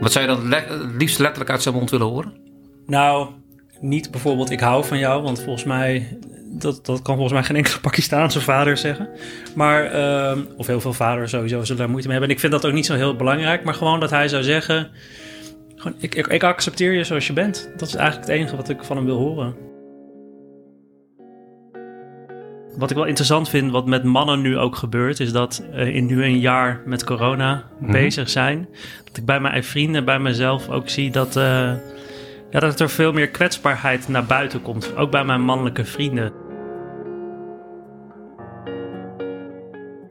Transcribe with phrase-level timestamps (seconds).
[0.00, 2.32] Wat zou je dan liefst letterlijk uit zijn mond willen horen?
[2.86, 3.28] Nou,
[3.80, 7.56] niet bijvoorbeeld ik hou van jou, want volgens mij, dat, dat kan volgens mij geen
[7.56, 9.08] enkele Pakistaanse vader zeggen.
[9.54, 12.28] Maar, ehm, of heel veel vaders sowieso zullen daar moeite mee hebben.
[12.28, 14.90] En ik vind dat ook niet zo heel belangrijk, maar gewoon dat hij zou zeggen,
[15.76, 17.70] gewoon, ik, ik, ik accepteer je zoals je bent.
[17.76, 19.67] Dat is eigenlijk het enige wat ik van hem wil horen.
[22.78, 26.06] Wat ik wel interessant vind, wat met mannen nu ook gebeurt, is dat uh, in
[26.06, 27.92] nu een jaar met corona Mhm.
[27.92, 28.68] bezig zijn,
[29.04, 31.42] dat ik bij mijn vrienden, bij mezelf ook zie dat, uh,
[32.50, 34.96] ja, dat er veel meer kwetsbaarheid naar buiten komt.
[34.96, 36.32] Ook bij mijn mannelijke vrienden.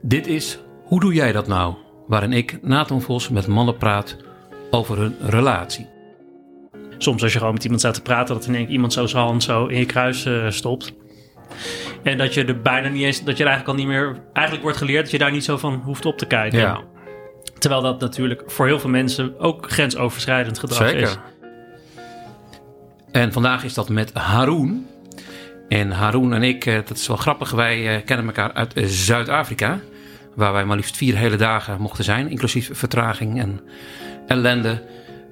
[0.01, 1.73] Dit is Hoe doe jij dat nou?
[2.07, 4.17] Waarin ik, Nathan Vos, met mannen praat
[4.71, 5.87] over hun relatie.
[6.97, 9.05] Soms als je gewoon met iemand staat te praten, dat in één keer iemand zo
[9.05, 10.93] zijn hand zo in je kruis uh, stopt.
[12.03, 14.63] En dat je er bijna niet eens, dat je er eigenlijk al niet meer, eigenlijk
[14.63, 16.59] wordt geleerd dat je daar niet zo van hoeft op te kijken.
[16.59, 16.81] Ja.
[17.57, 21.01] Terwijl dat natuurlijk voor heel veel mensen ook grensoverschrijdend gedrag Zeker.
[21.01, 21.17] is.
[23.11, 24.85] En vandaag is dat met Haroon.
[25.67, 29.79] En Haroon en ik, dat is wel grappig, wij kennen elkaar uit Zuid-Afrika.
[30.35, 33.61] Waar wij maar liefst vier hele dagen mochten zijn, inclusief vertraging en
[34.27, 34.83] ellende.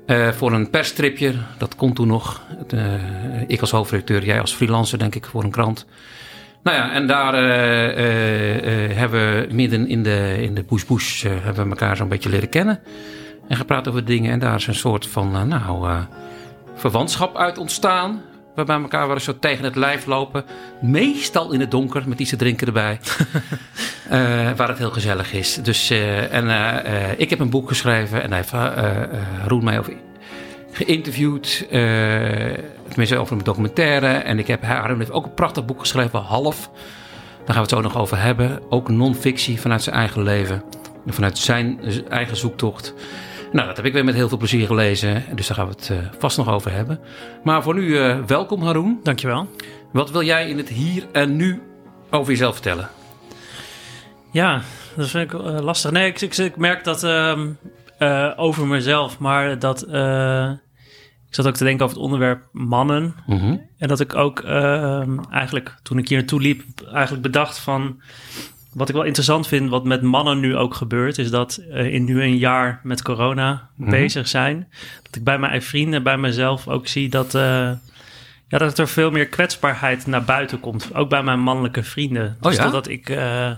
[0.07, 2.41] Uh, voor een perstripje, dat kon toen nog.
[2.73, 2.93] Uh,
[3.47, 5.85] ik als hoofdredacteur, jij als freelancer, denk ik, voor een krant.
[6.63, 11.63] Nou ja, en daar uh, hebben we midden in de, in de bush bush hebben
[11.63, 12.79] we elkaar zo'n beetje leren kennen.
[13.47, 14.31] En gepraat over dingen.
[14.31, 16.03] En daar is een soort van, nou,
[16.75, 18.21] verwantschap uit ontstaan.
[18.55, 20.45] We bij elkaar waren zo tegen het lijf lopen.
[20.81, 22.99] Meestal in het donker, met iets te drinken erbij.
[24.11, 25.55] uh, waar het heel gezellig is.
[25.55, 28.23] Dus, uh, en uh, ik heb een boek geschreven.
[28.23, 28.53] En hij heeft
[29.47, 29.93] Roen mij over
[30.71, 31.65] geïnterviewd.
[32.87, 34.07] tenminste, over een documentaire.
[34.07, 36.69] En ik heb, Haroon heeft ook een prachtig boek geschreven, Half.
[37.45, 38.59] Daar gaan we het zo nog over hebben.
[38.69, 40.63] Ook non-fictie vanuit zijn eigen leven.
[41.07, 42.93] Vanuit zijn eigen zoektocht.
[43.55, 45.23] Nou, dat heb ik weer met heel veel plezier gelezen.
[45.35, 46.99] Dus daar gaan we het uh, vast nog over hebben.
[47.43, 48.99] Maar voor nu, uh, welkom Haroon.
[49.03, 49.49] Dankjewel.
[49.91, 51.61] Wat wil jij in het hier en nu
[52.09, 52.89] over jezelf vertellen?
[54.31, 54.61] Ja,
[54.95, 55.91] dat vind ik uh, lastig.
[55.91, 59.81] Nee, ik, ik, ik merk dat uh, over mezelf, maar dat.
[61.27, 63.15] ik zat ook te denken over het onderwerp mannen.
[63.25, 63.37] Mhm.
[63.37, 63.69] Mm -hmm.
[63.77, 64.43] En dat ik ook
[65.29, 66.63] eigenlijk, toen ik hier naartoe liep,
[66.93, 68.01] eigenlijk bedacht van
[68.75, 72.03] wat ik wel interessant vind, wat met mannen nu ook gebeurt, is dat uh, in
[72.03, 73.61] nu een jaar met corona Mhm.
[73.75, 73.89] mm -hmm.
[73.89, 74.67] bezig zijn,
[75.03, 77.41] dat ik bij mijn vrienden, bij mezelf ook zie dat, uh,
[78.47, 80.89] ja, dat er veel meer kwetsbaarheid naar buiten komt.
[80.93, 82.35] Ook bij mijn mannelijke vrienden.
[82.41, 82.69] Oh, dus ja?
[82.69, 83.49] dat ik, uh,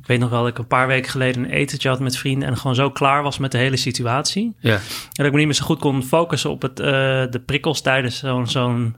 [0.00, 2.48] ik weet nog wel dat ik een paar weken geleden een etentje had met vrienden
[2.48, 4.54] en gewoon zo klaar was met de hele situatie.
[4.60, 4.74] Ja.
[4.74, 4.80] En
[5.12, 8.46] dat ik me niet meer zo goed kon focussen op het, de prikkels tijdens zo'n
[8.46, 8.96] zo'n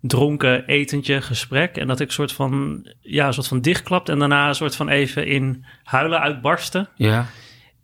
[0.00, 1.76] dronken etentje gesprek.
[1.76, 4.08] En dat ik soort van, ja, een soort van dichtklapt.
[4.08, 6.88] En daarna een soort van even in huilen uitbarsten.
[6.94, 7.26] Ja.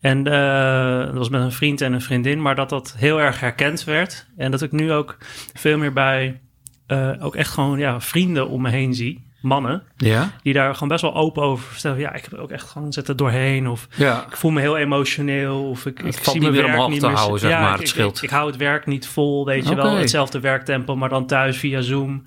[0.01, 2.43] En uh, dat was met een vriend en een vriendin.
[2.43, 4.27] Maar dat dat heel erg herkend werd.
[4.37, 5.17] En dat ik nu ook
[5.55, 6.41] veel meer bij
[6.89, 9.26] uh, ook echt gewoon ja, vrienden om me heen zie.
[9.47, 9.83] Mannen.
[9.97, 10.33] Ja.
[10.43, 11.99] Die daar gewoon best wel open over vertellen.
[11.99, 13.69] Ja, ik heb ook echt gewoon zitten doorheen.
[13.69, 14.27] Of ja.
[14.31, 15.69] ik voel me heel emotioneel.
[15.69, 17.17] Of ik, het ik zie mijn meer werk omhoog niet te meer.
[17.17, 17.73] houden, zeg ja, maar.
[17.73, 18.17] Het ik, scheelt.
[18.17, 19.97] ik, ik, hou het werk niet vol, weet je wel.
[19.97, 22.27] Hetzelfde werktempo, maar dan thuis via Zoom.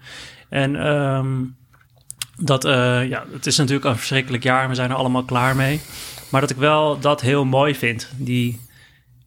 [0.49, 1.55] En um,
[2.37, 4.69] dat, uh, ja, het is natuurlijk een verschrikkelijk jaar.
[4.69, 5.81] We zijn er allemaal klaar mee.
[6.29, 8.09] Maar dat ik wel dat heel mooi vind.
[8.17, 8.59] Die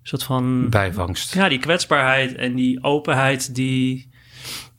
[0.02, 0.68] soort van...
[0.68, 1.34] Bijvangst.
[1.34, 4.10] Ja, die kwetsbaarheid en die openheid die...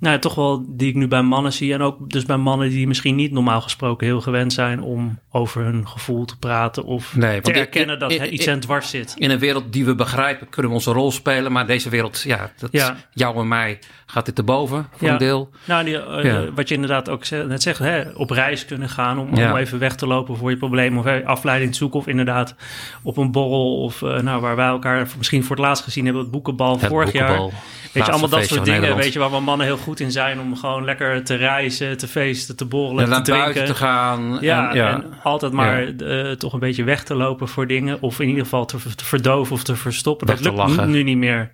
[0.04, 1.74] Nou, toch wel die ik nu bij mannen zie.
[1.74, 5.64] En ook dus bij mannen die misschien niet normaal gesproken heel gewend zijn om over
[5.64, 6.84] hun gevoel te praten.
[6.84, 9.14] Of nee, te erkennen dat in, iets aan dwars zit.
[9.18, 11.52] In een wereld die we begrijpen kunnen we onze rol spelen.
[11.52, 12.96] Maar deze wereld, ja, dat ja.
[13.14, 15.14] jou en mij gaat dit te boven voor ja.
[15.14, 15.50] een deel.
[15.66, 16.52] Nou, die, uh, ja.
[16.56, 19.96] wat je inderdaad ook net zegt, hè, op reis kunnen gaan om, om, even weg
[19.96, 20.98] te lopen voor je probleem.
[20.98, 22.00] Of afleiding te zoeken.
[22.00, 22.56] Of inderdaad
[23.02, 23.82] op een borrel.
[23.82, 26.86] Of uh, nou, waar wij elkaar misschien voor het laatst gezien hebben, het boekenbal het
[26.86, 27.50] vorig boekenbal.
[27.50, 27.62] jaar.
[27.94, 30.40] Weet je, allemaal dat soort dingen, weet je, waar we mannen heel goed in zijn
[30.40, 33.44] om gewoon lekker te reizen, te feesten, te borrelen, te drinken.
[33.44, 34.38] buiten te gaan.
[34.42, 34.94] Ja, en, ja.
[34.94, 38.02] en altijd maar uh, toch een beetje weg te lopen voor dingen.
[38.02, 40.28] Of in ieder geval te, te verdoven of te verstoppen.
[40.28, 40.90] Weg dat lukt lachen.
[40.90, 41.52] nu niet meer.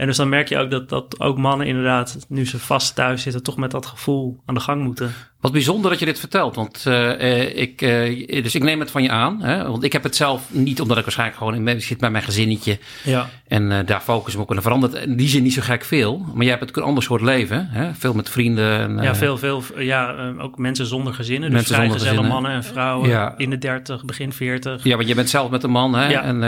[0.00, 3.22] En dus dan merk je ook dat, dat ook mannen inderdaad, nu ze vast thuis
[3.22, 5.12] zitten, toch met dat gevoel aan de gang moeten.
[5.40, 9.02] Wat bijzonder dat je dit vertelt, want uh, ik, uh, dus ik neem het van
[9.02, 9.42] je aan.
[9.42, 9.68] Hè?
[9.70, 12.78] Want ik heb het zelf niet, omdat ik waarschijnlijk gewoon in zit bij mijn gezinnetje.
[13.04, 13.28] Ja.
[13.48, 14.50] En uh, daar focus me op.
[14.50, 16.18] En er verandert in die zin niet zo gek veel.
[16.18, 17.68] Maar jij hebt het een ander soort leven.
[17.70, 17.94] Hè?
[17.94, 18.78] Veel met vrienden.
[18.78, 19.62] En, ja, veel, veel.
[19.78, 21.52] Ja, ook mensen zonder gezinnen.
[21.52, 22.26] Mensen dus gezinnen.
[22.26, 23.34] mannen en vrouwen ja.
[23.36, 24.84] in de 30, begin 40.
[24.84, 25.94] Ja, want je bent zelf met een man.
[25.94, 26.08] Hè?
[26.08, 26.22] Ja.
[26.22, 26.42] En,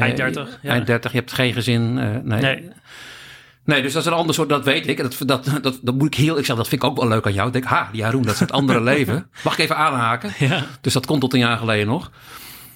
[0.00, 0.58] eind 30.
[0.62, 0.70] Ja.
[0.70, 1.94] Eind 30, je hebt geen gezin.
[1.94, 2.40] nee.
[2.40, 2.76] nee.
[3.68, 4.96] Nee, dus dat is een ander soort, dat weet ik.
[5.02, 7.26] Dat, dat, dat, dat moet ik heel, ik zeg, dat vind ik ook wel leuk
[7.26, 7.46] aan jou.
[7.46, 9.26] Ik denk, ha, die Haroon, dat is het andere leven.
[9.44, 10.32] Mag ik even aanhaken?
[10.38, 10.64] Ja.
[10.80, 12.10] Dus dat komt tot een jaar geleden nog.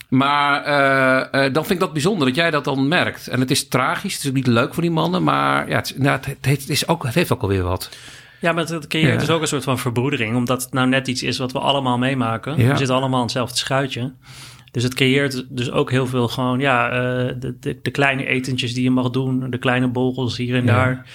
[0.08, 3.28] Maar eh, eh, dan vind ik dat bijzonder dat jij dat dan merkt.
[3.28, 5.94] En het is tragisch, het is ook niet leuk voor die mannen, maar ja, het,
[5.96, 7.90] nou, het, het, is ook, het heeft ook alweer wat.
[8.40, 9.18] Ja, maar het creëert Ja.
[9.18, 11.98] dus ook een soort van verbroedering, omdat het nou net iets is wat we allemaal
[11.98, 12.56] meemaken.
[12.58, 12.70] Ja.
[12.70, 14.12] We zitten allemaal in hetzelfde schuitje.
[14.72, 18.74] Dus het creëert dus ook heel veel gewoon, ja, eh, de, de, de kleine etentjes
[18.74, 20.72] die je mag doen, de kleine borrels hier en Ja.
[20.72, 21.06] daar.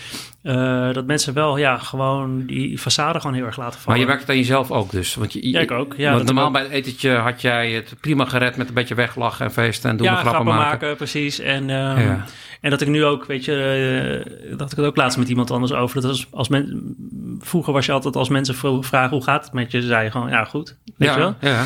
[0.47, 3.99] Eh, dat mensen wel, ja, gewoon die façade gewoon heel erg laten Maar vallen.
[3.99, 5.15] je merkt het aan jezelf ook dus.
[5.15, 5.93] Want je, Ja, ik ook.
[5.97, 9.45] Ja, want normaal bij het etentje had jij het prima gered met een beetje weglachen
[9.45, 10.63] en feesten en doen ja, en grappen, maken.
[10.69, 10.95] maken.
[10.95, 11.39] precies.
[11.39, 12.25] En, ehm, Ja.
[12.61, 15.51] en dat ik nu ook, weet je, eh, dat ik het ook laatst met iemand
[15.51, 16.01] anders over.
[16.01, 16.95] Dat als, als men,
[17.39, 20.29] vroeger was je altijd als mensen vragen hoe gaat het met je, zei je gewoon
[20.29, 21.35] ja goed, weet je wel.
[21.41, 21.65] Ja, ja.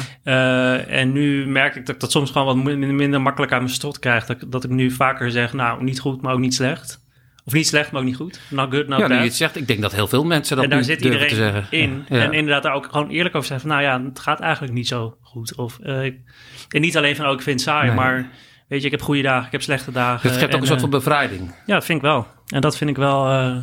[0.87, 3.61] Eh, en nu merk ik dat ik dat soms gewoon wat min- minder makkelijk aan
[3.61, 4.25] mijn strot krijg.
[4.25, 6.99] Dat, dat ik nu vaker zeg, nou, niet goed, maar ook niet slecht.
[7.45, 8.39] Of niet slecht, maar ook niet goed.
[8.49, 10.69] Not good, not ja, je het zegt, ik denk dat heel veel mensen dat en
[10.69, 11.65] daar nu zit iedereen te zeggen.
[11.69, 12.05] in.
[12.09, 12.23] Ja.
[12.23, 13.77] En inderdaad daar ook gewoon eerlijk over zeggen van...
[13.79, 15.55] nou ja, het gaat eigenlijk niet zo goed.
[15.55, 16.19] Of, eh, ik-
[16.69, 17.95] en niet alleen van, oh, ik vind het saai, Nee.
[17.95, 18.29] maar...
[18.67, 20.29] Weet je, ik heb goede dagen, ik heb slechte dagen.
[20.29, 21.55] Het geeft ook En, een soort eh, van bevrijding.
[21.65, 22.27] Ja, dat vind ik wel.
[22.47, 23.57] En dat vind ik wel eh,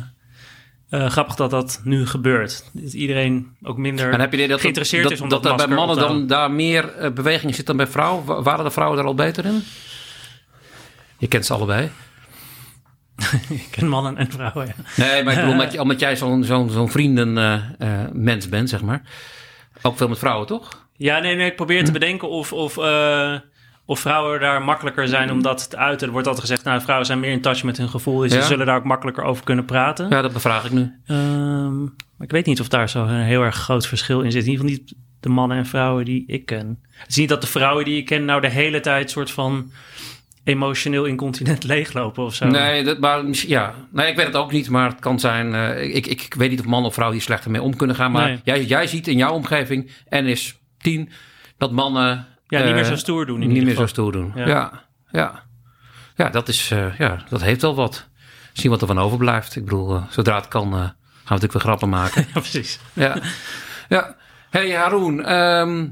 [0.89, 2.69] eh, grappig dat dat nu gebeurt.
[2.73, 5.67] Dat iedereen ook minder En heb je dat, geïnteresseerd dat, is om dat, dat, bij
[5.67, 8.25] mannen dan daar meer eh, beweging zit dan bij vrouwen?
[8.25, 9.63] Wa- Waren de vrouwen daar al beter in?
[11.17, 11.89] Je kent ze allebei.
[13.49, 14.73] Ik ken mannen en vrouwen, ja.
[15.03, 19.01] Nee, maar ik bedoel, omdat, omdat jij zo'n zo'n zo'n vriendenmens bent, zeg maar.
[19.81, 20.87] Ook veel met vrouwen, toch?
[20.97, 21.85] Ja, nee, nee, ik probeer Hm.
[21.85, 23.33] te bedenken of, of, eh,
[23.85, 26.05] of vrouwen daar makkelijker zijn om dat te uiten.
[26.07, 28.17] Er wordt altijd gezegd, nou, vrouwen zijn meer in touch met hun gevoel.
[28.19, 28.41] Dus Ja.
[28.41, 30.09] ze zullen daar ook makkelijker over kunnen praten.
[30.09, 30.93] Ja, dat bevraag ik nu.
[31.05, 34.43] Ehm, maar ik weet niet of daar zo een heel erg groot verschil in zit.
[34.45, 36.79] In ieder geval niet de mannen en vrouwen die ik ken.
[36.91, 39.71] Het is niet dat de vrouwen die ik ken nou de hele tijd soort van
[40.43, 42.47] emotioneel incontinent leeglopen of zo.
[42.47, 43.73] Nee, dat, maar ja.
[43.91, 45.55] nee, ik weet het ook niet, maar het kan zijn.
[45.55, 47.95] eh, ik, ik, ik weet niet of man of vrouw hier slechter mee om kunnen
[47.95, 48.11] gaan.
[48.11, 48.39] Maar Nee.
[48.43, 51.09] jij, jij ziet in jouw omgeving, en is tien,
[51.57, 52.27] dat mannen.
[52.47, 54.31] Ja, niet meer eh, zo stoer doen in niet meer zo stoer doen.
[54.35, 54.47] Ja.
[54.47, 55.43] Ja, ja.
[56.15, 56.29] ja.
[56.29, 58.07] dat is, eh, ja, dat heeft wel wat.
[58.53, 59.55] Zien wat er van overblijft.
[59.55, 60.93] Ik bedoel, zodra het kan, gaan we
[61.23, 62.25] natuurlijk weer grappen maken.
[62.33, 62.79] Ja, precies.
[62.93, 63.17] ja.
[63.89, 64.15] ja.
[64.49, 65.87] Hey Haroon, ehm,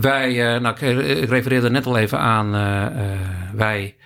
[0.00, 3.18] wij, eh, nou, ik, ik refereerde net al even aan, eh, eh,
[3.52, 3.96] wij,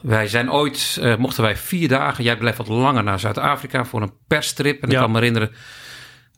[0.00, 4.02] wij zijn ooit, eh, mochten wij vier dagen, jij bleef wat langer naar Zuid-Afrika voor
[4.02, 4.82] een perstrip.
[4.82, 5.50] En ik kan me herinneren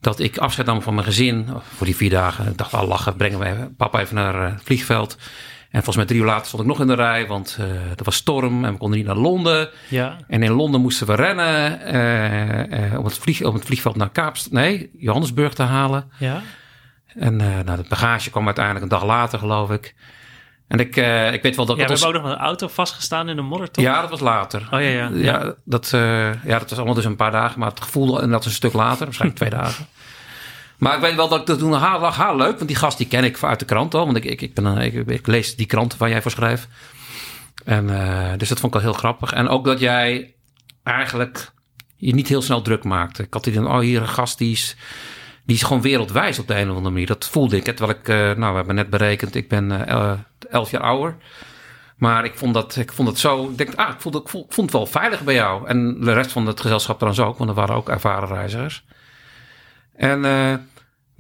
[0.00, 2.46] dat ik afscheid nam van mijn gezin voor die vier dagen.
[2.46, 5.16] Ik dacht, al lachen, brengen wij papa even naar eh, het vliegveld.
[5.70, 8.04] En volgens mij drie uur later stond ik nog in de rij, want eh er
[8.04, 9.68] was storm en we konden niet naar Londen.
[9.88, 13.96] Ja, En in Londen moesten we rennen eh, eh, om, het vlieg, om het vliegveld
[13.96, 16.10] naar Kaapstad, nee, Johannesburg te halen.
[16.18, 16.42] ja.
[17.14, 19.94] En eh nou, de bagage kwam uiteindelijk een dag later, geloof ik.
[20.68, 23.28] En ik, eh, ik weet wel dat ja we hebben ook nog een auto vastgestaan
[23.28, 23.84] in de modder, toch?
[23.84, 24.60] Ja, dat was later.
[24.70, 25.10] Oh ja, ja.
[25.12, 26.00] Ja, dat, eh,
[26.44, 28.52] ja, dat was allemaal dus een paar dagen, maar het gevoel en dat is een
[28.52, 29.86] stuk later, waarschijnlijk twee dagen.
[30.78, 32.98] Maar ik weet wel dat ik dat toen haar lag, haar leuk, want die gast
[32.98, 35.26] die ken ik uit de krant al, want ik, ik, ik, ben, een- ik, ik
[35.26, 36.68] lees die krant waar jij voor schrijft.
[37.64, 37.86] En,
[38.38, 39.32] dus dat vond ik wel heel grappig.
[39.32, 40.34] En ook dat jij
[40.82, 41.52] eigenlijk
[41.96, 43.22] je niet heel snel druk maakte.
[43.22, 44.76] Ik had die dan, oh hier een gast die is,
[45.44, 47.06] die is gewoon wereldwijs op de een of andere manier.
[47.06, 47.66] Dat voelde ik.
[47.66, 50.12] hè, Terwijl ik, eh, nou we hebben net berekend, ik ben eh,
[50.50, 51.16] elf jaar ouder.
[51.96, 53.48] Maar ik vond dat, ik vond het zo.
[53.48, 55.68] Ik denk, ah, ik vond, ik vond het wel veilig bij jou.
[55.68, 58.84] En de rest van het gezelschap trouwens ook, want er waren ook ervaren reizigers.
[59.96, 60.54] En eh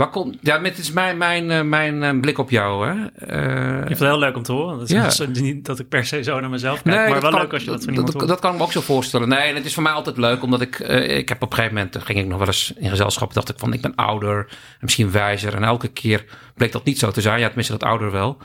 [0.02, 0.36] waar komt.
[0.40, 2.86] Ja, dit is mijn, mijn, eh, mijn eh, blik op jou.
[2.88, 2.92] Hè?
[3.26, 4.78] Eh, Ik vind het heel leuk om te horen.
[4.78, 5.26] Dat is Ja.
[5.26, 7.64] niet dat ik per se zo naar mezelf kijk, maar dat wel kan- leuk als
[7.64, 8.28] je dat van dat, iemand dat, hoort.
[8.28, 9.28] dat kan ik me ook zo voorstellen.
[9.28, 10.80] Nee, en het is voor mij altijd leuk, omdat ik...
[10.80, 13.34] eh, ik heb op een gegeven moment, eh, ging ik nog wel eens in gezelschap...
[13.34, 15.54] dacht ik van, ik ben ouder en misschien wijzer.
[15.54, 16.24] En elke keer
[16.54, 17.38] bleek dat niet zo te zijn.
[17.40, 18.38] Ja, tenminste dat ouder wel.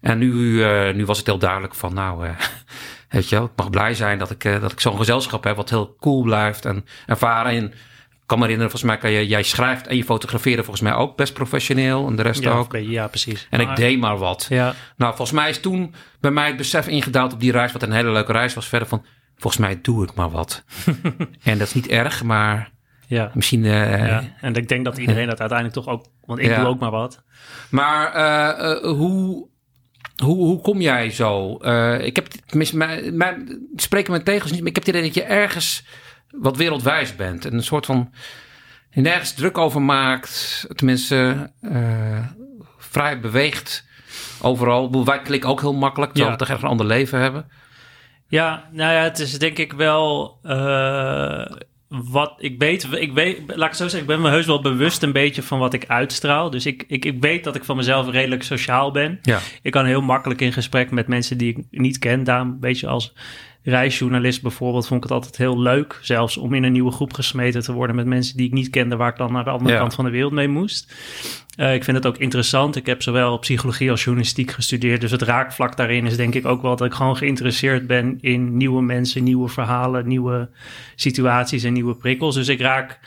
[0.00, 2.26] En nu, eh, nu was het heel duidelijk van, nou...
[2.26, 2.30] eh,
[3.10, 5.56] weet je wel, ik mag blij zijn dat ik, eh, dat ik zo'n gezelschap heb...
[5.56, 7.52] wat heel cool blijft en ervaren.
[7.52, 7.72] En ik
[8.32, 9.28] kan me herinneren, volgens mij kan je...
[9.28, 12.06] jij schrijft en je fotografeerde volgens mij ook best professioneel.
[12.06, 12.76] En de rest ja, ook.
[12.76, 13.46] ja, precies.
[13.50, 14.46] En ik deed maar wat.
[14.48, 17.82] Ja, Nou, volgens mij is toen bij mij het besef ingedaald op die reis, wat
[17.82, 19.04] een hele leuke reis was, verder van,
[19.36, 20.64] volgens mij doe ik maar wat.
[21.42, 22.70] en dat is niet erg, maar
[23.06, 23.30] ja.
[23.34, 23.64] misschien...
[23.64, 24.22] eh, ja.
[24.40, 26.06] En ik denk dat iedereen dat uiteindelijk toch ook...
[26.24, 26.58] Want ik Ja.
[26.60, 27.22] doe ook maar wat.
[27.70, 29.48] Maar eh, eh, hoe,
[30.24, 31.54] hoe, hoe kom jij zo?
[31.96, 35.14] Ik heb, tenminste, mijn, mijn, spreken mijn tegels niet, maar ik heb het idee dat
[35.14, 35.84] je ergens
[36.32, 37.44] wat wereldwijs bent.
[37.44, 38.12] En een soort van,
[38.90, 42.26] je nergens druk over maakt, tenminste, eh,
[42.78, 43.86] vrij beweegt
[44.40, 45.04] overal.
[45.04, 46.38] Wij klikken ook heel makkelijk, terwijl Ja.
[46.38, 47.48] we toch echt een ander leven hebben.
[48.28, 51.46] Ja, nou ja, het is denk ik wel eh,
[51.88, 53.38] wat ik weet, ik weet.
[53.46, 55.72] Laat ik het zo zeggen, ik ben me heus wel bewust een beetje van wat
[55.72, 56.50] ik uitstraal.
[56.50, 59.18] Dus ik, ik, ik weet dat ik van mezelf redelijk sociaal ben.
[59.22, 59.38] Ja.
[59.62, 62.24] Ik kan heel makkelijk in gesprek met mensen die ik niet ken.
[62.24, 63.12] Daarom, weet je, als
[63.62, 67.62] reisjournalist bijvoorbeeld vond ik het altijd heel leuk, zelfs om in een nieuwe groep gesmeten
[67.62, 69.78] te worden met mensen die ik niet kende, waar ik dan naar de andere Ja.
[69.78, 70.94] kant van de wereld mee moest.
[71.56, 72.76] Eh, ik vind het ook interessant.
[72.76, 75.00] Ik heb zowel psychologie als journalistiek gestudeerd.
[75.00, 78.56] Dus het raakvlak daarin is denk ik ook wel dat ik gewoon geïnteresseerd ben in
[78.56, 80.50] nieuwe mensen, nieuwe verhalen, nieuwe
[80.96, 82.34] situaties en nieuwe prikkels.
[82.34, 83.00] Dus ik raak.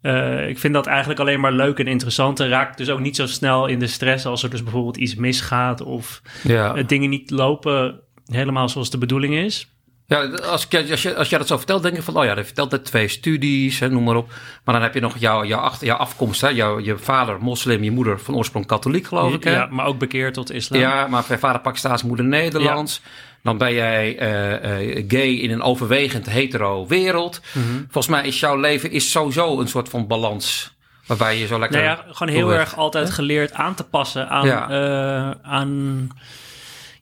[0.00, 2.40] eh, ik vind dat eigenlijk alleen maar leuk en interessant.
[2.40, 5.14] En raak dus ook niet zo snel in de stress als er dus bijvoorbeeld iets
[5.14, 6.74] misgaat of Ja.
[6.74, 9.72] eh, dingen niet lopen helemaal zoals de bedoeling is.
[10.08, 12.34] Ja, als, ik, als, je, als jij dat zo vertelt, denk ik van, oh ja,
[12.34, 14.28] hij vertelt net twee studies, hè, noem maar op.
[14.64, 17.82] Maar dan heb je nog jouw, jouw, achter, jouw afkomst, hè, jouw, je vader moslim,
[17.84, 19.44] je moeder van oorsprong katholiek, geloof ik.
[19.44, 19.52] Hè?
[19.52, 20.80] Ja, maar ook bekeerd tot islam.
[20.80, 23.00] Ja, maar vader Pakistaans, moeder Nederlands.
[23.42, 24.54] Dan ben jij eh,
[24.98, 27.40] eh, gay in een overwegend hetero wereld.
[27.52, 27.66] Mhm.
[27.90, 30.76] Volgens mij is jouw leven is sowieso een soort van balans.
[31.06, 31.82] Waarbij je zo lekker...
[31.82, 34.68] Nou ja, gewoon heel erg altijd geleerd aan te passen aan, Ja.
[34.68, 36.08] eh, aan,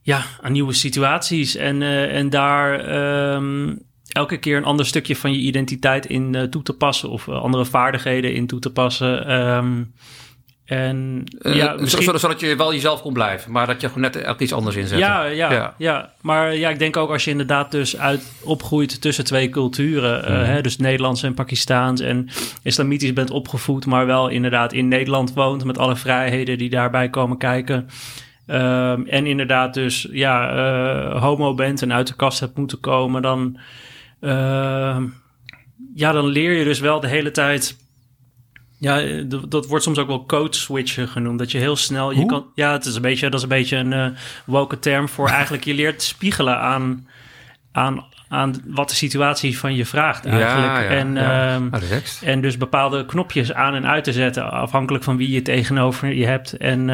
[0.06, 1.56] ja, aan nieuwe situaties.
[1.56, 3.74] En, eh, en daar ehm,
[4.08, 7.08] elke keer een ander stukje van je identiteit in eh, toe te passen.
[7.10, 9.26] Of eh, andere vaardigheden in toe te passen.
[9.26, 9.82] Ehm,
[10.64, 12.04] en ja, misschien...
[12.04, 13.52] zodat, zodat je wel jezelf kon blijven.
[13.52, 14.98] Maar dat je gewoon net elk iets anders inzet.
[14.98, 15.74] Ja, ja, Ja.
[15.78, 16.12] ja.
[16.20, 20.44] maar ja, ik denk ook als je inderdaad dus uit opgroeit tussen twee culturen, Mhm.
[20.44, 22.28] hè, dus Nederlands en Pakistaans en
[22.62, 27.38] islamitisch bent opgevoed, maar wel inderdaad in Nederland woont met alle vrijheden die daarbij komen
[27.38, 27.88] kijken.
[28.46, 33.22] Ehm, en inderdaad dus ja, eh, homo bent en uit de kast hebt moeten komen,
[33.22, 33.58] dan,
[34.20, 35.06] ehm,
[35.94, 37.76] ja, dan leer je dus wel de hele tijd.
[38.78, 41.38] Ja, eh, dat wordt soms ook wel code switchen genoemd.
[41.38, 42.10] Dat je heel snel.
[42.10, 42.28] Je Hoe?
[42.28, 44.08] kan, ja, het is een beetje, dat is een beetje een eh
[44.44, 47.08] woke term voor eigenlijk je leert spiegelen aan,
[47.72, 50.66] aan, aan wat de situatie van je vraagt eigenlijk.
[50.66, 51.54] Ja, ja, en, ja.
[51.54, 52.22] ehm, relaxed.
[52.22, 56.26] en dus bepaalde knopjes aan en uit te zetten, afhankelijk van wie je tegenover je
[56.26, 56.52] hebt.
[56.52, 56.90] En,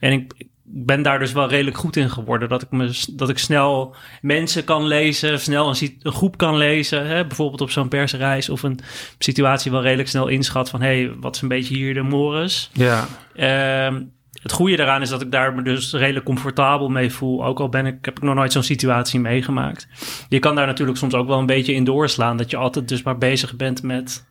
[0.00, 0.32] en ik
[0.66, 2.48] ben daar dus wel redelijk goed in geworden.
[2.48, 7.06] Dat ik, me, dat ik snel mensen kan lezen, snel een, groep kan lezen.
[7.06, 7.26] Hè?
[7.26, 8.78] Bijvoorbeeld op zo'n persreis of een
[9.18, 10.80] situatie wel redelijk snel inschat van...
[10.80, 12.70] hé, hey, wat is een beetje hier de mores?
[12.72, 13.06] Ja.
[13.34, 14.02] Ehm,
[14.42, 17.44] het goede daaraan is dat ik daar me dus redelijk comfortabel mee voel.
[17.44, 19.88] Ook al ben ik, heb ik nog nooit zo'n situatie meegemaakt.
[20.28, 22.36] Je kan daar natuurlijk soms ook wel een beetje in doorslaan.
[22.36, 24.26] Dat je altijd dus maar bezig bent met...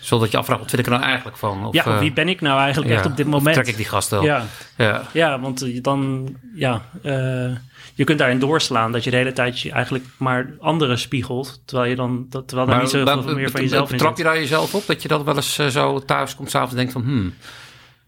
[0.00, 1.66] Zodat je afvraagt, wat vind ik er nou eigenlijk van?
[1.66, 3.54] Of, ja, eh, wie ben ik nou eigenlijk ja, echt op dit moment?
[3.54, 4.22] trek ik die gast wel?
[4.24, 4.44] Ja,
[4.76, 5.02] Ja.
[5.12, 6.28] ja, want je dan...
[6.54, 7.12] Ja, eh,
[7.94, 8.92] je kunt daarin doorslaan.
[8.92, 11.60] Dat je de hele tijd je eigenlijk maar anderen spiegelt.
[11.64, 12.26] Terwijl je dan...
[12.28, 14.86] Dat, terwijl daar niet zoveel maar- meer van jezelf in Trap je daar jezelf op?
[14.86, 17.02] Dat je dat wel eens eh, zo thuis komt s'avonds en denkt van...
[17.02, 17.34] Hmm,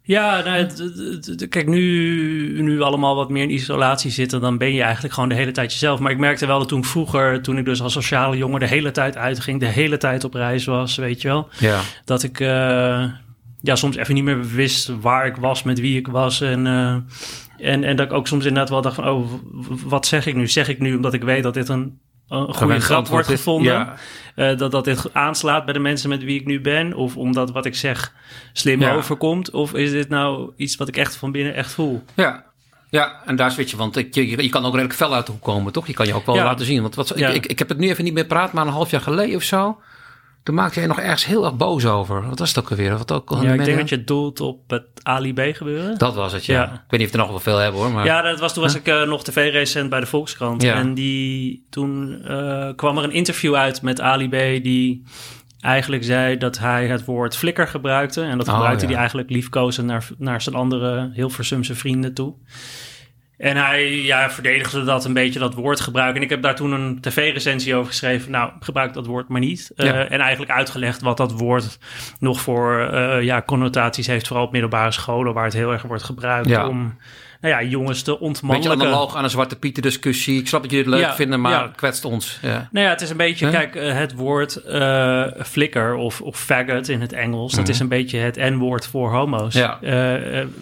[0.04, 4.58] Ja, nou, het- het- het- kijk, nu, nu allemaal wat meer in isolatie zitten, dan
[4.58, 6.00] ben je eigenlijk gewoon de hele tijd jezelf.
[6.00, 8.66] Maar ik merkte wel dat toen ik vroeger, toen ik dus als sociale jongen de
[8.66, 11.80] hele tijd uitging, de hele tijd op reis was, weet je wel, ja.
[12.04, 13.04] dat ik eh,
[13.60, 16.40] ja, soms even niet meer wist waar ik was, met wie ik was.
[16.40, 16.96] En, eh,
[17.72, 19.32] en, en dat ik ook soms inderdaad wel dacht van, oh,
[19.84, 20.48] wat zeg ik nu?
[20.48, 21.98] Zeg ik nu omdat ik weet dat dit een,
[22.32, 23.72] een goede grap wordt gevonden?
[23.72, 23.94] Ja.
[24.34, 26.94] Eh, dat dat dit aanslaat bij de mensen met wie ik nu ben?
[26.94, 28.12] Of omdat wat ik zeg
[28.52, 28.94] slim Ja.
[28.94, 29.50] overkomt?
[29.50, 32.02] Of is dit nou iets wat ik echt van binnen echt voel?
[32.14, 32.44] Ja.
[32.90, 35.32] Ja, en daar switch je, want ik, je, je kan ook redelijk fel uit de
[35.32, 35.86] hoek komen, toch?
[35.86, 36.44] Je kan je ook wel Ja.
[36.44, 36.82] laten zien.
[36.82, 37.28] Want wat, Ja.
[37.28, 39.36] ik, ik, ik heb het nu even niet meer praat, maar een half jaar geleden
[39.36, 39.78] of zo.
[40.42, 42.28] Toen maakte je nog ergens heel erg boos over.
[42.28, 42.96] Wat was het ook alweer?
[42.98, 45.98] Wat ook Ja, ik denk dat je doelt op het Ali B gebeuren.
[45.98, 46.62] Dat was het, ja.
[46.62, 46.72] Ja.
[46.72, 47.90] Ik weet niet of er nog wel veel hebben hoor.
[47.90, 48.04] Maar...
[48.04, 50.62] Ja, dat was, toen was ik eh, nog tv-recent bij de Volkskrant.
[50.62, 50.74] Ja.
[50.74, 54.62] En die, toen eh, kwam er een interview uit met Ali B.
[54.62, 55.02] die
[55.60, 58.22] eigenlijk zei dat hij het woord flikker gebruikte.
[58.22, 58.90] En dat Oh, gebruikte ja.
[58.90, 62.34] hij eigenlijk liefkozen naar, naar zijn andere Hilversumse vrienden toe.
[63.42, 66.16] En hij ja, verdedigde dat een beetje, dat woordgebruik.
[66.16, 68.30] En ik heb daar toen een tv-recensie over geschreven.
[68.30, 69.70] Nou, gebruik dat woord maar niet.
[69.76, 70.12] Eh.
[70.12, 71.78] En eigenlijk uitgelegd wat dat woord
[72.18, 74.26] nog voor eh, ja, connotaties heeft.
[74.26, 76.68] Vooral op middelbare scholen, waar het heel erg wordt gebruikt Ja.
[76.68, 76.96] om
[77.40, 78.86] nou ja, jongens te Beetje ontmannelijken.
[78.86, 80.38] analoog aan een Zwarte Pieten discussie.
[80.40, 81.62] Ik snap dat jullie het leuk Ja, vinden, maar ja.
[81.66, 82.38] het kwetst ons.
[82.42, 82.68] Ja.
[82.72, 83.54] Nou ja, het is een beetje, Huh?
[83.54, 87.88] kijk, eh, het woord eh flikker of, of faggot in het Engels, dat is een
[87.88, 89.54] beetje het N-woord voor homo's.
[89.54, 89.64] Mhm.
[89.64, 89.78] Ja.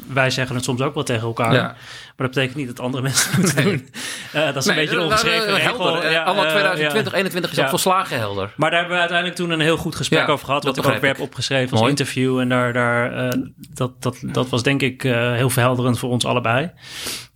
[0.07, 1.75] Wij zeggen het soms ook wel tegen elkaar, Ja.
[2.21, 3.89] Maar dat betekent niet dat andere mensen het moeten doen.
[4.33, 6.03] Eh, dat is een beetje nou, ongeschreven nou, regel.
[6.03, 7.19] Eh, Ja, Allemaal eh, 2020, ja.
[7.19, 8.53] 21 is dat volslagen helder.
[8.57, 10.65] Maar daar hebben we uiteindelijk toen een heel goed gesprek over gehad.
[10.65, 11.91] Wat ik ook weer heb opgeschreven als Mooi.
[11.91, 12.39] interview.
[12.39, 13.41] En daar, daar, eh,
[13.75, 16.71] dat, dat, dat was denk ik eh, heel verhelderend voor ons allebei.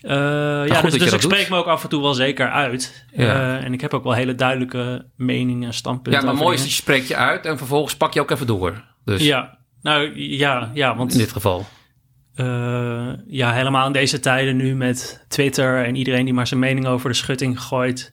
[0.01, 0.11] Eh,
[0.67, 3.07] ja, dus, dus ik spreek me ook af en toe wel zeker uit.
[3.13, 3.35] Ja.
[3.59, 6.21] Eh, en ik heb ook wel hele duidelijke meningen en standpunten.
[6.21, 8.47] Ja, maar mooi is dat je spreekt je uit en vervolgens pak je ook even
[8.47, 8.85] door.
[9.05, 11.67] Dus Ja, nou ja, ja want in dit geval.
[12.35, 16.87] Eh, ja, helemaal in deze tijden nu met Twitter en iedereen die maar zijn mening
[16.87, 18.13] over de schutting gooit,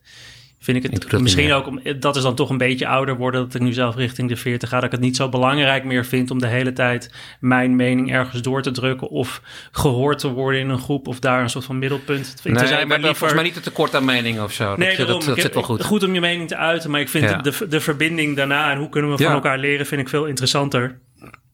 [0.58, 3.40] vind ik het misschien niet ook, om, dat is dan toch een beetje ouder worden,
[3.40, 6.04] dat ik nu zelf richting de 40 ga, dat ik het niet zo belangrijk meer
[6.04, 10.60] vind om de hele tijd mijn mening ergens door te drukken of gehoord te worden
[10.60, 12.88] in een groep of daar een soort van middelpunt te Nee, zijn.
[12.88, 14.76] Maar liever, volgens mij niet een tekort aan mening of zo.
[14.76, 15.18] Nee, dat, daarom.
[15.18, 15.84] dat, dat Ik zit wel goed.
[15.84, 17.36] Goed om je mening te uiten, maar ik vind Ja.
[17.36, 21.00] de, de verbinding daarna en hoe kunnen we van elkaar leren, vind ik veel interessanter.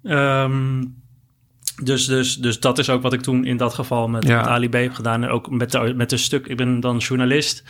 [0.03, 0.83] Ehm,
[1.83, 4.37] dus, dus, dus dat is ook wat ik toen in dat geval met, Ja.
[4.37, 5.23] met Ali B heb gedaan.
[5.23, 7.63] En ook met de, met de stuk, ik ben dan journalist.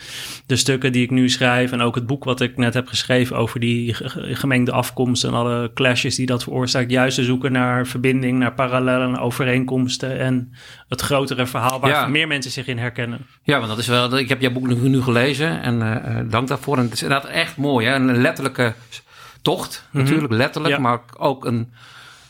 [0.45, 3.35] De stukken die ik nu schrijf en ook het boek wat ik net heb geschreven
[3.37, 6.91] over die ge- gemengde afkomst en alle clashes die dat veroorzaakt.
[6.91, 10.53] Juist te zoeken naar verbinding, naar parallellen, overeenkomsten en
[10.87, 12.07] het grotere verhaal waar Ja.
[12.07, 13.19] meer mensen zich in herkennen.
[13.43, 14.17] Ja, want dat is wel.
[14.17, 16.77] Ik heb jouw boek nu, nu gelezen en eh, eh, dank daarvoor.
[16.77, 17.95] En het is inderdaad echt mooi, hè?
[17.95, 18.73] Een letterlijke
[19.41, 20.83] tocht, natuurlijk letterlijk, Mhm.
[20.83, 20.89] Ja.
[20.89, 21.71] maar ook een,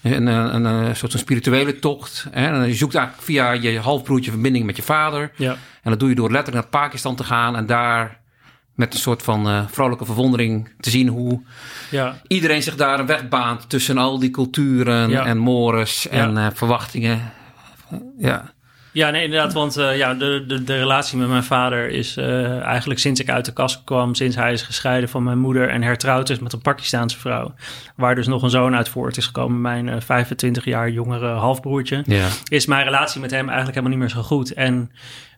[0.02, 2.28] een, een, een, soort van spirituele tocht.
[2.32, 2.48] Hè?
[2.48, 5.32] En je zoekt eigenlijk via je halfbroertje verbinding met je vader.
[5.36, 5.58] Ja.
[5.84, 8.20] En dat doe je door letterlijk naar Pakistan te gaan en daar
[8.80, 11.42] met een soort van eh, vrolijke verwondering te zien hoe
[11.92, 15.26] Ja, iedereen zich daar een weg baant tussen al die culturen Ja.
[15.26, 17.32] en mores en eh, verwachtingen.
[18.18, 18.54] Ja.
[19.00, 19.54] Ja, nee, inderdaad.
[19.54, 23.30] Want eh, ja, de, de, de relatie met mijn vader is eh, eigenlijk sinds ik
[23.30, 26.54] uit de kast kwam, sinds hij is gescheiden van mijn moeder en hertrouwd is met
[26.54, 27.54] een Pakistaanse vrouw.
[27.96, 32.04] Waar dus nog een zoon uit voort is gekomen, mijn eh, 25 jaar jongere halfbroertje.
[32.06, 32.28] Ja.
[32.48, 34.54] Is mijn relatie met hem eigenlijk helemaal niet meer zo goed.
[34.54, 34.92] En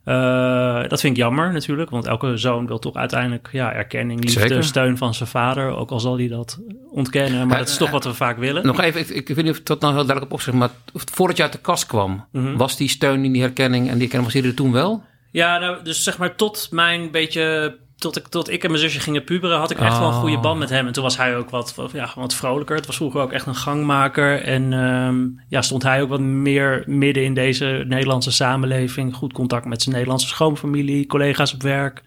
[0.03, 4.39] eh, dat vind ik jammer natuurlijk, want elke zoon wil toch uiteindelijk ja, erkenning, liefde,
[4.39, 4.63] Zeker.
[4.63, 5.75] steun van zijn vader.
[5.75, 6.59] Ook al zal hij dat
[6.91, 8.65] ontkennen, maar dat is toch wat we vaak willen.
[8.65, 10.69] Nog even, ik, ik weet niet of ik dat nou heel duidelijk op opzeg, maar
[10.93, 12.55] voordat je uit de kast kwam, Mhm.
[12.57, 15.03] was die steun en die herkenning en die herkenning, was die er toen wel?
[15.31, 17.77] Ja, nou, dus zeg maar tot mijn beetje...
[18.01, 20.35] Tot ik, tot ik en mijn zusje gingen puberen, had ik echt wel een goede
[20.35, 20.41] Oh.
[20.41, 20.87] band met hem.
[20.87, 22.75] En toen was hij ook wat, ja, wat vrolijker.
[22.75, 24.41] Het was vroeger ook echt een gangmaker.
[24.43, 25.17] En ehm,
[25.47, 29.15] ja, stond hij ook wat meer midden in deze Nederlandse samenleving.
[29.15, 32.03] Goed contact met zijn Nederlandse schoonfamilie, collega's op werk.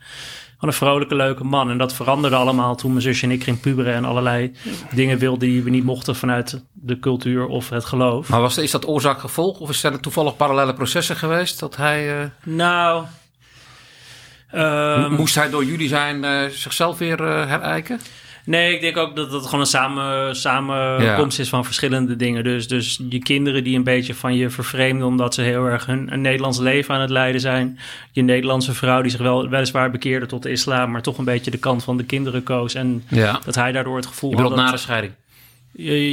[0.58, 1.70] Wat een vrolijke, leuke man.
[1.70, 3.94] En dat veranderde allemaal toen mijn zusje en ik gingen puberen...
[3.94, 4.52] en allerlei
[4.94, 8.28] dingen wilden die we niet mochten vanuit de cultuur of het geloof.
[8.28, 12.28] Maar was, is dat oorzaak-gevolg of zijn er toevallig parallele processen geweest dat hij, eh,
[12.44, 13.04] Nou...
[14.54, 18.00] ehm, moest hij door jullie zijn eh, zichzelf weer eh, herijken?
[18.46, 22.44] Nee, ik denk ook dat het gewoon een samen, samenkomst is van verschillende dingen.
[22.44, 25.06] Dus, dus je kinderen die een beetje van je vervreemden...
[25.06, 27.78] omdat ze heel erg hun een Nederlands leven aan het leiden zijn.
[28.12, 30.90] Je Nederlandse vrouw die zich wel weliswaar bekeerde tot de islam...
[30.90, 32.74] maar toch een beetje de kant van de kinderen koos.
[32.74, 33.40] En Ja.
[33.44, 34.48] dat hij daardoor het gevoel had...
[34.48, 35.12] dat- na de scheiding?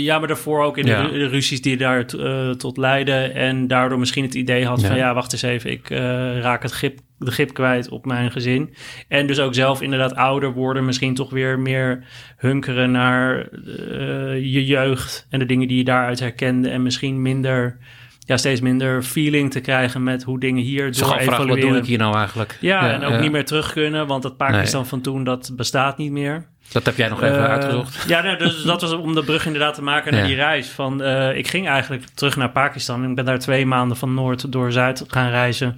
[0.03, 1.01] Ja, maar daarvoor ook in Ja.
[1.01, 3.33] de, ru- de ruzies die daar eh, tot leidden.
[3.33, 4.95] En daardoor misschien het idee had van...
[4.95, 5.13] Ja.
[5.13, 5.97] wacht eens even, ik eh,
[6.39, 8.73] raak het grip, de grip kwijt op mijn gezin.
[9.07, 10.85] En dus ook zelf inderdaad ouder worden.
[10.85, 12.03] Misschien toch weer meer
[12.37, 15.27] hunkeren naar eh, je jeugd...
[15.29, 16.69] en de dingen die je daaruit herkende.
[16.69, 17.77] En misschien minder...
[18.25, 21.55] Ja, steeds minder feeling te krijgen met hoe dingen hier Zo door afvragen, wat doe
[21.55, 21.81] evolueren.
[21.81, 22.57] ik hier nou eigenlijk?
[22.61, 23.19] Ja, en ook ja.
[23.19, 26.47] niet meer terug kunnen, want dat Pakistan van toen, dat bestaat niet meer.
[26.71, 28.03] Dat heb jij nog even Eh, uitgezocht.
[28.07, 30.27] Ja, dus dat was om de brug inderdaad te maken naar Ja.
[30.27, 30.67] die reis.
[30.69, 33.09] Van, eh, ik ging eigenlijk terug naar Pakistan.
[33.09, 35.75] Ik ben daar twee maanden van Noord door Zuid gaan reizen.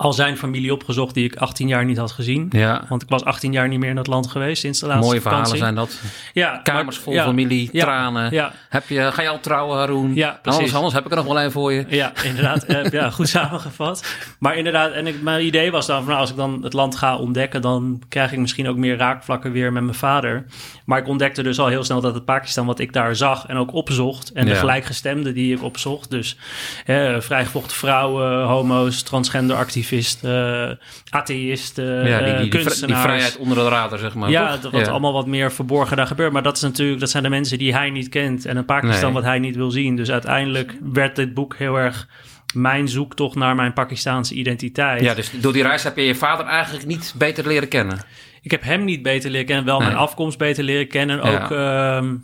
[0.00, 2.46] Al zijn familie opgezocht die ik 18 jaar niet had gezien.
[2.50, 5.06] Ja, Want ik was 18 jaar niet meer in dat land geweest sinds de laatste
[5.06, 6.00] mooie verhalen zijn dat.
[6.32, 7.84] Ja, Kamers vol ja, familie, Ja.
[7.84, 8.32] tranen.
[8.32, 10.14] Ja, Heb je, ga je al trouwen, Haroon?
[10.14, 10.58] Ja, precies.
[10.58, 11.84] Anders, anders heb ik er nog wel een voor je.
[11.88, 12.64] Ja, inderdaad.
[12.64, 14.04] Eh, ja, goed samengevat.
[14.38, 16.96] Maar inderdaad, en ik, mijn idee was dan van nou, als ik dan het land
[16.96, 20.44] ga ontdekken, dan krijg ik misschien ook meer raakvlakken weer met mijn vader.
[20.84, 23.56] Maar ik ontdekte dus al heel snel dat het Pakistan wat ik daar zag en
[23.56, 26.36] ook opzocht, en de gelijkgestemden die ik opzocht, dus
[26.84, 29.88] hè, vrijgevochten vrouwen, homo's, transgender activisten,
[30.22, 30.70] eh,
[31.10, 34.30] atheïsten, Ja, die, die, vrijheid onder de radar, zeg maar.
[34.30, 34.60] Ja, toch?
[34.60, 36.32] dat wat allemaal wat meer verborgen daar gebeurt.
[36.32, 38.46] Maar dat, is natuurlijk, dat zijn de mensen die hij niet kent.
[38.46, 39.12] En een Pakistan Nee.
[39.12, 39.96] wat hij niet wil zien.
[39.96, 42.08] Dus uiteindelijk werd dit boek heel erg
[42.54, 45.00] mijn zoektocht naar mijn Pakistaanse identiteit.
[45.00, 47.98] Ja, dus door die reis heb je je vader eigenlijk niet beter leren kennen.
[48.42, 49.86] Ik heb hem niet beter leren kennen, wel Nee.
[49.86, 51.16] mijn afkomst beter leren kennen.
[51.16, 51.42] Ja.
[51.42, 52.14] Ook ehm,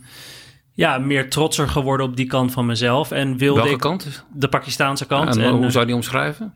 [0.73, 3.11] ja, meer trotser geworden op die kant van mezelf.
[3.11, 4.25] En wilde Welke ik kant?
[4.33, 5.35] de Pakistaanse kant.
[5.35, 6.53] En, En, hoe eh, zou die omschrijven?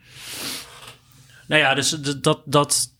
[1.51, 1.89] Nou ja, dus
[2.21, 2.95] dat, dat.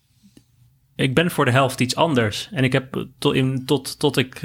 [0.96, 2.50] Ik ben voor de helft iets anders.
[2.52, 4.42] En ik heb tot, in, tot, tot ik eh,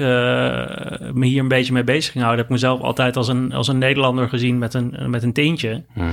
[1.13, 3.67] me hier een beetje mee bezig ging houden, heb ik mezelf altijd als een, als
[3.67, 5.83] een Nederlander gezien met een, met een tintje.
[5.93, 6.07] Mhm.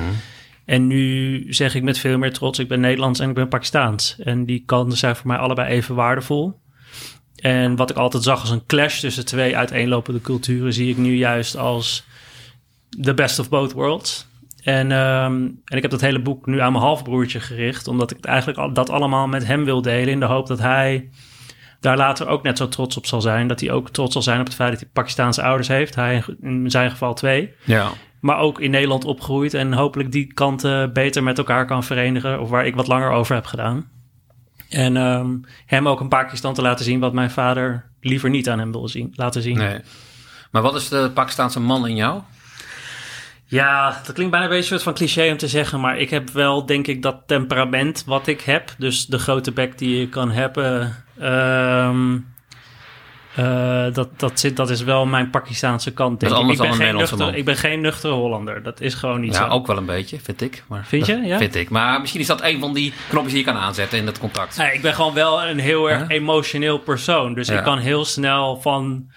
[0.64, 4.16] En nu zeg ik met veel meer trots: ik ben Nederlands en ik ben Pakistaans.
[4.18, 6.60] En die kanten zijn voor mij allebei even waardevol.
[7.36, 11.16] En wat ik altijd zag als een clash tussen twee uiteenlopende culturen, zie ik nu
[11.16, 12.04] juist als
[13.02, 14.26] the best of both worlds.
[14.64, 18.16] En, ehm, en ik heb dat hele boek nu aan mijn halfbroertje gericht, omdat ik
[18.16, 20.08] het eigenlijk al, dat allemaal met hem wil delen.
[20.08, 21.08] In de hoop dat hij
[21.80, 23.48] daar later ook net zo trots op zal zijn.
[23.48, 25.94] Dat hij ook trots zal zijn op het feit dat hij Pakistaanse ouders heeft.
[25.94, 27.52] Hij in zijn geval twee.
[27.64, 27.90] Ja.
[28.20, 29.54] Maar ook in Nederland opgegroeid.
[29.54, 32.40] En hopelijk die kanten beter met elkaar kan verenigen.
[32.40, 33.88] Of waar ik wat langer over heb gedaan.
[34.68, 38.58] En ehm, hem ook een Pakistan te laten zien wat mijn vader liever niet aan
[38.58, 39.56] hem wil zien, laten zien.
[39.56, 39.80] Nee.
[40.50, 42.20] Maar wat is de Pakistaanse man in jou?
[43.46, 46.10] Ja, dat klinkt bijna een beetje een soort van cliché om te zeggen, maar ik
[46.10, 48.74] heb wel denk ik dat temperament wat ik heb.
[48.78, 51.04] Dus de grote bek die je kan hebben.
[51.20, 52.16] ehm,
[53.34, 56.20] eh, dat, dat, zit, dat is wel mijn Pakistaanse kant.
[56.20, 56.50] Dat Denk ik.
[56.52, 58.62] Ik, ben geen nuchter, ik ben geen nuchtere Hollander.
[58.62, 59.48] Dat is gewoon niet Ja, zo.
[59.54, 60.64] ook wel een beetje, vind ik.
[60.68, 61.16] Maar Vind je?
[61.16, 61.38] Ja?
[61.38, 61.70] Vind ik.
[61.70, 64.56] Maar misschien is dat een van die knopjes die je kan aanzetten in het contact.
[64.56, 67.34] Nee, ik ben gewoon wel een heel erg emotioneel persoon.
[67.34, 67.58] Dus Ja.
[67.58, 69.10] ik kan heel snel van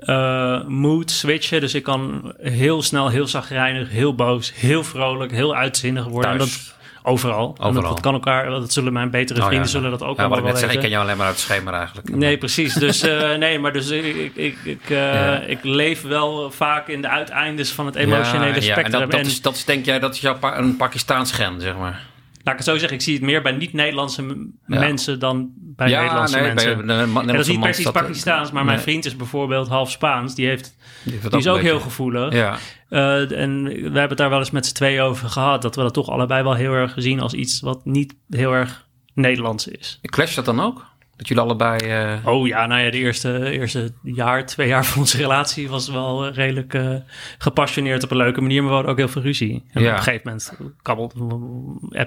[0.00, 1.60] eh, mood switchen.
[1.60, 6.30] Dus ik kan heel snel, heel zagrijnig, heel boos, heel vrolijk, heel uitzinnig worden.
[6.30, 7.56] En dat overal.
[7.60, 9.72] En Dat, kan elkaar, dat zullen mijn betere Oh, vrienden ja.
[9.72, 11.72] zullen dat ook ja, allemaal ik wel ik ken jou alleen maar uit het schema
[11.72, 12.08] eigenlijk.
[12.16, 12.74] Nee, precies.
[12.74, 15.38] Dus eh, nee, maar dus ik, ik, ik, ik, eh, Ja.
[15.40, 18.84] ik leef wel vaak in de uiteindes van het emotionele spectrum.
[18.84, 21.32] En dat, dat, En- is, dat is denk jij, dat is jouw pa- een Pakistaans
[21.32, 22.00] gen, zeg maar.
[22.42, 24.22] Laat ik het zo zeggen, ik zie het meer bij niet-Nederlandse
[24.66, 24.78] Ja.
[24.78, 26.86] mensen dan bij ja, Nederlandse nee, mensen.
[26.86, 29.68] bij de, de, En dat is niet precies dat- Pakistaans, maar mijn vriend is bijvoorbeeld
[29.68, 30.34] half Spaans.
[30.34, 32.32] Die, heeft, die, heeft dat die is ook heel gevoelig.
[32.32, 32.56] Ja,
[32.88, 35.62] Eh, en we hebben het daar wel eens met z'n tweeën over gehad.
[35.62, 38.86] Dat we dat toch allebei wel heel erg zien als iets wat niet heel erg
[39.14, 39.98] Nederlands is.
[40.02, 40.86] clash dat dan ook?
[41.20, 41.78] Dat jullie allebei...
[41.78, 45.88] eh, Oh ja, nou ja, de eerste, eerste jaar, twee jaar van onze relatie was
[45.88, 46.94] wel redelijk eh,
[47.38, 49.64] gepassioneerd op een leuke manier, maar we hadden ook heel veel ruzie.
[49.72, 49.90] En Ja.
[49.90, 50.52] op een gegeven moment
[50.82, 51.14] kabbelt,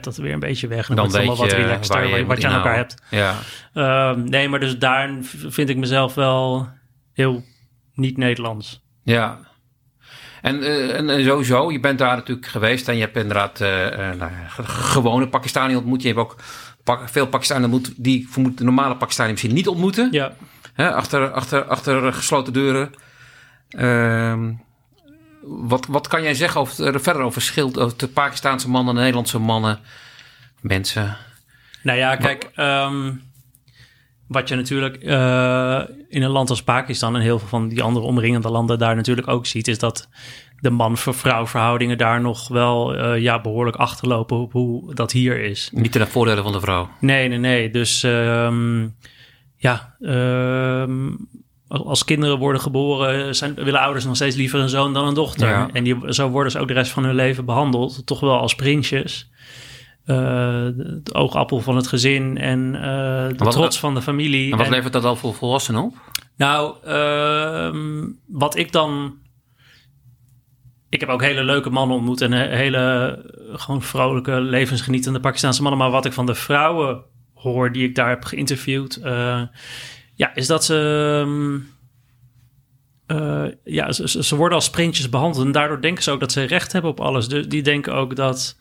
[0.04, 0.90] dat weer een beetje weg.
[0.90, 2.96] En dan dan weet wat relaxter, waar je wat, je aan moet elkaar hebt.
[3.10, 3.36] Ja,
[3.74, 6.70] Ehm, nee, maar dus daar vind ik mezelf wel
[7.14, 7.44] heel
[7.94, 8.84] niet Nederlands.
[9.04, 9.40] ja.
[10.42, 13.60] En, eh, en sowieso, je bent daar natuurlijk geweest en je hebt inderdaad
[14.18, 14.32] nou,
[14.64, 16.02] gewone Pakistani ontmoet.
[16.02, 16.36] Je hebt ook
[17.06, 20.08] veel Pakistanen ontmoet die vermoed de normale Pakistani misschien niet ontmoeten.
[20.12, 20.34] Ja,
[20.74, 22.92] Hè, achter, achter, achter gesloten deuren.
[23.70, 24.52] Ehm,
[25.42, 29.40] wat, wat kan jij zeggen over, verder over verschil de Pakistaanse mannen en de Nederlandse
[29.40, 29.80] mannen,
[30.62, 31.18] mensen?
[31.84, 33.12] nou ja, kijk, ehm,
[34.28, 38.06] wat je natuurlijk eh, in een land als Pakistan en heel veel van die andere
[38.06, 40.08] omringende landen daar natuurlijk ook ziet, is dat
[40.64, 45.70] de man-vrouw verhoudingen daar nog wel eh, ja, behoorlijk achterlopen op hoe dat hier is.
[45.74, 46.90] Niet ten voordele van de vrouw.
[47.00, 47.70] Nee, nee, nee.
[47.72, 48.88] Dus ehm,
[49.58, 51.10] ja, ehm,
[51.68, 55.48] als kinderen worden geboren, zijn, willen ouders nog steeds liever een zoon dan een dochter.
[55.50, 55.70] Ja.
[55.74, 58.06] En die, zo worden ze ook de rest van hun leven behandeld.
[58.06, 59.30] Toch wel als prinsjes.
[60.06, 60.16] Eh,
[60.76, 62.82] de oogappel van het gezin en eh,
[63.28, 64.52] de wat- trots van de familie.
[64.52, 65.96] En wat En- levert dat al voor volwassenen op?
[66.38, 69.22] nou, ehm, wat ik dan.
[70.94, 72.78] Ik heb ook hele leuke mannen ontmoet en eh, hele
[73.52, 75.80] eh, gewoon vrolijke, levensgenietende Pakistaanse mannen.
[75.80, 77.04] Maar wat ik van de vrouwen
[77.34, 79.42] hoor die ik daar heb geïnterviewd, eh,
[80.16, 81.20] ja, is dat ze.
[81.26, 81.60] ehm,
[83.06, 86.44] eh, ja, ze, ze- worden als sprintjes behandeld en daardoor denken ze ook dat ze
[86.44, 87.28] recht hebben op alles.
[87.28, 88.60] Dus die denken ook dat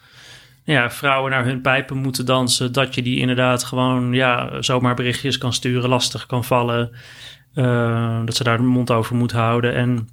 [0.64, 2.72] ja, vrouwen naar hun pijpen moeten dansen.
[2.72, 6.90] Dat je die inderdaad gewoon ja, zomaar berichtjes kan sturen, lastig kan vallen.
[8.24, 9.74] Dat ze daar de mond over moeten houden.
[9.74, 10.08] En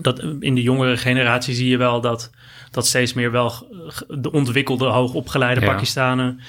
[0.00, 2.30] dat in de jongere generatie zie je wel dat,
[2.70, 3.52] dat steeds meer wel
[4.08, 5.66] de ontwikkelde, hoogopgeleide Ja.
[5.72, 6.40] Pakistanen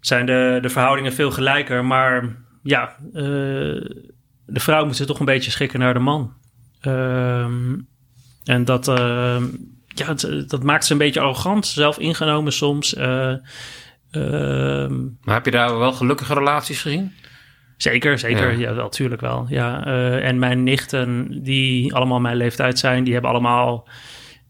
[0.00, 1.84] zijn de, de verhoudingen veel gelijker.
[1.84, 3.22] Maar ja, eh,
[4.46, 6.32] de vrouw moet zich toch een beetje schikken naar de man.
[6.80, 7.74] Ehm,
[8.44, 9.44] en dat, ehm,
[9.86, 12.94] ja, het- dat maakt ze een beetje arrogant, zelf ingenomen soms.
[12.94, 13.34] Eh,
[14.10, 17.12] ehm, Maar heb je daar wel gelukkige relaties gezien?
[17.78, 18.52] Zeker, zeker.
[18.52, 18.58] Ja.
[18.68, 19.46] Ja, wel, tuurlijk wel.
[19.48, 23.88] Ja, eh, en mijn nichten, die allemaal mijn leeftijd zijn, die hebben allemaal...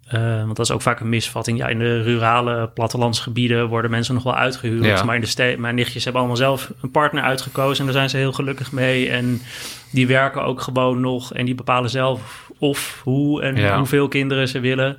[0.07, 1.59] eh, want dat is ook vaak een misvatting.
[1.59, 4.85] Ja, in de rurale plattelandsgebieden worden mensen nog wel uitgehuwd.
[4.85, 5.03] Ja.
[5.05, 7.79] Maar in de ste- mijn nichtjes hebben allemaal zelf een partner uitgekozen.
[7.79, 9.11] En daar zijn ze heel gelukkig mee.
[9.11, 9.41] En
[9.93, 11.33] die werken ook gewoon nog.
[11.35, 13.77] En die bepalen zelf of, hoe en Ja.
[13.77, 14.99] hoeveel kinderen ze willen.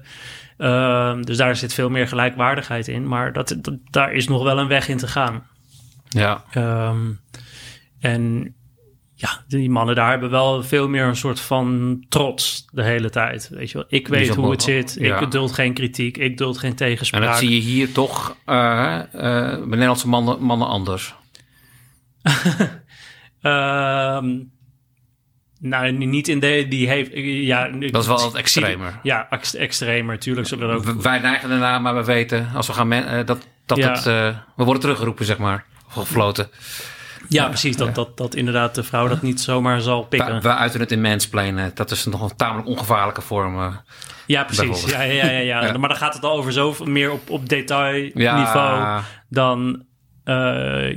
[0.58, 3.08] Ehm, dus daar zit veel meer gelijkwaardigheid in.
[3.08, 5.44] Maar dat, dat, daar is nog wel een weg in te gaan.
[6.10, 6.44] Ja.
[6.52, 6.98] Ehm,
[8.00, 8.54] en
[9.14, 13.50] ja, die mannen daar hebben wel veel meer een soort van trots de hele tijd.
[13.50, 14.96] Weet je wel, ik weet hoe het zit.
[15.00, 15.20] ja.
[15.20, 16.18] Ik duld geen kritiek.
[16.18, 17.24] Ik duld geen En tegenspraak.
[17.24, 21.14] dat zie je hier toch uh, uh, bij Nederlandse mannen, mannen anders.
[23.42, 24.38] Ehm,
[25.60, 27.12] nou, niet in de die heeft.
[27.24, 29.00] Ja, Dat is wel wat extremer.
[29.04, 30.20] Ja, ex- extremer.
[30.20, 30.84] Tuurlijk zullen er ook.
[31.02, 33.90] Wij neigen ernaar, maar we weten als we gaan men, uh, dat, dat Ja.
[33.92, 33.98] het.
[34.06, 35.66] Uh, we worden teruggeroepen, zeg maar.
[35.88, 36.50] Of gefloten.
[37.28, 37.78] Ja, precies.
[37.78, 40.36] Dat, dat, dat inderdaad de vrouw dat niet zomaar zal pikken.
[40.36, 41.72] We, we uiten het in mansplainen.
[41.74, 43.60] Dat is nog een tamelijk ongevaarlijke vorm.
[43.60, 43.76] uh,
[44.26, 44.86] Ja, precies.
[44.86, 45.78] Ja, ja, ja, ja.
[45.78, 49.04] Maar dan gaat het al over zo meer op, op detailniveau Ja.
[49.30, 49.84] dan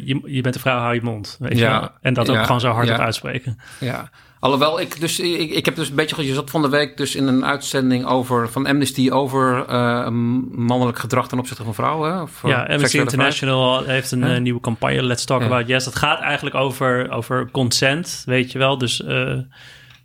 [0.04, 1.36] je, je bent een vrouw, hou je mond.
[1.40, 1.90] Weet Ja, je?
[2.00, 2.98] En dat ook ja, gewoon zo hard ja.
[2.98, 3.58] uitspreken.
[3.80, 4.10] Ja.
[4.42, 6.26] Alhoewel, ik, dus, ik, ik heb dus een beetje...
[6.26, 10.08] Je zat van de week dus in een uitzending over, van Amnesty over eh,
[10.50, 12.22] mannelijk gedrag ten opzichte van vrouwen.
[12.22, 13.34] Of, eh, Ja, Amnesty seksuele vrijheid.
[13.34, 15.42] International heeft een eh, nieuwe campagne, Let's Talk.
[15.42, 15.84] About Yes.
[15.84, 18.78] Dat gaat eigenlijk over, over consent, weet je wel.
[18.78, 19.38] Dus eh,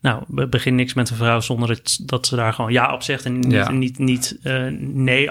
[0.02, 3.04] nou, be- begin niks met een vrouw zonder het, dat ze daar gewoon ja op
[3.04, 3.26] zegt.
[3.26, 3.72] En niet, Ja.
[3.72, 5.30] niet, niet eh, nee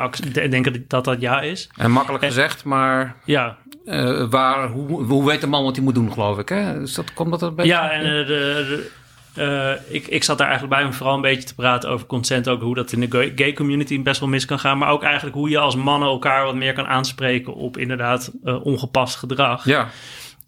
[0.50, 1.68] denken dat dat ja is.
[1.76, 5.84] En makkelijk En- gezegd, maar Ja, eh, waar, hoe, hoe weet de man wat hij
[5.84, 6.48] moet doen, geloof ik?
[6.48, 6.78] Hè?
[6.78, 7.72] Dus dat komt dat een beetje...
[7.72, 11.44] ja en eh, de, de- ik, ik zat daar eigenlijk bij om vooral een beetje
[11.48, 12.48] te praten over consent.
[12.48, 14.78] Ook hoe dat in de gay- community best wel mis kan gaan.
[14.78, 19.16] Maar ook eigenlijk hoe je als mannen elkaar wat meer kan aanspreken op inderdaad ongepast
[19.16, 19.64] gedrag.
[19.64, 19.88] Ja,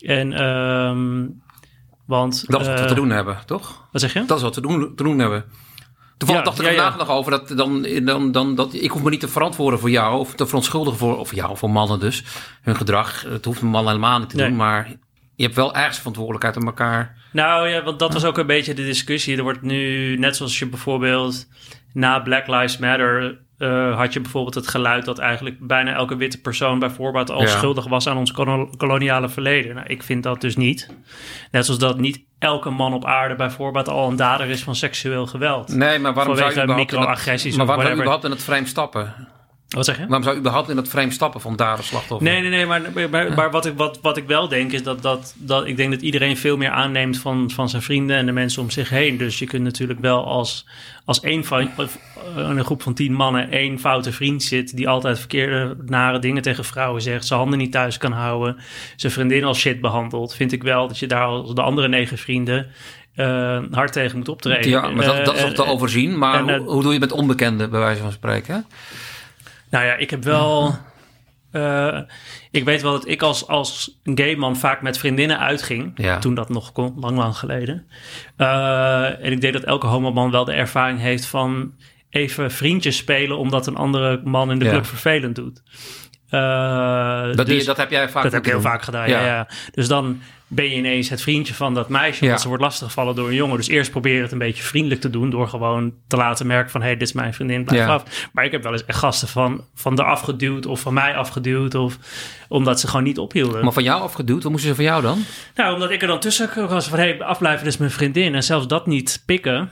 [0.00, 1.24] En, ehm,
[2.08, 2.44] want...
[2.46, 3.88] dat is wat we eh, te doen hebben, toch?
[3.92, 4.24] Wat zeg je?
[4.24, 5.44] Dat is wat we doen, te doen hebben.
[6.16, 6.88] Toevallig Ja, dacht ik ja, er ja.
[6.90, 9.90] vandaag nog over dat, dan, dan, dan, dat ik hoef me niet te verantwoorden voor
[9.90, 12.24] jou of te verontschuldigen voor, of jou, voor mannen dus,
[12.62, 13.22] hun gedrag.
[13.22, 14.48] Het hoeft een man helemaal niet te Nee.
[14.48, 14.88] doen, maar
[15.34, 17.16] je hebt wel ergens verantwoordelijkheid aan elkaar.
[17.32, 19.36] Nou ja, want dat was ook een beetje de discussie.
[19.36, 21.46] Er wordt nu, net zoals je bijvoorbeeld
[21.92, 23.38] na Black Lives Matter...
[23.58, 27.40] eh, had je bijvoorbeeld het geluid dat eigenlijk bijna elke witte persoon bij voorbaat al
[27.40, 27.46] Ja.
[27.46, 29.74] schuldig was aan ons kolo- koloniale verleden.
[29.74, 30.88] Nou, ik vind dat dus niet.
[31.50, 34.74] Net zoals dat niet elke man op aarde bij voorbaat al een dader is van
[34.74, 35.68] seksueel geweld.
[35.74, 38.66] Nee, maar waarom zou je Vanwege überhaupt in microagressies maar waarom überhaupt in het frame
[38.66, 39.14] stappen?
[39.68, 40.02] Wat zeg je?
[40.02, 42.28] Waarom zou je überhaupt in het frame stappen van dader slachtoffer?
[42.28, 45.02] Nee, nee, nee, maar, maar, maar wat, ik, wat, wat ik wel denk is dat,
[45.02, 48.32] dat, dat ik denk dat iedereen veel meer aanneemt van, van zijn vrienden en de
[48.32, 49.16] mensen om zich heen.
[49.16, 50.66] Dus je kunt natuurlijk wel als,
[51.04, 51.86] als één van, eh,
[52.34, 56.64] een groep van tien mannen één foute vriend zit die altijd verkeerde, nare dingen tegen
[56.64, 58.56] vrouwen zegt, zijn handen niet thuis kan houden,
[58.96, 62.18] zijn vriendin als shit behandelt, vind ik wel dat je daar als de andere negen
[62.18, 62.66] vrienden
[63.14, 64.70] eh, hard tegen moet optreden.
[64.70, 66.18] Ja, maar dat, dat is nog te eh, overzien.
[66.18, 68.66] Maar en, hoe, hoe doe je met onbekenden, bij wijze van spreken?
[69.70, 70.74] Nou ja, ik heb wel.
[71.52, 71.98] eh,
[72.50, 75.92] ik weet wel dat ik als, als gay man vaak met vriendinnen uitging.
[75.94, 76.18] Ja.
[76.18, 77.86] Toen dat nog kon, lang, lang geleden.
[78.36, 81.74] Eh, en ik denk dat elke homoman wel de ervaring heeft van
[82.10, 83.38] even vriendjes spelen.
[83.38, 84.70] omdat een andere man in de Ja.
[84.70, 85.62] club vervelend doet.
[86.28, 89.08] Eh, Dat, die- dus- dat heb jij vaak dat heb ik heel vaak gedaan.
[89.08, 89.26] Ja.
[89.26, 89.48] ja.
[89.72, 92.20] Dus dan ben je ineens het vriendje van dat meisje...
[92.20, 92.26] Ja.
[92.26, 93.56] omdat ze wordt lastiggevallen door een jongen.
[93.56, 95.30] Dus eerst probeer het een beetje vriendelijk te doen...
[95.30, 96.80] door gewoon te laten merken van...
[96.80, 97.94] hé, hey, dit is mijn vriendin, blijf Ja.
[97.94, 98.28] af.
[98.32, 100.66] Maar ik heb wel eens echt gasten van, van eraf geduwd...
[100.66, 101.98] of van mij afgeduwd, of
[102.48, 103.64] omdat ze gewoon niet ophielden.
[103.64, 105.24] Maar van jou afgeduwd, wat moesten ze van jou dan?
[105.54, 106.98] Nou, omdat ik er dan tussen was van...
[106.98, 108.34] hé, hey, afblijven, is mijn vriendin.
[108.34, 109.70] En zelfs dat niet pikken...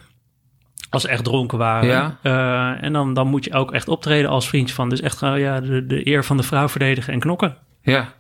[0.90, 1.88] Als ze echt dronken waren.
[1.88, 2.18] Ja.
[2.22, 4.88] Eh, en dan, dan moet je ook echt optreden als vriendje van.
[4.88, 7.56] Dus echt ja, de, de eer van de vrouw verdedigen en knokken.
[7.82, 8.12] Ja.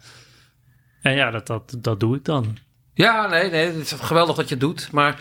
[1.06, 2.56] En ja, dat, dat, dat doe ik dan.
[2.94, 4.88] Ja, nee, nee, het is geweldig dat je het doet.
[4.92, 5.20] Maar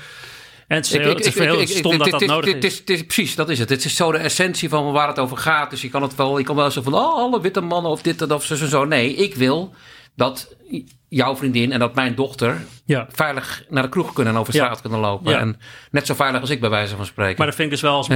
[0.68, 3.04] En het is heel, het is heel stom dat dat nodig dit- is.
[3.06, 3.70] Precies, dat is het.
[3.70, 5.70] Het is zo de essentie van waar het over gaat.
[5.70, 8.02] Dus je kan het wel, je kan wel zo van, oh, alle witte mannen of
[8.02, 8.86] dit en dat of zo en zo.
[8.86, 9.74] Nee, ik wil
[10.16, 10.56] dat
[11.16, 13.08] jouw vriendin en dat mijn dochter Ja.
[13.12, 14.64] veilig naar de kroeg kunnen en over Ja.
[14.64, 15.32] straat kunnen lopen.
[15.32, 15.40] Ja.
[15.40, 15.58] En
[15.92, 17.36] net zo veilig als ik bij wijze van spreken.
[17.38, 18.08] Maar dat vind ik dus wel als...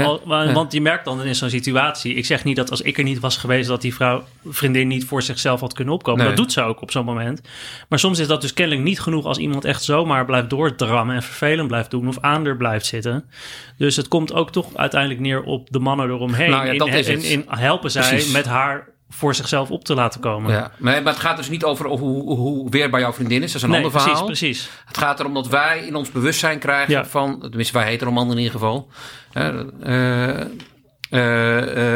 [0.53, 2.13] Want je merkt dan in zo'n situatie...
[2.13, 3.67] Ik zeg niet dat als ik er niet was geweest...
[3.67, 6.19] dat die vrouw, vriendin niet voor zichzelf had kunnen opkomen.
[6.19, 6.27] Nee.
[6.27, 7.41] Dat doet ze ook op zo'n moment.
[7.89, 9.25] Maar soms is dat dus kennelijk niet genoeg...
[9.25, 11.15] als iemand echt zomaar blijft doordrammen...
[11.15, 13.29] en vervelend blijft doen of aan er blijft zitten.
[13.77, 16.49] Dus het komt ook toch uiteindelijk neer op de mannen eromheen.
[16.49, 18.31] Nou ja, dat in, is in, in helpen zij Precies.
[18.31, 20.51] met haar voor zichzelf op te laten komen.
[20.51, 20.71] ja.
[20.77, 23.51] maar, het gaat dus niet over hoe, hoe, weerbaar jouw vriendin is.
[23.51, 24.25] Dat is een nee, ander precies, verhaal.
[24.25, 24.69] precies.
[24.85, 27.05] Het gaat erom dat wij in ons bewustzijn krijgen Ja.
[27.05, 28.87] van, tenminste wij heteromannen in ieder geval,
[29.33, 30.41] eh, eh,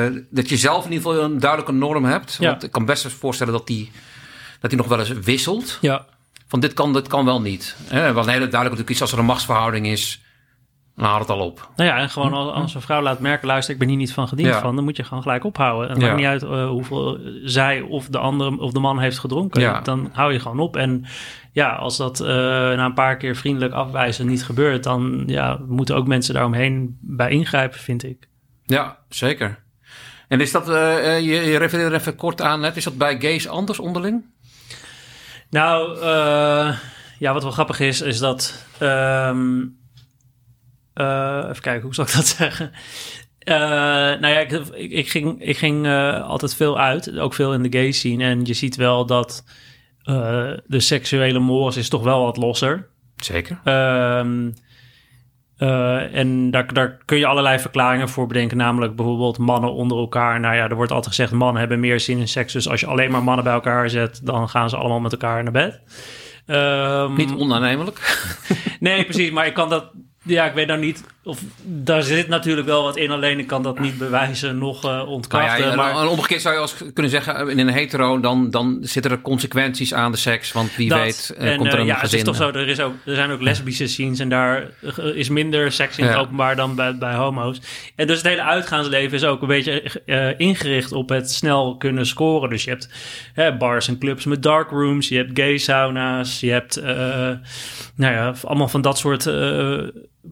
[0.05, 2.37] eh, dat je zelf in ieder geval een duidelijke norm hebt.
[2.39, 2.49] Ja.
[2.49, 3.91] Want ik kan best eens voorstellen dat die,
[4.59, 5.77] dat die nog wel eens wisselt.
[5.81, 6.05] Ja,
[6.47, 7.75] Van dit kan, dit kan wel niet.
[7.89, 10.22] Want heel duidelijk natuurlijk is als er een machtsverhouding is,
[10.95, 11.69] haalt het al op.
[11.75, 14.13] Nou ja, en gewoon als, als een vrouw laat merken, luister, ik ben hier niet
[14.13, 14.59] van gediend Ja.
[14.59, 15.87] van, dan moet je gewoon gelijk ophouden.
[15.89, 16.07] En het Ja.
[16.07, 19.61] maakt niet uit eh, hoeveel zij of de andere of de man heeft gedronken.
[19.61, 19.81] Ja.
[19.81, 20.75] Dan hou je gewoon op.
[20.75, 21.05] En
[21.51, 25.95] ja, als dat eh, na een paar keer vriendelijk afwijzen niet gebeurt, dan ja, moeten
[25.95, 28.27] ook mensen daaromheen bij ingrijpen, vind ik.
[28.65, 29.61] Ja, zeker.
[30.27, 33.19] En is dat, eh, je, je refereert er even kort aan, net, is dat bij
[33.21, 34.23] gays anders onderling?
[35.49, 36.05] Nou,
[37.19, 38.65] ja, wat wel grappig is, is dat.
[38.79, 39.63] ehm, eh,
[40.93, 42.71] even kijken, hoe zal ik dat zeggen?
[43.39, 43.55] Eh,
[44.19, 47.63] nou ja, ik, ik, ik ging, ik ging eh, altijd veel uit, ook veel in
[47.63, 48.23] de gay scene.
[48.23, 49.43] En je ziet wel dat
[50.03, 52.87] eh, de seksuele mores is toch wel wat losser.
[53.15, 53.59] Zeker.
[53.63, 54.49] Ehm,
[55.57, 58.57] eh, en daar, daar kun je allerlei verklaringen voor bedenken.
[58.57, 60.39] Namelijk bijvoorbeeld mannen onder elkaar.
[60.39, 61.31] Nou ja, er wordt altijd gezegd...
[61.31, 62.53] mannen hebben meer zin in seks.
[62.53, 64.19] Dus als je alleen maar mannen bij elkaar zet...
[64.23, 65.81] dan gaan ze allemaal met elkaar naar bed.
[66.45, 67.99] Ehm, Niet onaannemelijk.
[68.79, 69.31] Nee, precies.
[69.31, 69.91] Maar ik kan dat...
[70.23, 73.63] Ja, ik weet nou niet of daar zit natuurlijk wel wat in, alleen ik kan
[73.63, 75.65] dat niet bewijzen, nog uh, Nou ontkrachten.
[75.65, 79.11] ja, maar en omgekeerd zou je als kunnen zeggen, in een hetero, dan, dan zitten
[79.11, 80.51] er consequenties aan de seks.
[80.51, 82.19] Want wie dat- weet, eh, en, komt er eh, een ja, gezin.
[82.19, 85.05] het is toch zo, er, is ook, er zijn ook lesbische scenes en daar eh,
[85.15, 86.19] is minder seks in het Ja.
[86.19, 87.61] openbaar dan bij, bij homo's.
[87.95, 92.05] En dus het hele uitgaansleven is ook een beetje eh, ingericht op het snel kunnen
[92.05, 92.49] scoren.
[92.49, 92.89] Dus je hebt
[93.33, 96.95] hè, bars en clubs met dark rooms, je hebt gay sauna's, je hebt eh,
[97.95, 99.77] nou ja, allemaal van dat soort eh,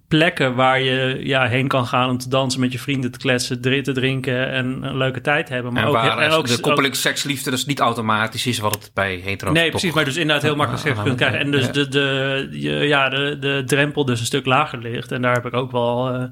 [0.08, 3.62] plekken waar je ja, heen kan gaan om te dansen met je vrienden, te kletsen,
[3.62, 5.74] te drinken en een leuke tijd hebben.
[5.74, 8.92] Maar en ook, waar en ook, de koppeling seksliefde dus niet automatisch is wat het
[8.94, 11.40] bij hetero Nee, precies, maar dus inderdaad heel makkelijk seks kunt krijgen.
[11.40, 11.72] En dus ja.
[11.72, 12.48] de, de,
[12.88, 15.12] ja, de, de drempel dus een stuk lager ligt.
[15.12, 16.24] En daar heb ik ook wel eh,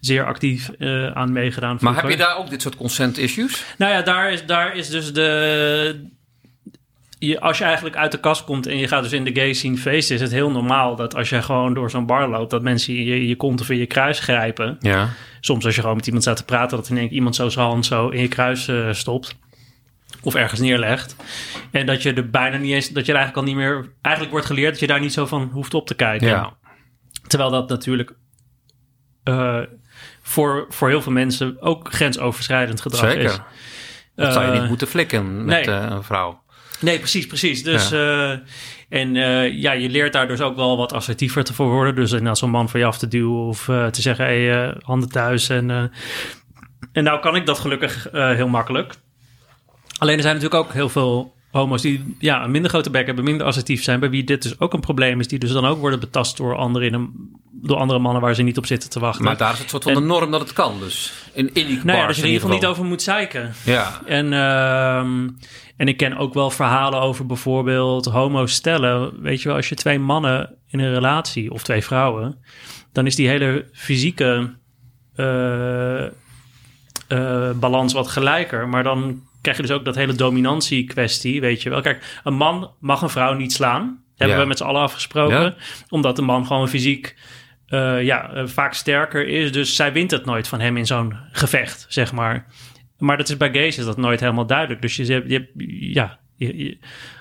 [0.00, 1.70] zeer actief eh, aan meegedaan.
[1.70, 2.02] Maar vroeger.
[2.02, 3.64] heb je daar ook dit soort consent issues?
[3.78, 6.12] Nou ja, daar is, daar is dus de...
[7.26, 9.52] Je, als je eigenlijk uit de kast komt en je gaat dus in de gay
[9.52, 10.14] scene feesten...
[10.14, 12.50] is het heel normaal dat als je gewoon door zo'n bar loopt...
[12.50, 14.76] dat mensen je, je kont of in je kruis grijpen.
[14.80, 15.08] Ja.
[15.40, 16.76] Soms als je gewoon met iemand staat te praten...
[16.76, 19.36] dat in één iemand zo zijn hand zo in je kruis eh, stopt.
[20.22, 21.16] Of ergens neerlegt.
[21.70, 22.88] En dat je er bijna niet eens...
[22.88, 23.92] dat je er eigenlijk al niet meer...
[24.02, 26.28] eigenlijk wordt geleerd dat je daar niet zo van hoeft op te kijken.
[26.28, 26.52] Ja.
[27.26, 28.14] Terwijl dat natuurlijk...
[29.24, 29.60] eh,
[30.22, 33.24] voor, voor heel veel mensen ook grensoverschrijdend gedrag Zeker.
[33.24, 33.40] is.
[34.14, 35.76] Dat zou je Eh, niet moeten flikken met nee.
[35.76, 36.42] eh, een vrouw.
[36.84, 37.62] Nee, precies, precies.
[37.62, 38.30] Dus, eh,
[38.88, 41.94] en eh, ja, je leert daar dus ook wel wat assertiever te voor worden.
[41.94, 44.76] Dus inderdaad zo'n man voor je af te duwen of eh, te zeggen, hey, eh,
[44.82, 45.48] handen thuis.
[45.48, 45.82] En, eh,
[46.92, 48.94] en nou kan ik dat gelukkig eh, heel makkelijk.
[49.98, 53.24] Alleen er zijn natuurlijk ook heel veel homo's die ja, een minder grote bek hebben,
[53.24, 55.78] minder assertief zijn, bij wie dit dus ook een probleem is, die dus dan ook
[55.78, 59.00] worden betast door anderen in een, door andere mannen waar ze niet op zitten te
[59.00, 59.24] wachten.
[59.24, 61.12] Maar daar is het soort van En- de norm dat het kan dus.
[61.32, 63.52] In, in die nou ja, dat je er in ieder geval niet over moet zeiken.
[63.64, 64.00] Ja.
[64.06, 65.28] En, ehm,
[65.76, 69.22] en ik ken ook wel verhalen over bijvoorbeeld homo stellen.
[69.22, 72.44] Weet je wel, als je twee mannen in een relatie of twee vrouwen,
[72.92, 74.54] dan is die hele fysieke
[75.14, 76.10] eh, eh,
[77.54, 78.68] balans wat gelijker.
[78.68, 81.80] Maar dan krijg je dus ook dat hele dominantie kwestie, weet je wel.
[81.80, 84.02] Kijk, een man mag een vrouw niet slaan.
[84.16, 84.42] Hebben Ja.
[84.42, 85.40] we met z'n allen afgesproken.
[85.42, 85.54] Ja.
[85.88, 87.16] Omdat de man gewoon fysiek
[87.66, 89.52] eh, ja, eh, vaak sterker is.
[89.52, 92.46] Dus zij wint het nooit van hem in zo'n gevecht, zeg maar.
[92.98, 94.82] Maar dat is bij gays is dat nooit helemaal duidelijk.
[94.82, 95.50] Dus je, je,
[95.92, 96.78] ja, je-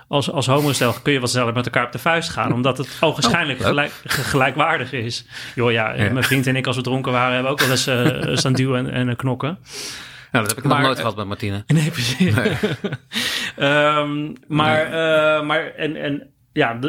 [0.07, 2.53] als, als homostel kun je wat sneller met elkaar op de vuist gaan.
[2.59, 5.25] Omdat het ogenschijnlijk Oh, gelijk, ge- gelijkwaardig is.
[5.55, 6.11] Joh, ja, Ja.
[6.11, 7.33] mijn vriend en ik als we dronken waren...
[7.33, 9.57] hebben ook wel eens eh, staan duwen en, en knokken.
[10.33, 11.63] Nou, dat heb ik Maar, nog nooit eh, gehad met Martine.
[11.73, 12.35] Nee, precies.
[13.55, 16.79] Ehm, maar, eh, maar en, en ja,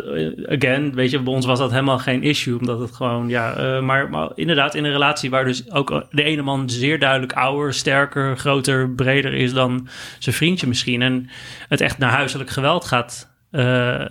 [0.46, 3.80] again, weet je, bij ons was dat helemaal geen issue, omdat het gewoon, ja, eh,
[3.80, 7.74] maar, maar inderdaad in een relatie waar dus ook de ene man zeer duidelijk ouder,
[7.74, 11.28] sterker, groter, breder is dan zijn vriendje misschien en
[11.68, 13.32] het echt naar huiselijk geweld gaat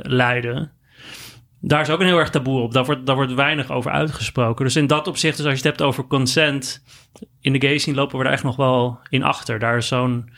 [0.01, 0.71] leiden.
[1.65, 2.73] Daar is ook een heel erg taboe op.
[2.73, 4.65] Daar wordt, daar wordt weinig over uitgesproken.
[4.65, 6.83] Dus in dat opzicht, dus als je het hebt over consent...
[7.41, 9.59] in de gay scene lopen we er echt nog wel in achter.
[9.59, 10.29] Daar is zo'n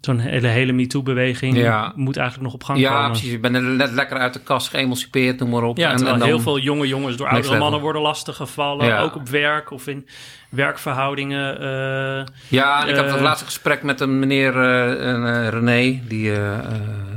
[0.00, 1.56] zo'n hele, hele MeToo-beweging...
[1.56, 1.92] Ja.
[1.96, 3.10] moet eigenlijk nog op gang Ja, komen.
[3.10, 3.30] precies.
[3.30, 5.76] Je bent er net lekker uit de kast geëmancipeerd, noem maar op.
[5.76, 8.86] Ja, En- terwijl en dan- heel veel jonge jongens door oudere mannen worden lastiggevallen.
[8.86, 9.00] Ja.
[9.00, 10.06] Ook op werk of in
[10.50, 11.60] werkverhoudingen.
[11.60, 16.58] eh, Ja, ik Eh, het laatste gesprek met een meneer eh, eh, René, die, eh,
[16.58, 16.64] eh,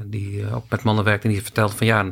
[0.06, 1.23] die eh, ook met mannen werkt.
[1.23, 2.06] En die vertelde van ja,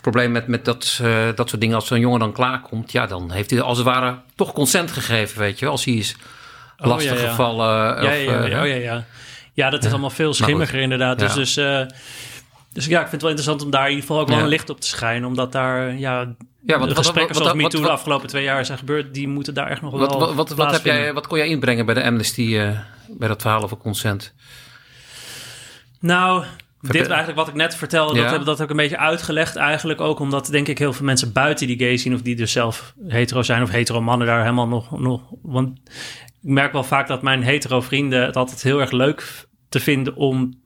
[0.00, 1.74] probleem met, met dat, eh, dat soort dingen.
[1.76, 5.38] Als zo'n jongen dan klaarkomt, ja, dan heeft hij als het ware toch consent gegeven,
[5.38, 5.74] weet je wel.
[5.74, 6.16] Als hij is
[6.78, 7.28] Oh, ja, lastig ja.
[7.28, 7.68] gevallen.
[7.68, 9.04] ja, of, ja, ja, eh, oh, ja, ja.
[9.52, 11.18] ja, dat is allemaal veel schimmiger inderdaad.
[11.18, 11.34] Dus, Ja.
[11.38, 11.80] dus, eh,
[12.72, 14.48] dus ja, ik vind het wel interessant om daar in ieder geval ook wel een
[14.48, 15.28] licht op te schijnen.
[15.28, 16.34] Omdat daar, ja,
[16.66, 18.78] Ja, wat- de wat- gesprekken wat- zoals wat- MeToo wat- de afgelopen twee jaar zijn
[18.78, 19.14] gebeurd...
[19.14, 21.86] die moeten daar echt nog wel Wat, wat, wat, heb jij, wat kon jij inbrengen
[21.86, 24.32] bij de Amnesty, eh, bij dat verhaal over consent?
[26.00, 26.44] Nou,
[26.80, 28.22] dit eigenlijk wat ik net vertelde, Ja.
[28.22, 30.18] dat heb dat heb ik een beetje uitgelegd eigenlijk ook.
[30.18, 32.14] Omdat denk ik heel veel mensen buiten die gay zien...
[32.14, 35.00] of die dus zelf hetero zijn of hetero mannen daar helemaal nog...
[35.00, 35.78] nog want
[36.42, 40.16] ik merk wel vaak dat mijn hetero vrienden het altijd heel erg leuk te vinden
[40.16, 40.60] om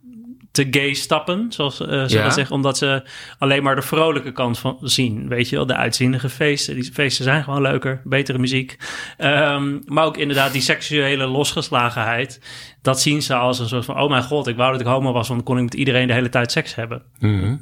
[0.54, 2.22] te gay stappen, zoals eh, ze Ja.
[2.22, 2.54] dat zeggen.
[2.54, 3.02] Omdat ze
[3.38, 5.28] alleen maar de vrolijke kant van zien.
[5.28, 6.74] Weet je wel, de uitzinnige feesten.
[6.74, 8.76] Die feesten zijn gewoon leuker, betere muziek.
[9.16, 12.40] Ehm, maar ook inderdaad die seksuele losgeslagenheid.
[12.82, 14.00] Dat zien ze als een soort van...
[14.00, 15.28] oh mijn god, ik wou dat ik homo was...
[15.28, 17.02] want dan kon ik met iedereen de hele tijd seks hebben.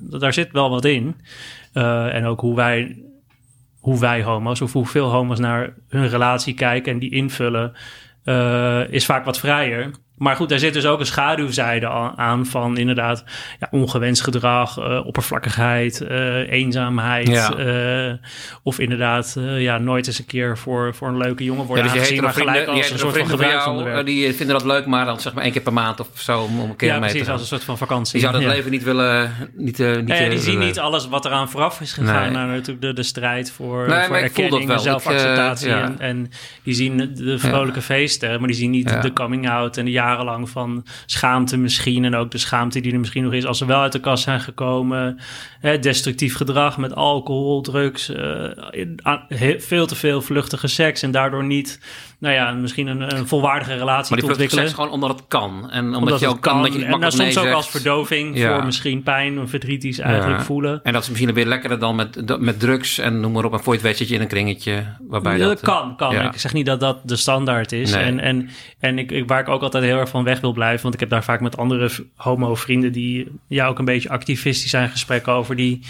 [0.00, 1.16] Daar zit wel wat in.
[1.72, 3.02] Eh, en ook hoe wij,
[3.80, 4.60] hoe wij homo's...
[4.60, 6.92] of hoeveel homo's naar hun relatie kijken...
[6.92, 7.72] en die invullen...
[8.24, 9.90] eh, is vaak wat vrijer.
[10.16, 13.24] Maar goed, daar zit dus ook een schaduwzijde aan van inderdaad
[13.60, 17.28] ja, ongewenst gedrag, eh, oppervlakkigheid, eh, eenzaamheid.
[17.28, 17.54] Ja.
[17.56, 18.12] eh,
[18.62, 21.92] of inderdaad ja, nooit eens een keer voor, voor een leuke jongen Ja, worden dus
[21.92, 24.06] aangezien, hetero maar vrienden, gelijk als een soort van gebruiksonderwerp.
[24.06, 26.60] die vinden dat leuk, maar dan zeg maar één keer per maand of zo om,
[26.60, 27.32] om een keer ja, mee precies, te gaan.
[27.32, 28.12] als een soort van vakantie.
[28.12, 28.56] Die zouden het Ja.
[28.56, 29.32] leven niet willen...
[29.56, 32.22] Niet, niet, Ja, ja, die zien niet alles wat eraan vooraf is gegaan.
[32.22, 32.30] Nee.
[32.30, 35.68] naar natuurlijk de, de strijd voor, Nee, voor erkenning zelfacceptatie.
[35.68, 35.82] Ik, ja.
[35.82, 36.30] en, en
[36.62, 39.00] die zien de vrolijke feesten, maar die zien niet Ja.
[39.00, 42.04] de coming out en de jarenlang van schaamte misschien.
[42.04, 44.22] En ook de schaamte die er misschien nog is als ze wel uit de kast
[44.24, 45.18] zijn gekomen.
[45.60, 48.10] Hè, destructief gedrag met alcohol, drugs,
[49.28, 51.80] he- veel te veel vluchtige seks en daardoor niet,
[52.18, 54.64] nou ja, misschien een, een volwaardige relatie Maar te ontwikkelen.
[54.64, 55.70] seks gewoon omdat het kan.
[55.70, 57.56] En omdat, Omdat je ook kan, dat je en dan makkelijk soms ook zegt.
[57.56, 58.54] als verdoving Ja.
[58.54, 60.44] voor misschien pijn of verdriet die ze eigenlijk Ja.
[60.44, 60.80] voelen.
[60.82, 63.52] En dat is misschien weer lekkerder dan met, met drugs en noem maar op.
[63.52, 65.48] En voor je het weet zit je in een kringetje waarbij Ja, dat...
[65.48, 66.14] dat kan, kan.
[66.24, 67.92] Ik zeg niet dat dat de standaard is.
[67.94, 68.02] Nee.
[68.02, 68.48] En, en,
[68.78, 70.82] en ik, ik, waar ik ook altijd heel erg van weg wil blijven...
[70.82, 72.92] want ik heb daar vaak met andere homo-vrienden...
[72.92, 75.56] die ja, ook een beetje activistisch zijn gesprekken over...
[75.56, 75.80] die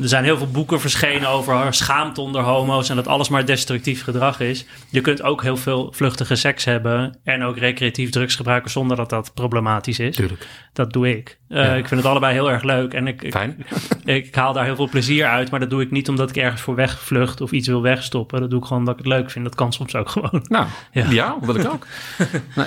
[0.00, 2.88] er zijn heel veel boeken verschenen over schaamte onder homo's...
[2.88, 4.66] en dat alles maar destructief gedrag is.
[4.90, 7.18] Je kunt ook heel veel vluchtige seks hebben...
[7.24, 10.16] en ook recreatief drugs gebruiken zonder dat dat problematisch is.
[10.16, 10.46] Tuurlijk.
[10.72, 11.38] Dat doe ik.
[11.48, 11.74] Uh, Ja.
[11.74, 12.94] Ik vind het allebei heel erg leuk.
[12.94, 13.66] En ik, ik, Fijn.
[14.04, 15.50] ik haal daar heel veel plezier uit.
[15.50, 18.40] Maar dat doe ik niet omdat ik ergens voor wegvlucht of iets wil wegstoppen.
[18.40, 19.44] Dat doe ik gewoon omdat ik het leuk vind.
[19.44, 20.44] Dat kan soms ook gewoon.
[20.48, 21.36] Nou, ja, Ja.
[21.40, 21.86] dat wil ik ook.
[22.56, 22.66] nee.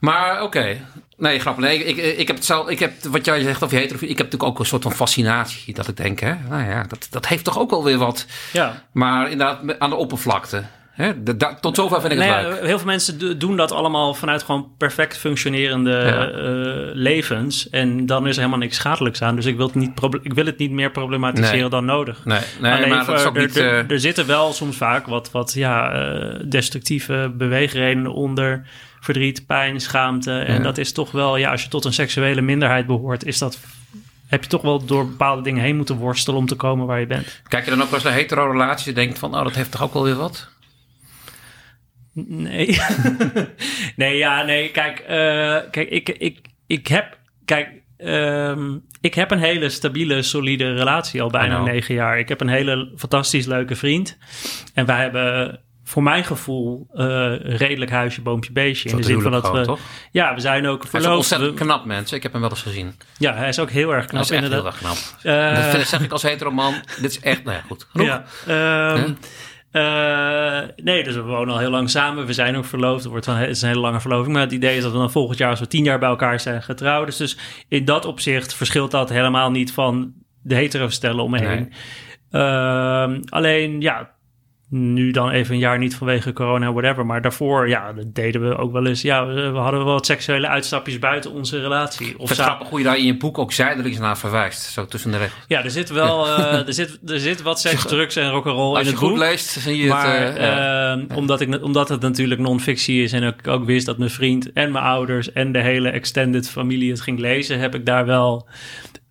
[0.00, 0.76] Maar oké.
[1.20, 1.64] Nee, grappig.
[1.64, 4.12] Nee, ik, ik, ik heb het zelf, ik heb wat jij zegt over heterofilie.
[4.12, 5.74] Ik heb natuurlijk ook een soort van fascinatie.
[5.74, 8.26] Dat ik denk, hè, nou ja, dat, dat heeft toch ook wel weer wat.
[8.52, 8.82] Ja.
[8.92, 10.62] Maar inderdaad, aan de oppervlakte.
[10.90, 12.64] Hè, de- da- tot zover vind ik het Nou leuk.
[12.64, 16.28] heel veel mensen do- doen dat allemaal vanuit gewoon perfect functionerende Ja.
[16.30, 17.70] eh, levens.
[17.70, 19.36] En dan is er helemaal niks schadelijks aan.
[19.36, 19.90] Dus ik wil het niet,
[20.22, 21.68] ik wil het niet meer problematiseren Nee.
[21.68, 22.24] dan nodig.
[22.24, 23.56] Nee, nee Alleen maar dat is ook er, niet...
[23.56, 28.66] er, eh, er zitten wel soms vaak wat, wat ja, eh, destructieve beweegredenen onder.
[29.00, 30.32] Verdriet, pijn, schaamte.
[30.38, 30.62] En Ja.
[30.62, 33.58] dat is toch wel, ja, als je tot een seksuele minderheid behoort, is dat,
[34.26, 37.06] heb je toch wel door bepaalde dingen heen moeten worstelen om te komen waar je
[37.06, 37.42] bent.
[37.48, 39.34] Kijk je dan ook wel eens naar hetero-relaties en denkt van...
[39.36, 40.48] oh, dat heeft toch ook wel weer wat?
[42.12, 42.78] Nee.
[43.96, 44.70] nee, ja, nee.
[44.70, 47.18] Kijk, eh, kijk ik, ik, ik heb.
[47.44, 51.66] Kijk, ehm, ik heb een hele stabiele, solide relatie al bijna know.
[51.68, 52.18] negen jaar.
[52.18, 54.18] Ik heb een hele fantastisch leuke vriend.
[54.74, 55.60] En wij hebben.
[55.90, 57.04] Voor mijn gevoel uh,
[57.40, 58.88] redelijk huisje, boompje, beestje.
[58.88, 59.66] In de zin van dat gewoon, we.
[59.66, 59.80] toch?
[60.10, 61.16] Ja, we zijn ook Hij is verloofd.
[61.16, 62.16] ontzettend knap, mensen.
[62.16, 62.94] Ik heb hem wel eens gezien.
[63.18, 64.22] ja, hij is ook heel erg knap.
[64.22, 64.80] Dat is echt heel inderdaad.
[64.80, 64.82] erg
[65.22, 65.66] knap.
[65.66, 66.74] Eh, dat zeg ik als hetero man.
[67.00, 67.86] Dit is echt, nou ja, goed.
[67.90, 68.06] Genoeg.
[68.06, 68.24] Ja.
[68.46, 69.12] ehm,
[69.70, 72.26] eh, nee, dus we wonen al heel lang samen.
[72.26, 73.02] We zijn ook verloofd.
[73.02, 74.32] Het, wordt wel, het is een hele lange verloving.
[74.32, 76.40] Maar het idee is dat we dan volgend jaar, als we tien jaar bij elkaar
[76.40, 77.06] zijn, getrouwd.
[77.06, 77.36] Dus, dus
[77.68, 80.12] in dat opzicht verschilt dat helemaal niet van
[80.42, 81.48] de hetero stellen om me Nee.
[81.48, 81.72] heen.
[82.30, 84.10] Ehm, alleen, ja,
[84.70, 87.06] nu dan even een jaar niet vanwege corona, whatever.
[87.06, 89.02] Maar daarvoor, ja, dat deden we ook wel eens.
[89.02, 92.18] Ja, we, we hadden wel wat seksuele uitstapjes buiten onze relatie.
[92.18, 94.60] Of het grappig hoe je daar in je boek ook zijdelings naar verwijst.
[94.62, 95.44] Zo tussen de regels.
[95.46, 98.76] ja, er zit wel eh, er zit, er zit wat seks, drugs en rock'n'roll in
[98.76, 99.18] Als je het goed boek.
[99.18, 100.36] leest, zie je maar het...
[100.36, 100.92] eh, ja.
[100.92, 104.52] ehm, omdat, ik, omdat het natuurlijk non-fictie is en ik ook wist dat mijn vriend
[104.52, 108.48] en mijn ouders en de hele extended familie het ging lezen, heb ik daar wel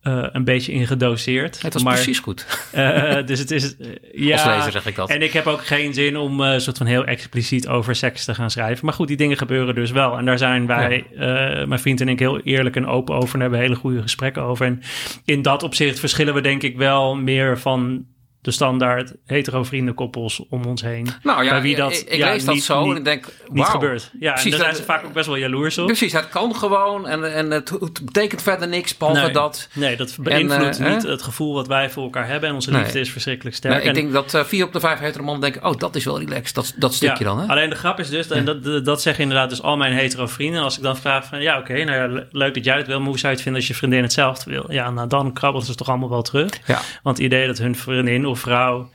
[0.01, 1.61] eh, een beetje in gedoseerd.
[1.61, 2.69] het was maar, precies goed.
[2.71, 3.75] eh, dus het is...
[3.77, 5.09] eh, ja, Als lezer zeg ik dat.
[5.09, 8.35] en ik heb ook geen zin om eh, soort van heel expliciet over seks te
[8.35, 8.85] gaan schrijven.
[8.85, 10.17] Maar goed, die dingen gebeuren dus wel.
[10.17, 13.33] En daar zijn wij, eh, mijn vriend en ik, heel eerlijk en open over.
[13.35, 14.65] En hebben hele goede gesprekken over.
[14.65, 14.81] En
[15.25, 18.05] in dat opzicht verschillen we denk ik wel meer van
[18.41, 21.07] de standaard hetero vriendenkoppels om ons heen.
[21.23, 23.03] Nou ja, bij wie dat, ik, ik ja, lees dat niet- zo niet- en ik
[23.03, 24.11] denk, Niet gebeurt.
[24.19, 25.85] Ja, Precies, en daar zijn ze vaak ook best wel jaloers op.
[25.85, 29.31] Precies, het kan gewoon en, en het, het betekent verder niks, behalve Nee.
[29.31, 29.67] dat...
[29.73, 31.09] Nee, dat beïnvloedt eh, niet hè?
[31.09, 32.49] het gevoel wat wij voor elkaar hebben.
[32.49, 32.81] En onze Nee.
[32.81, 33.77] liefde is verschrikkelijk sterk.
[33.81, 36.05] Ik En- denk dat eh, vier op de vijf hetero mannen denken, oh, dat is
[36.05, 37.47] wel relaxed, dat, dat stukje dan, hè?
[37.47, 40.61] Alleen de grap is dus, en dat, dat, zeggen inderdaad dus al mijn hetero vrienden.
[40.61, 42.97] Als ik dan vraag van, ja oké, nou ja, le- leuk dat jij het wil,
[42.99, 44.65] maar hoe zou je het vinden als je vriendin hetzelfde wil?
[44.71, 46.51] Ja, nou dan krabbelt ze toch allemaal wel terug.
[46.65, 46.79] Ja.
[47.03, 48.89] Want het idee dat hun vriendin of vrouw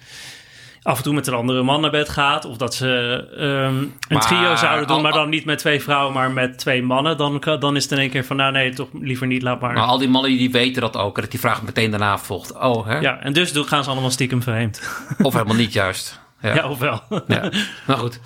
[0.82, 2.45] af en toe met een andere man naar bed gaat.
[2.45, 2.89] Of dat ze
[3.37, 6.59] ehm, een Maar trio zouden doen, al- maar dan niet met twee vrouwen, maar met
[6.59, 7.16] twee mannen.
[7.16, 9.72] Dan, dan is het in één keer van, nou nee, toch liever niet, laat maar.
[9.72, 12.53] Maar al die mannen die weten dat ook, dat die vraag meteen daarna volgt.
[12.59, 12.99] Oh, hè?
[12.99, 14.82] ja, en dus doen- gaan ze allemaal stiekem vreemd.
[15.22, 16.12] Of helemaal niet juist.
[16.41, 16.55] Ja.
[16.55, 17.03] Ja, of wel.
[17.26, 17.51] Ja.
[17.87, 18.20] Nou goed.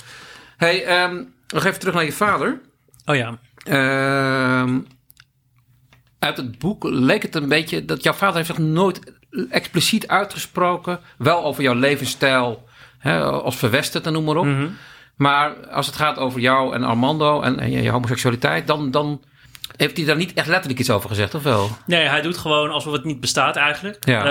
[0.57, 2.61] Hey, ehm, nog even terug naar je vader.
[3.05, 3.39] Oh ja.
[3.65, 4.79] Ehm,
[6.19, 9.18] uit het boek leek het een beetje dat jouw vader heeft zich nooit
[9.51, 11.01] expliciet uitgesproken.
[11.16, 12.68] Wel over jouw levensstijl
[12.99, 14.45] hè, als verwesterd en noem maar op.
[14.45, 14.66] Mhm.
[15.16, 19.20] Maar als het gaat over jou en Armando en, en je, je homoseksualiteit, dan, dan
[19.76, 21.68] heeft hij daar niet echt letterlijk iets over gezegd, of wel?
[21.87, 24.07] Nee, hij doet gewoon alsof het niet bestaat eigenlijk.
[24.07, 24.24] Ja.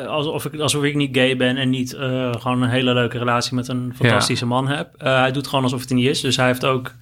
[0.00, 3.18] Eh, alsof, ik, alsof ik niet gay ben en niet eh, gewoon een hele leuke
[3.18, 4.94] relatie met een fantastische man heb.
[4.98, 6.20] Eh, hij doet gewoon alsof het niet is.
[6.20, 6.92] Dus hij heeft ook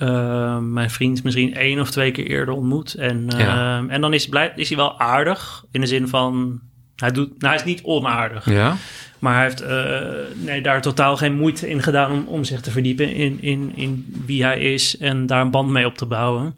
[0.00, 2.94] eh, mijn vriend misschien één of twee keer eerder ontmoet.
[2.94, 3.84] En, eh, Ja.
[3.88, 5.64] en dan is, blij, is hij wel aardig.
[5.70, 6.60] In de zin van,
[6.96, 8.50] hij, doet, nou, hij is niet onaardig.
[8.50, 8.76] Ja?
[9.18, 10.00] Maar hij heeft eh,
[10.44, 14.14] nee, daar totaal geen moeite in gedaan om, om zich te verdiepen in, in, in
[14.26, 16.54] wie hij is en daar een band mee op te bouwen.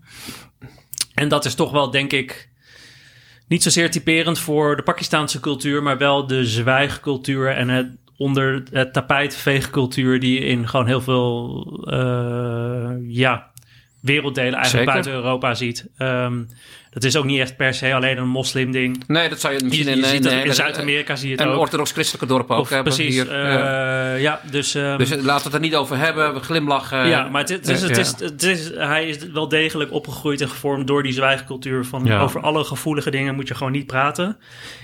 [1.14, 2.48] En dat is toch wel, denk ik,
[3.48, 7.86] niet zozeer typerend voor de Pakistaanse cultuur, maar wel de zwijgcultuur en het
[8.16, 13.50] onder het tapijt veegcultuur die je in gewoon heel veel eh, ja,
[14.00, 14.92] werelddelen eigenlijk Zeker.
[14.92, 15.86] buiten Europa ziet.
[15.96, 16.42] Ehm,
[16.90, 19.04] dat is ook niet echt per se alleen een moslim-ding.
[19.06, 21.48] Nee, dat zou je misschien je in, ziet in, in Zuid-Amerika zie je het en
[21.52, 21.58] ook.
[21.60, 22.94] orthodox-christelijke dorpen ook hebben.
[22.94, 23.14] precies.
[23.14, 24.14] Hier, eh, ja.
[24.14, 24.40] ja.
[24.50, 26.34] dus, ehm, Dus laten we het er niet over hebben.
[26.34, 27.06] We glimlachen.
[27.08, 29.92] ja, maar het, is- het is, eh, het is, het is, hij is wel degelijk
[29.92, 31.84] opgegroeid en gevormd door die zwijgcultuur.
[31.84, 32.20] Van Ja.
[32.20, 34.36] over alle gevoelige dingen moet je gewoon niet praten.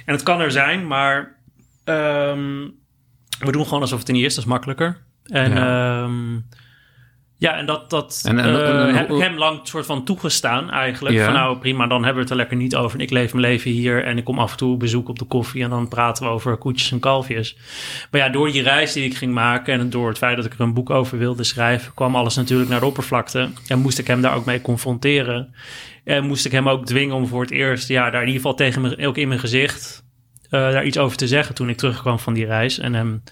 [0.04, 1.36] En het kan er zijn, maar
[1.84, 2.66] ehm,
[3.38, 4.34] we doen gewoon alsof het niet is.
[4.34, 4.96] Dat is makkelijker.
[5.24, 5.56] En Ja.
[5.56, 6.08] ja,
[7.36, 10.70] ja en dat, dat En- en- eh, en- heb ik hem lang soort van toegestaan
[10.70, 11.14] eigenlijk.
[11.14, 11.24] Ja.
[11.24, 12.98] Van nou prima, dan hebben we het er lekker niet over.
[12.98, 15.24] En ik leef mijn leven hier en ik kom af en toe bezoek op de
[15.24, 15.62] koffie.
[15.62, 17.56] En dan praten we over koetjes en kalfjes.
[18.10, 20.52] Maar ja, door die reis die ik ging maken en door het feit dat ik
[20.54, 23.48] er een boek over wilde schrijven, kwam alles natuurlijk naar de oppervlakte.
[23.66, 25.54] En moest ik hem daar ook mee confronteren.
[26.04, 28.54] En moest ik hem ook dwingen om voor het eerst, ja, daar in ieder geval
[28.56, 30.06] tegen me, ook in mijn gezicht,
[30.48, 32.78] daar iets over te zeggen toen ik terugkwam van die reis.
[32.78, 33.22] En hem,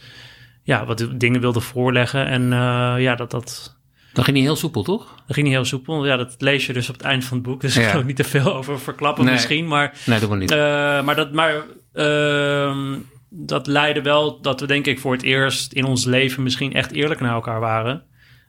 [0.62, 2.26] ja, wat dingen wilde voorleggen.
[2.26, 3.76] En eh, ja, dat, dat,
[4.12, 5.14] Dat ging niet heel soepel, toch?
[5.26, 6.06] dat ging niet heel soepel.
[6.06, 7.60] Ja, dat lees je dus op het eind van het boek.
[7.60, 9.32] Dus ik ga ook niet te veel over verklappen Nee.
[9.32, 9.66] misschien.
[9.66, 10.50] Maar Nee, we niet.
[10.50, 10.58] eh,
[11.02, 11.54] maar dat, maar,
[11.92, 12.98] ehm,
[13.30, 16.92] dat leidde wel dat we denk ik voor het eerst in ons leven misschien echt
[16.92, 18.02] eerlijk naar elkaar waren.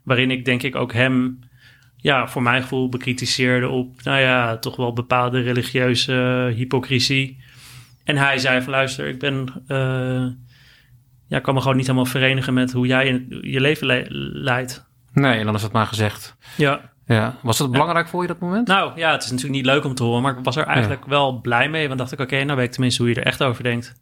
[0.03, 1.39] Waarin ik denk ik ook hem,
[1.97, 7.37] ja, voor mijn gevoel bekritiseerde op, nou ja, toch wel bepaalde religieuze hypocrisie.
[8.07, 10.25] En hij zei van luister, ik ben, eh,
[11.27, 14.05] ja, ik kan me gewoon niet helemaal verenigen met hoe jij je, je leven le-
[14.43, 14.85] leidt.
[15.13, 16.35] Nee, dan is het maar gezegd.
[16.57, 17.35] Ja, Ja.
[17.41, 18.67] Was dat belangrijk voor je dat moment?
[18.67, 21.05] nou ja, het is natuurlijk niet leuk om te horen, maar ik was er eigenlijk
[21.05, 21.87] wel blij mee.
[21.87, 23.93] Want dacht ik, oké, nou weet ik tenminste hoe je er echt over denkt.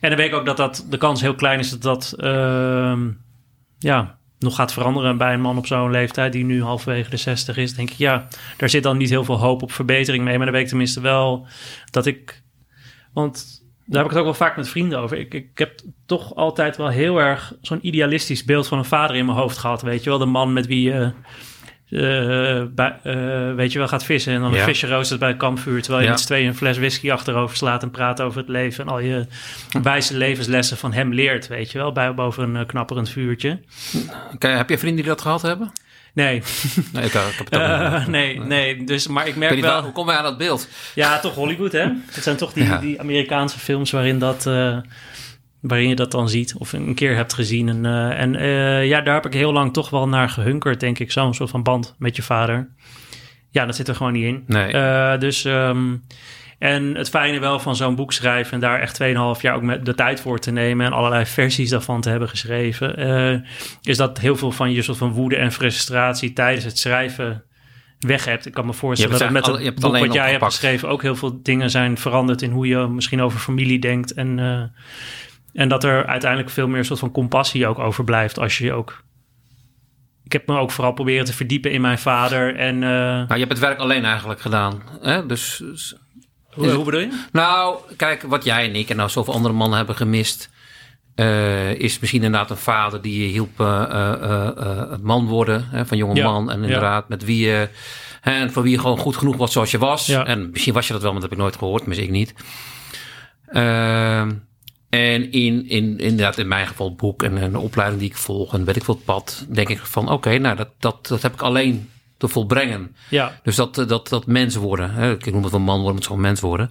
[0.00, 3.10] En dan weet ik ook dat, dat de kans heel klein is dat dat ehm,
[3.78, 7.56] ja, nog gaat veranderen bij een man op zo'n leeftijd die nu halverwege de 60
[7.56, 7.74] is.
[7.74, 8.26] Denk ik, ja,
[8.56, 10.36] daar zit dan niet heel veel hoop op verbetering mee.
[10.36, 11.46] Maar dan weet ik tenminste wel
[11.90, 12.42] dat ik.
[13.14, 15.18] Want daar heb ik het ook wel vaak met vrienden over.
[15.18, 19.24] Ik, ik heb toch altijd wel heel erg zo'n idealistisch beeld van een vader in
[19.26, 19.82] mijn hoofd gehad.
[19.82, 21.12] Weet je wel, de man met wie je.
[21.88, 24.64] eh, bij, eh, weet je wel, gaat vissen en dan een Ja.
[24.64, 25.80] visje roostert bij het kampvuur...
[25.82, 26.10] terwijl je Ja.
[26.12, 27.82] met z'n tweeën een fles whisky achterover slaat...
[27.82, 29.26] en praat over het leven en al je
[29.82, 31.92] wijze levenslessen van hem leert, weet je wel...
[31.92, 33.60] Bij, boven een eh, knapperend vuurtje.
[34.34, 35.72] Oké, heb je vrienden die dat gehad hebben?
[36.14, 36.42] Nee,
[36.92, 38.06] Nee, ik, ik heb het ook Eh, niet.
[38.08, 38.84] nee, nee.
[38.84, 39.82] Dus, maar ik merk wel...
[39.82, 40.68] hoe kom je aan dat beeld?
[40.94, 41.88] Ja, toch Hollywood, hè?
[42.10, 42.78] Het zijn toch die, Ja.
[42.78, 44.76] die Amerikaanse films waarin, dat, eh,
[45.60, 47.68] waarin je dat dan ziet of een keer hebt gezien.
[47.68, 50.98] En, eh, en eh, ja, daar heb ik heel lang toch wel naar gehunkerd, denk
[50.98, 51.12] ik.
[51.12, 52.68] Zo'n soort van band met je vader.
[53.50, 54.44] Ja, dat zit er gewoon niet in.
[54.46, 54.72] Nee.
[54.72, 55.92] Eh, dus, ehm,
[56.58, 59.84] en het fijne wel van zo'n boek schrijven en daar echt 2,5 jaar ook met
[59.86, 63.48] de tijd voor te nemen en allerlei versies daarvan te hebben geschreven, eh,
[63.82, 67.44] is dat heel veel van je soort van woede en frustratie tijdens het schrijven
[67.98, 68.46] weg hebt.
[68.46, 71.02] Ik kan me voorstellen dat met het al- het boek wat jij hebt geschreven ook
[71.02, 74.62] heel veel dingen zijn veranderd in hoe je misschien over familie denkt en, eh,
[75.62, 79.02] en dat er uiteindelijk veel meer soort van compassie ook overblijft als je ook
[80.24, 82.56] ik heb me ook vooral proberen te verdiepen in mijn vader.
[82.56, 84.82] En eh, Nou, je hebt het werk alleen eigenlijk gedaan.
[85.00, 85.26] Hè?
[85.26, 85.96] Dus, dus-
[86.54, 87.24] hoe, hoe bedoel je?
[87.32, 90.50] nou, kijk, wat jij en ik en nou zoveel andere mannen hebben gemist...
[91.14, 95.68] eh, is misschien inderdaad een vader die je hielp eh, eh, man worden.
[95.70, 96.50] Hè, van jonge Ja, man.
[96.50, 96.64] En ja.
[96.64, 97.68] inderdaad met wie je...
[98.22, 100.06] en voor wie je gewoon goed genoeg was zoals je was.
[100.06, 100.26] Ja.
[100.26, 101.86] En misschien was je dat wel, maar dat heb ik nooit gehoord.
[101.86, 102.34] Misschien ik niet.
[103.46, 104.32] Ehm,
[104.88, 108.54] en in, in, inderdaad, in mijn geval het boek en een opleiding die ik volg
[108.54, 111.42] en weet ik veel pad, denk ik van oké, nou dat, dat, dat heb ik
[111.42, 112.96] alleen te volbrengen.
[113.08, 114.90] Ja, Dus dat, eh, dat, dat mens worden.
[114.90, 115.12] Hè?
[115.12, 116.70] Ik noem het wel man worden, maar het gewoon mens worden.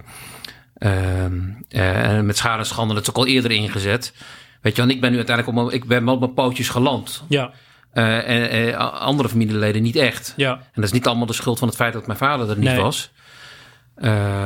[0.77, 1.39] Ehm,
[1.69, 4.13] eh, met schade en schande, dat is ook al eerder ingezet.
[4.61, 7.23] Weet je, want ik ben nu uiteindelijk op mijn, ik ben op mijn pootjes geland.
[7.29, 7.51] ja,
[7.91, 10.33] Eh, en andere familieleden niet echt.
[10.35, 10.51] ja.
[10.53, 12.69] En dat is niet allemaal de schuld van het feit dat mijn vader er niet
[12.69, 12.79] Nee.
[12.81, 13.11] was.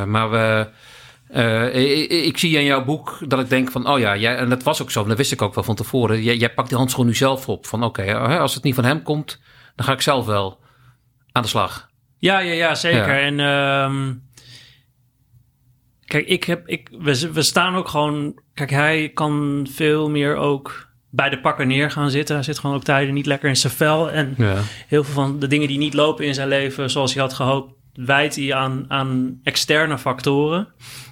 [0.05, 0.67] Maar we,
[1.73, 4.63] ik, ik zie in jouw boek dat ik denk van, oh ja, jij, en dat
[4.63, 6.23] was ook zo, en dat wist ik ook wel van tevoren.
[6.23, 7.65] Jij, jij pakt die handschoen nu zelf op.
[7.67, 9.39] Van oké, als het niet van hem komt,
[9.75, 10.59] dan ga ik zelf wel
[11.37, 11.89] aan de slag.
[12.17, 13.21] Ja, ja, ja, zeker.
[13.21, 14.13] En ehm,
[16.05, 18.39] kijk, ik heb, ik, we, we staan ook gewoon.
[18.53, 22.35] Kijk, hij kan veel meer ook bij de pakken neer gaan zitten.
[22.35, 24.11] Hij zit gewoon ook tijden niet lekker in zijn vel.
[24.11, 24.55] En Ja.
[24.87, 27.73] heel veel van de dingen die niet lopen in zijn leven zoals hij had gehoopt,
[27.93, 30.67] wijt hij aan, aan externe factoren.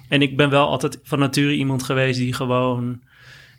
[0.08, 3.00] En ik ben wel altijd van nature iemand geweest die gewoon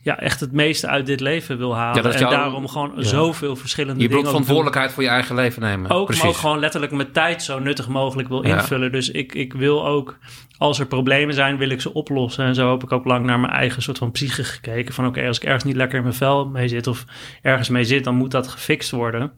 [0.07, 2.03] ja, echt het meeste uit dit leven wil halen.
[2.03, 3.03] Ja, en jouw- daarom gewoon ja.
[3.03, 4.31] zoveel verschillende Je dingen doen.
[4.31, 5.91] verantwoordelijkheid voor je eigen leven nemen.
[5.91, 6.23] Ook, Precies.
[6.23, 8.91] maar ook gewoon letterlijk mijn tijd zo nuttig mogelijk wil invullen.
[8.91, 10.17] Dus ik, ik wil ook,
[10.57, 12.45] als er problemen zijn, wil ik ze oplossen.
[12.45, 14.93] En zo heb ik ook lang naar mijn eigen soort van psyche gekeken.
[14.93, 17.05] Van oké, als ik ergens niet lekker in mijn vel mee zit of
[17.41, 19.31] ergens mee zit, dan moet dat gefixt worden.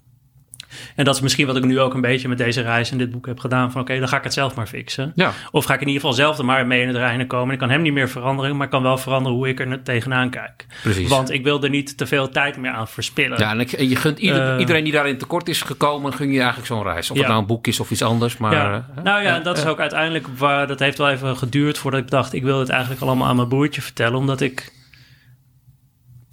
[0.95, 3.11] En dat is misschien wat ik nu ook een beetje met deze reis en dit
[3.11, 3.71] boek heb gedaan.
[3.71, 5.11] Van oké, dan ga ik het zelf maar fixen.
[5.15, 7.53] Ja, Of ga ik in ieder geval zelf er maar mee in het reinen komen.
[7.53, 10.29] Ik kan hem niet meer veranderen, maar ik kan wel veranderen hoe ik er tegenaan
[10.29, 10.65] kijk.
[10.83, 11.09] precies.
[11.09, 13.39] Want ik wil er niet te veel tijd meer aan verspillen.
[13.39, 14.59] ja, en, ik, je gunt ieder- Eh.
[14.59, 17.09] iedereen die daarin tekort is gekomen, gun je eigenlijk zo'n reis.
[17.09, 17.21] Of Ja.
[17.21, 18.37] het nou een boek is of iets anders.
[18.37, 18.85] Maar, ja.
[18.97, 21.37] eh, nou ja, eh, en dat is eh, ook uiteindelijk waar dat heeft wel even
[21.37, 24.71] geduurd voordat ik dacht, ik wil het eigenlijk allemaal aan mijn broertje vertellen, omdat ik.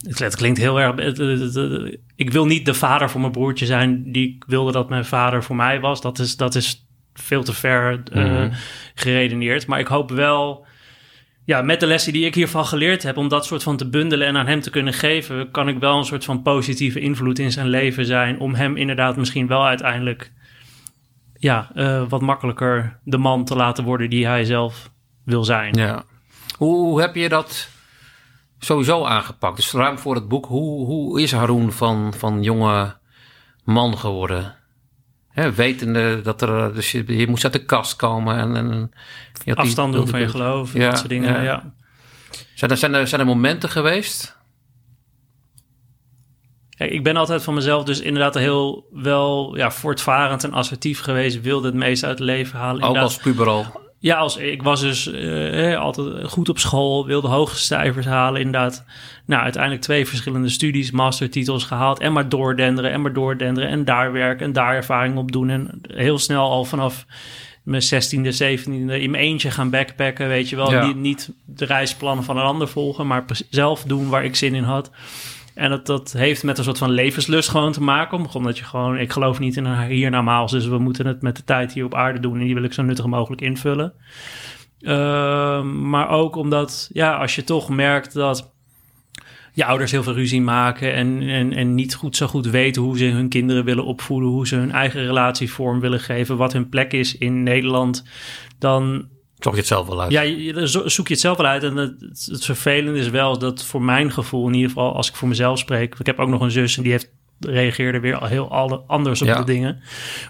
[0.09, 0.95] Het, klinkt heel erg.
[0.97, 4.45] het- het- het- het- ik wil niet de vader voor mijn broertje zijn die ik
[4.47, 6.01] wilde dat mijn vader voor mij was.
[6.01, 8.53] Dat is, dat is veel te ver eh, Mhm.
[8.95, 9.67] geredeneerd.
[9.67, 10.67] Maar ik hoop wel.
[11.45, 14.27] Ja, met de lessen die ik hiervan geleerd heb, om dat soort van te bundelen
[14.27, 17.53] en aan hem te kunnen geven, kan ik wel een soort van positieve invloed in
[17.53, 18.39] zijn leven zijn.
[18.41, 20.33] Om hem inderdaad misschien wel uiteindelijk
[21.39, 24.91] ja, eh, wat makkelijker de man te laten worden die hij zelf
[25.25, 25.75] wil zijn.
[25.75, 26.05] Ja.
[26.57, 27.69] Hoe, hoe heb je dat
[28.59, 29.57] sowieso aangepakt?
[29.57, 32.97] Dus ruim voor het boek, hoe, hoe is Haroon van, van jonge
[33.65, 34.55] man geworden?
[35.55, 38.81] Wetende dat er, dus je, je moest uit de kast komen en, en je
[39.35, 41.33] had die- Afstand doen van je geloof, en Ja, dat soort dingen.
[41.33, 41.43] ja.
[41.43, 41.73] Ja.
[42.55, 44.37] Zijn er, zijn, er, zijn er momenten geweest?
[46.77, 51.41] Kijk, ik ben altijd van mezelf dus inderdaad heel wel ja, voortvarend en assertief geweest.
[51.41, 52.83] Wilde het meeste uit het leven halen.
[52.83, 53.81] Ook Inderdaad, als puber al?
[54.07, 58.41] Ja, als, ik was dus eh, altijd goed op school, wilde hoge cijfers halen.
[58.41, 58.85] Inderdaad,
[59.25, 62.01] nou, uiteindelijk twee verschillende studies, mastertitels gehaald.
[62.01, 63.69] En maar doordenderen en maar doordenderen.
[63.69, 65.51] En daar werken en daar ervaring op doen.
[65.51, 67.07] En heel snel al vanaf
[67.63, 70.29] mijn 16e, 17e in mijn eentje gaan backpacken.
[70.29, 70.87] Weet je wel, Ja.
[70.87, 74.63] niet, niet de reisplannen van een ander volgen, maar zelf doen waar ik zin in
[74.65, 74.91] had.
[75.57, 78.35] En dat, dat heeft met een soort van levenslust gewoon te maken.
[78.35, 80.53] Omdat je gewoon, ik geloof niet in een hiernamaals.
[80.53, 82.39] Dus we moeten het met de tijd hier op aarde doen.
[82.39, 83.93] En die wil ik zo nuttig mogelijk invullen.
[84.81, 88.53] Ehm, maar ook omdat, ja, als je toch merkt dat
[89.53, 90.93] je ouders heel veel ruzie maken.
[90.93, 94.29] En, en, en niet goed zo goed weten hoe ze hun kinderen willen opvoeden.
[94.29, 96.37] Hoe ze hun eigen relatie vorm willen geven.
[96.37, 98.05] Wat hun plek is in Nederland.
[98.59, 100.11] Dan Zocht je het zelf wel uit?
[100.13, 101.63] ja, zoek je het zelf wel uit.
[101.63, 105.29] En het, vervelende is wel dat voor mijn gevoel, in ieder geval als ik voor
[105.29, 105.95] mezelf spreek.
[105.99, 107.11] Ik heb ook nog een zus en die heeft,
[107.41, 109.39] reageerde weer al heel alle- anders op Ja.
[109.39, 109.81] de dingen.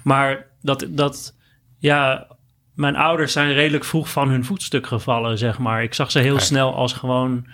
[0.05, 1.35] Maar dat, dat,
[1.79, 2.27] ja,
[2.75, 5.83] mijn ouders zijn redelijk vroeg van hun voetstuk gevallen, zeg maar.
[5.83, 6.47] Ik zag ze heel Kijk.
[6.47, 7.47] snel als gewoon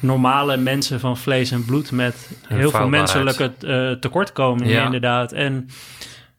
[0.00, 4.84] normale mensen van vlees en bloed met heel veel menselijke eh, tekortkomingen, Ja.
[4.84, 5.32] inderdaad.
[5.32, 5.68] En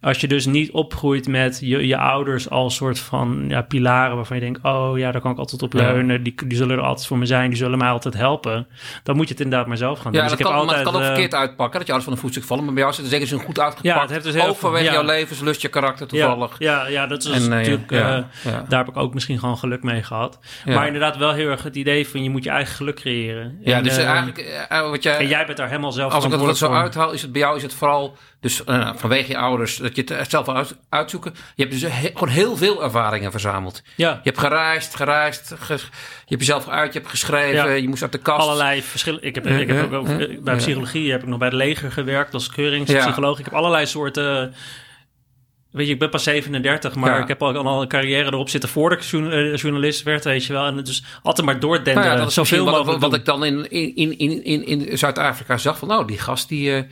[0.06, 4.38] als je dus niet opgroeit met je, je ouders als soort van ja, pilaren waarvan
[4.38, 5.80] je denkt, oh ja, daar kan ik altijd op Ja.
[5.80, 8.68] leunen, die, die zullen er altijd voor me zijn, die zullen mij altijd helpen.
[9.04, 10.22] Dan moet je het inderdaad maar zelf gaan doen.
[10.22, 10.94] Ja, dus dat ik kan, heb maar altijd.
[10.94, 11.78] het kan ook eh, verkeerd uitpakken.
[11.80, 12.64] Dat je ouders van de voetstuk vallen.
[12.66, 13.96] Maar bij jou zit er zeker zo'n goed uitgepakt.
[13.96, 14.92] Ja, het heeft dus heel ja.
[14.92, 16.56] jouw levenslust, je karakter toevallig.
[16.60, 17.92] ja, ja, dat is En, eh, natuurlijk.
[17.92, 18.00] eh.
[18.68, 20.40] Daar heb ik ook misschien gewoon geluk mee gehad.
[20.66, 23.58] Maar inderdaad wel heel erg het idee van je moet je eigen geluk creëren.
[23.62, 26.42] Ja, En, dus eigenlijk, wat jij, en jij bent daar helemaal zelf als ik het
[26.42, 29.76] wat zo uithaal, is het bij jou is het vooral, dus eh, vanwege je ouders,
[29.76, 31.34] dat je het zelf uit, uitzoeken.
[31.56, 33.82] Je hebt dus he- gewoon heel veel ervaringen verzameld.
[33.96, 35.80] Ja, Je hebt gereisd, gereisd, ge- je
[36.26, 37.66] hebt jezelf uit, je hebt geschreven, Ja.
[37.66, 38.42] je moest uit de kast.
[38.42, 39.24] allerlei verschillen.
[39.24, 40.08] Ik heb, ik heb ook
[40.44, 43.40] bij psychologie heb ik nog bij het leger gewerkt als keuringspsycholoog.
[43.40, 44.54] Ik heb allerlei soorten.
[45.72, 47.22] Weet je, ik ben pas 37, maar Ja.
[47.22, 50.54] ik heb al, al een carrière erop zitten voordat ik eh, journalist werd, weet je
[50.54, 50.66] wel.
[50.66, 52.02] En het dus altijd maar doordenderen.
[52.02, 54.98] Nou ja, dat is zoveel wat, mogelijk wat ik dan in, in, in, in, in
[54.98, 55.78] Zuid-Afrika zag.
[55.78, 56.84] Van nou, die gast die, eh,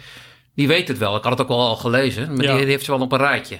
[0.55, 1.15] die weet het wel.
[1.15, 2.33] Ik had het ook wel al gelezen.
[2.35, 2.51] Maar Ja.
[2.51, 3.57] die, die heeft ze wel op een rijtje.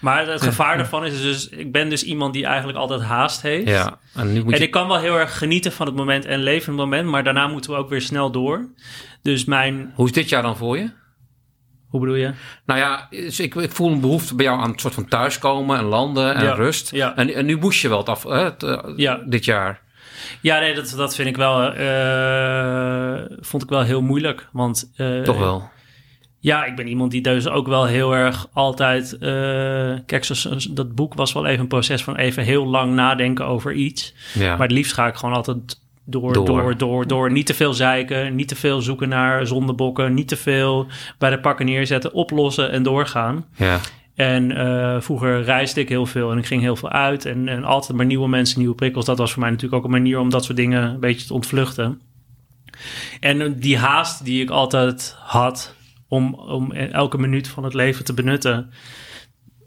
[0.00, 3.68] Maar het gevaar daarvan is dus, ik ben dus iemand die eigenlijk altijd haast heeft.
[3.68, 4.64] Ja, en nu moet En je...
[4.64, 7.24] ik kan wel heel erg genieten van het moment en leven in het moment, maar
[7.24, 8.68] daarna moeten we ook weer snel door.
[9.22, 10.90] Dus mijn, Hoe is dit jaar dan voor je?
[11.88, 12.32] hoe bedoel je?
[12.66, 15.78] Nou ja, dus ik, ik voel een behoefte bij jou aan een soort van thuiskomen
[15.78, 16.90] en landen en Ja, rust.
[16.90, 17.16] ja.
[17.16, 19.20] En, en nu moest je wel het af, hè, het, eh, Ja.
[19.26, 19.80] dit jaar.
[20.40, 24.48] Ja, nee, dat, dat vind ik wel, eh, vond ik wel heel moeilijk.
[24.52, 25.70] Want eh, Toch wel.
[26.44, 29.12] Ja, ik ben iemand die dus ook wel heel erg altijd.
[29.12, 29.20] eh,
[30.06, 33.46] kijk, zo, zo- dat boek was wel even een proces van even heel lang nadenken
[33.46, 34.14] over iets.
[34.34, 34.50] Ja.
[34.56, 36.44] Maar het liefst ga ik gewoon altijd door, Door.
[36.46, 40.36] door, door, door, Niet te veel zeiken, niet te veel zoeken naar zondebokken, niet te
[40.36, 40.86] veel
[41.18, 43.44] bij de pakken neerzetten, oplossen en doorgaan.
[43.56, 43.80] ja.
[44.14, 47.24] En eh, vroeger reisde ik heel veel en ik ging heel veel uit.
[47.26, 49.04] En, en altijd maar nieuwe mensen, nieuwe prikkels.
[49.04, 51.34] Dat was voor mij natuurlijk ook een manier om dat soort dingen een beetje te
[51.34, 52.00] ontvluchten.
[53.20, 55.74] En eh, die haast die ik altijd had
[56.14, 58.70] om, om elke minuut van het leven te benutten.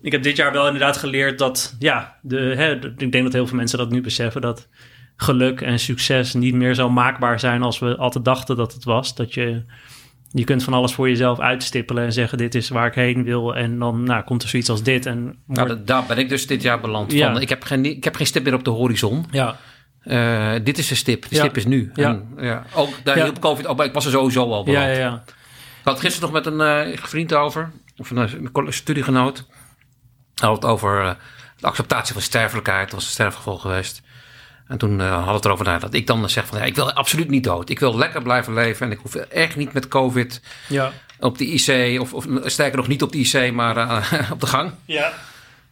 [0.01, 3.47] Ik heb dit jaar wel inderdaad geleerd dat, ja, de, hè, ik denk dat heel
[3.47, 4.41] veel mensen dat nu beseffen.
[4.41, 4.67] Dat
[5.15, 9.15] geluk en succes niet meer zo maakbaar zijn als we altijd dachten dat het was.
[9.15, 9.63] Dat je,
[10.31, 13.55] je kunt van alles voor jezelf uitstippelen en zeggen: Dit is waar ik heen wil.
[13.55, 15.05] En dan nou, komt er zoiets als dit.
[15.05, 17.11] En Nou, da- daar ben ik dus dit jaar beland.
[17.11, 17.31] Ja.
[17.31, 19.25] Van, ik, heb geen, ik heb geen stip meer op de horizon.
[19.31, 19.57] ja,
[20.01, 21.21] Eh, dit is de stip.
[21.29, 21.39] De Ja.
[21.41, 21.91] stip is nu.
[21.93, 22.09] Ja.
[22.09, 22.63] En, ja.
[22.75, 23.23] Ook daar Ja.
[23.23, 23.67] hielp COVID.
[23.67, 24.85] Ook, ik was er sowieso al beland.
[24.87, 25.23] ja, ja,
[25.87, 27.71] had gisteren nog met een eh, vriend over.
[27.97, 29.45] Of een, coll- studiegenoot.
[30.35, 31.11] Hij had het over eh,
[31.57, 32.83] de acceptatie van sterfelijkheid.
[32.83, 34.01] Dat was een sterfgeval geweest.
[34.67, 36.57] En toen eh hadden we het erover na dat ik dan zeg van...
[36.57, 37.69] Ja, ik wil absoluut niet dood.
[37.69, 38.85] Ik wil lekker blijven leven.
[38.85, 40.91] En ik hoef echt niet met COVID ja.
[41.19, 41.99] op de IC...
[42.01, 44.71] of, of sterker nog niet op de IC, maar eh, op de gang.
[44.85, 45.13] ja.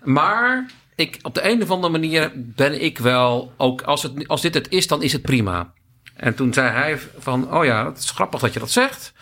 [0.03, 3.53] Maar ik, op de een of andere manier ben ik wel...
[3.57, 5.73] ook als, het, als dit het is, dan is het prima.
[6.15, 7.53] En toen zei hij van...
[7.53, 9.13] oh ja, het is grappig dat je dat zegt...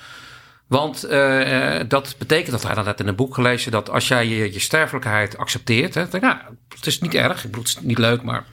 [0.74, 4.07] Want eh, eh, dat betekent, dat hij had net in een boek gelezen, dat als
[4.07, 6.38] jij je, je sterfelijkheid accepteert, hè, dan nou,
[6.76, 8.45] het is niet erg, ik bedoel, het is niet leuk, maar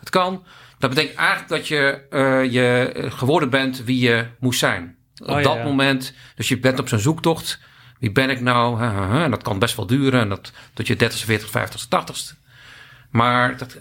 [0.00, 0.44] het kan.
[0.78, 4.96] Dat betekent eigenlijk dat je, eh, je geworden bent wie je moest zijn.
[5.16, 5.62] Op Oh, ja, dat ja.
[5.62, 7.60] moment, dus je bent op zo'n zoektocht.
[7.98, 8.80] Wie ben ik nou?
[8.80, 9.22] Huh, huh, huh.
[9.22, 12.36] En dat kan best wel duren, en dat tot je 30, 40, 50, 80ste.
[13.10, 13.76] Maar, dat,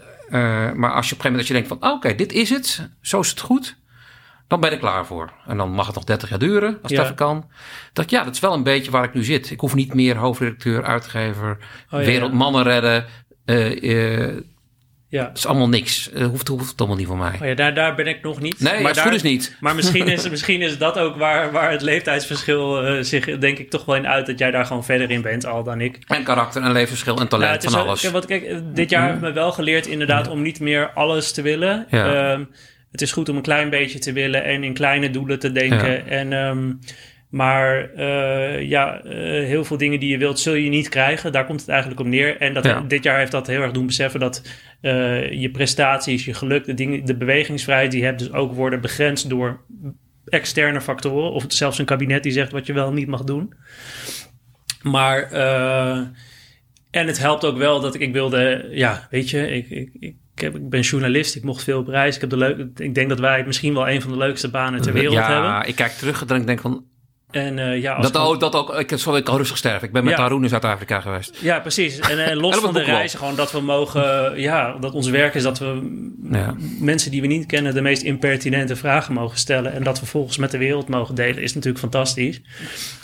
[0.75, 2.89] maar als je op een gegeven moment dat je denkt van, oké, dit is het,
[3.01, 3.77] zo is het goed.
[4.47, 5.31] Dan ben ik klaar voor.
[5.47, 7.03] En dan mag het nog 30 jaar duren, als het Ja.
[7.03, 7.49] even kan.
[7.93, 9.51] Dat ja, dat is wel een beetje waar ik nu zit.
[9.51, 11.57] Ik hoef niet meer hoofdredacteur, uitgever,
[11.91, 13.05] Oh, ja, wereldmannen redden.
[13.45, 14.37] Eh, eh,
[15.09, 15.27] ja.
[15.27, 16.09] het is allemaal niks.
[16.13, 17.37] Het hoeft, hoeft allemaal niet voor mij.
[17.41, 18.59] Oh ja, daar, daar ben ik nog niet.
[18.59, 19.57] Nee, het daar, goed is niet.
[19.59, 23.69] Maar misschien is, misschien is dat ook waar, waar het leeftijdsverschil eh, zich denk ik
[23.69, 24.25] toch wel in uit...
[24.25, 25.99] dat jij daar gewoon verder in bent al dan ik.
[26.07, 28.11] En karakter en levensverschil en talent het van alles.
[28.11, 31.41] wat, kijk, eh, dit jaar heeft me wel geleerd inderdaad om niet meer alles te
[31.41, 31.87] willen.
[31.89, 32.33] Ja.
[32.33, 32.43] Ehm,
[32.95, 35.91] het is goed om een klein beetje te willen en in kleine doelen te denken.
[35.91, 36.05] Ja.
[36.05, 36.73] En, ehm,
[37.29, 39.13] maar eh, ja, eh,
[39.45, 41.31] heel veel dingen die je wilt, zul je niet krijgen.
[41.31, 42.37] Daar komt het eigenlijk op neer.
[42.37, 42.81] En dat, Ja.
[42.81, 44.41] dit jaar heeft dat heel erg doen beseffen dat
[44.81, 48.81] eh, je prestaties, je geluk, de, dingen, de bewegingsvrijheid die je hebt, dus ook worden
[48.81, 49.61] begrensd door
[50.25, 51.31] externe factoren.
[51.31, 53.53] Of zelfs een kabinet die zegt wat je wel niet mag doen.
[54.81, 55.31] Maar,
[56.91, 60.15] en het helpt ook wel dat ik, ik wilde, ja, weet je, ik, ik, ik,
[60.45, 62.15] heb, ik ben journalist, ik mocht veel op reis.
[62.15, 64.81] Ik, heb de leuk, ik denk dat wij misschien wel een van de leukste banen
[64.81, 65.69] ter wereld ja, hebben.
[65.69, 66.85] ik kijk terug en denk van...
[67.35, 69.87] En eh, ja, als Dat, ook, dat ook, ik zal ik al rustig sterven.
[69.87, 70.19] Ik ben met Ja.
[70.21, 71.37] Haroon in Zuid-Afrika geweest.
[71.41, 71.99] Ja, precies.
[71.99, 75.43] En, eh, los van de reizen, gewoon dat we mogen, ja, dat ons werk is
[75.43, 76.55] dat we Ja.
[76.79, 79.73] mensen die we niet kennen de meest impertinente vragen mogen stellen.
[79.73, 82.41] En dat we volgens met de wereld mogen delen, is natuurlijk fantastisch.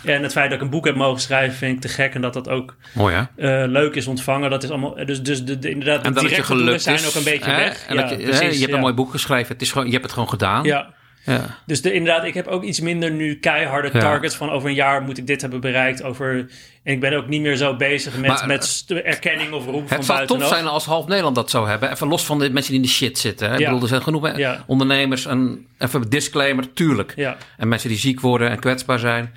[0.03, 2.13] En het feit dat ik een boek heb mogen schrijven, vind ik te gek.
[2.13, 3.63] En dat dat ook Mooi hè?
[3.63, 4.49] eh, leuk is ontvangen.
[4.49, 7.07] Dat is allemaal, dus, dus de, de- inderdaad, En de directe zijn is.
[7.07, 7.57] ook een beetje hè?
[7.57, 7.85] weg.
[7.87, 9.47] En ja, dat je, precies, je hebt een mooi boek geschreven.
[9.53, 10.63] Het is gewoon, je hebt het gewoon gedaan.
[10.63, 10.93] Ja,
[11.25, 11.57] Ja.
[11.65, 13.99] dus de, inderdaad, ik heb ook iets minder nu keiharde Ja.
[13.99, 16.03] targets van over een jaar moet ik dit hebben bereikt.
[16.03, 16.35] Over,
[16.83, 19.87] en ik ben ook niet meer zo bezig met, Maar, met st- erkenning of roem
[19.87, 20.47] van Het zou tof buitenaf.
[20.47, 21.91] zijn als half Nederland dat zou hebben.
[21.91, 23.47] Even los van de mensen die in de shit zitten.
[23.47, 23.53] Hè?
[23.53, 23.65] Ik Ja.
[23.65, 25.25] bedoel, er zijn genoeg eh, ondernemers.
[25.25, 27.13] En even disclaimer, tuurlijk.
[27.15, 29.33] Ja, En mensen die ziek worden en kwetsbaar zijn.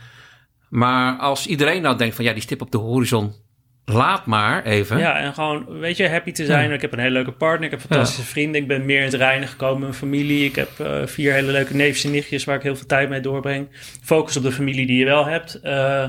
[0.69, 3.33] Maar als iedereen nou denkt van ja, die stip op de horizon,
[3.85, 4.99] laat maar even.
[4.99, 6.73] ja, en gewoon, weet je, happy te zijn.
[6.73, 8.61] Ik heb een hele leuke partner, ik heb fantastische vrienden.
[8.61, 10.45] Ik ben meer in het reinen gekomen met mijn familie.
[10.45, 13.21] Ik heb eh, vier hele leuke neefjes en nichtjes waar ik heel veel tijd mee
[13.21, 13.69] doorbreng.
[14.03, 15.61] Focus op de familie die je wel hebt.
[15.61, 16.09] Eh,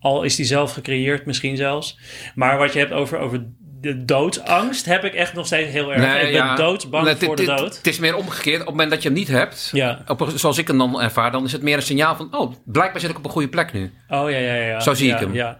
[0.00, 1.98] al is die zelf gecreëerd misschien zelfs.
[2.34, 3.46] Maar wat je hebt over, over
[3.80, 6.00] de doodsangst heb ik echt nog steeds heel erg.
[6.00, 6.54] Nee, ik ben ja.
[6.54, 7.76] doodsbang Nee, voor de dood.
[7.76, 8.60] Het is meer omgekeerd.
[8.60, 10.02] Op het moment dat je hem niet hebt, Ja.
[10.06, 13.00] op, zoals ik hem dan ervaar, dan is het meer een signaal van: oh, blijkbaar
[13.00, 13.92] zit ik op een goede plek nu.
[14.08, 14.80] Oh ja, ja, ja.
[14.80, 15.34] Zo zie ja, ik hem.
[15.34, 15.58] Ja.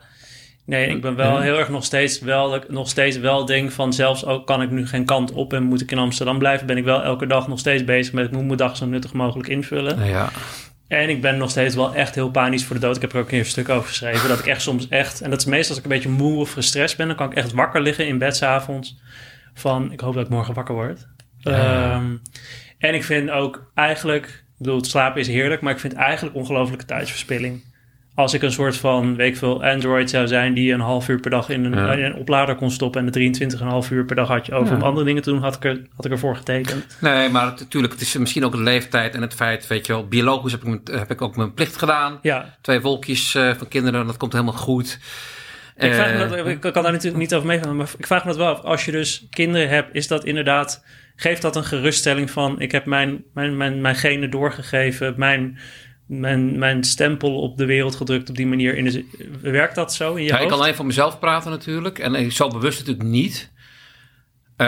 [0.69, 4.25] Nee, ik ben wel heel erg nog steeds wel, nog steeds wel denk van zelfs
[4.25, 6.85] ook kan ik nu geen kant op en moet ik in Amsterdam blijven, ben ik
[6.85, 9.99] wel elke dag nog steeds bezig met ik moet mijn dag zo nuttig mogelijk invullen.
[9.99, 10.31] Nou ja.
[10.89, 12.97] En ik ben nog steeds wel echt heel panisch voor de dood.
[12.97, 14.29] Ik heb er ook een keer een stuk over geschreven.
[14.29, 16.53] Dat ik echt soms echt, en dat is meestal als ik een beetje moe of
[16.53, 18.99] gestrest ben, dan kan ik echt wakker liggen in bed 's avonds.
[19.55, 21.07] Van ik hoop dat ik morgen wakker word.
[21.39, 21.93] Ja.
[21.93, 22.17] Ehm,
[22.79, 26.37] en ik vind ook eigenlijk, ik bedoel, het slapen is heerlijk, maar ik vind eigenlijk
[26.37, 27.68] ongelofelijke tijdsverspilling.
[28.19, 31.21] Als ik een soort van, weet ik veel, Android zou zijn die een half uur
[31.21, 31.93] per dag in een, Ja.
[31.93, 34.77] in een oplader kon stoppen en de 23,5 uur per dag had je over Ja.
[34.77, 36.97] om andere dingen te doen, had ik, er, had ik ervoor getekend.
[37.01, 40.09] Nee, maar natuurlijk, het is misschien ook de leeftijd en het feit, weet je wel,
[40.09, 42.19] biologisch heb ik, heb ik ook mijn plicht gedaan.
[42.23, 44.99] Ja, Twee wolkjes eh, van kinderen, dat komt helemaal goed.
[45.77, 48.23] Ik, vraag me Eh, dat, ik kan daar natuurlijk niet over meegaan, maar ik vraag
[48.25, 48.61] me dat wel af.
[48.61, 50.85] Als je dus kinderen hebt, is dat inderdaad...
[51.21, 52.61] Geeft dat een geruststelling van...
[52.61, 55.15] ik heb mijn, mijn, mijn, mijn genen doorgegeven...
[55.17, 55.59] Mijn,
[56.09, 58.77] mijn, mijn stempel op de wereld gedrukt op die manier.
[58.77, 59.05] In de,
[59.41, 61.99] werkt dat zo in je Ja, ik kan alleen voor mezelf praten natuurlijk.
[61.99, 63.51] En ik zo bewust natuurlijk niet.
[64.57, 64.67] Eh,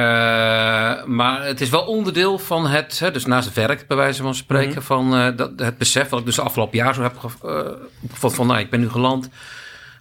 [1.04, 4.34] maar het is wel onderdeel van het, hè, dus naast het werk bij wijze van
[4.34, 4.80] spreken, Mhm.
[4.80, 7.86] van eh, dat, het besef wat ik dus de afgelopen jaar zo heb ge- eh,
[8.12, 9.28] van, van nou, ik ben nu geland.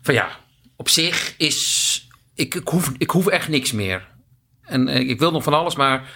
[0.01, 0.29] Van ja,
[0.75, 4.07] op zich is, ik, ik, hoef, ik hoef echt niks meer.
[4.63, 6.09] En ik wil nog van alles, maar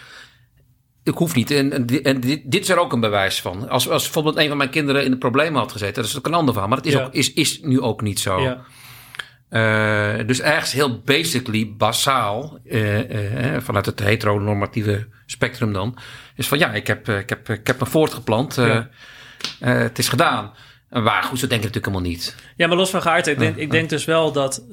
[1.04, 1.52] ik hoef niet.
[1.52, 3.70] En, en, di- en dit, dit is er ook een bewijs van.
[3.70, 6.26] Als, als bijvoorbeeld een van mijn kinderen in de problemen had gezeten, dat is ook
[6.28, 6.70] een ander verhaal.
[6.70, 7.04] Maar dat is, Ja.
[7.04, 8.42] ook, is, is nu ook niet zo.
[8.42, 8.64] Ja.
[9.50, 15.98] Eh, dus ergens heel basically, basaal, eh, eh, vanuit het heteronormatieve spectrum dan,
[16.36, 18.56] is van ja, ik heb, ik heb, ik heb me voortgeplant.
[18.56, 18.90] Ja.
[19.60, 20.52] het is gedaan.
[20.90, 22.36] En waar, goed, zo denk ik natuurlijk helemaal niet.
[22.56, 24.64] Ja, maar los van geaardheid, ik denk, ik denk dus wel dat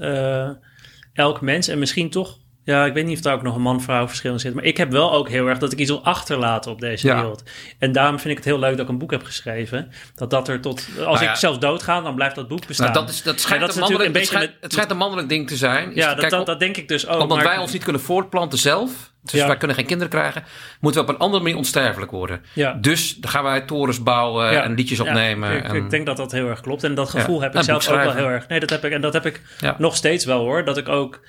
[1.13, 2.39] elk mens en misschien toch...
[2.71, 4.55] Ja, ik weet niet of daar ook nog een man-vrouw verschil in zit.
[4.55, 7.15] Maar ik heb wel ook heel erg dat ik iets wil achterlaten op deze Ja.
[7.15, 7.43] wereld.
[7.79, 9.93] En daarom vind ik het heel leuk dat ik een boek heb geschreven.
[10.15, 10.89] Dat dat er tot...
[11.07, 11.31] Als ja.
[11.31, 12.93] ik zelfs doodga, dan blijft dat boek bestaan.
[12.93, 14.97] Nou, dat, is, dat, schijnt dat een mannelijk, een het, beetje schijnt, het schijnt een
[14.97, 15.91] mannelijk ding te zijn.
[15.95, 17.21] Ja, dat, dat, dat denk ik dus ook.
[17.21, 18.91] omdat maar- wij ons niet kunnen voortplanten zelf,
[19.23, 19.47] dus Ja.
[19.47, 20.45] wij kunnen geen kinderen krijgen,
[20.81, 22.43] moeten we op een andere manier onsterfelijk worden.
[22.55, 22.73] Ja.
[22.73, 25.57] Dus dan gaan wij torens bouwen Ja, en liedjes opnemen.
[25.57, 26.85] ik, en, ik denk dat dat heel erg klopt.
[26.85, 28.49] En dat gevoel heb ik zelf ook wel heel erg.
[28.49, 28.93] Nee, dat heb ik.
[28.93, 29.41] En dat heb ik
[29.79, 30.65] nog steeds wel hoor.
[30.65, 31.21] Dat ik ook.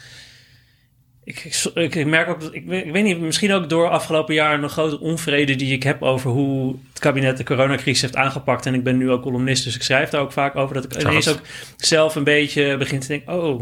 [1.32, 4.34] Ik, ik, ik merk ook, dat- ik, weet- ik weet niet, misschien ook door afgelopen
[4.34, 8.66] jaar een grote onvrede die ik heb over hoe het kabinet de coronacrisis heeft aangepakt.
[8.66, 10.76] En ik ben nu ook columnist, dus ik schrijf daar ook vaak over.
[10.76, 11.40] Dat ik ineens ook
[11.78, 13.62] zelf een beetje begin te denken: oh,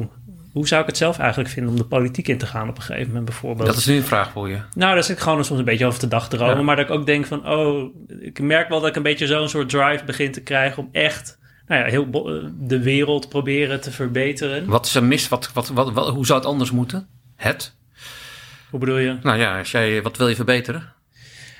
[0.52, 2.82] hoe zou ik het zelf eigenlijk vinden om de politiek in te gaan op een
[2.84, 3.68] gegeven moment bijvoorbeeld?
[3.68, 4.58] dat is nu een vraag voor je.
[4.76, 6.56] Nou, daar zit ik gewoon soms een beetje over te dagdromen.
[6.58, 6.62] Ja.
[6.62, 9.50] Maar dat ik ook denk van, oh, ik merk wel dat ik een beetje zo'n
[9.50, 12.08] soort drive begin te krijgen om echt, nou ja, heel
[12.60, 14.66] de wereld proberen te verbeteren.
[14.66, 15.28] Wat is er mis?
[15.28, 17.08] Wat, wat, wat, wat- hoe zou het anders moeten?
[17.40, 17.74] Het?
[18.70, 19.18] Hoe bedoel je?
[19.22, 20.94] Nou ja, als jij, wat wil je verbeteren?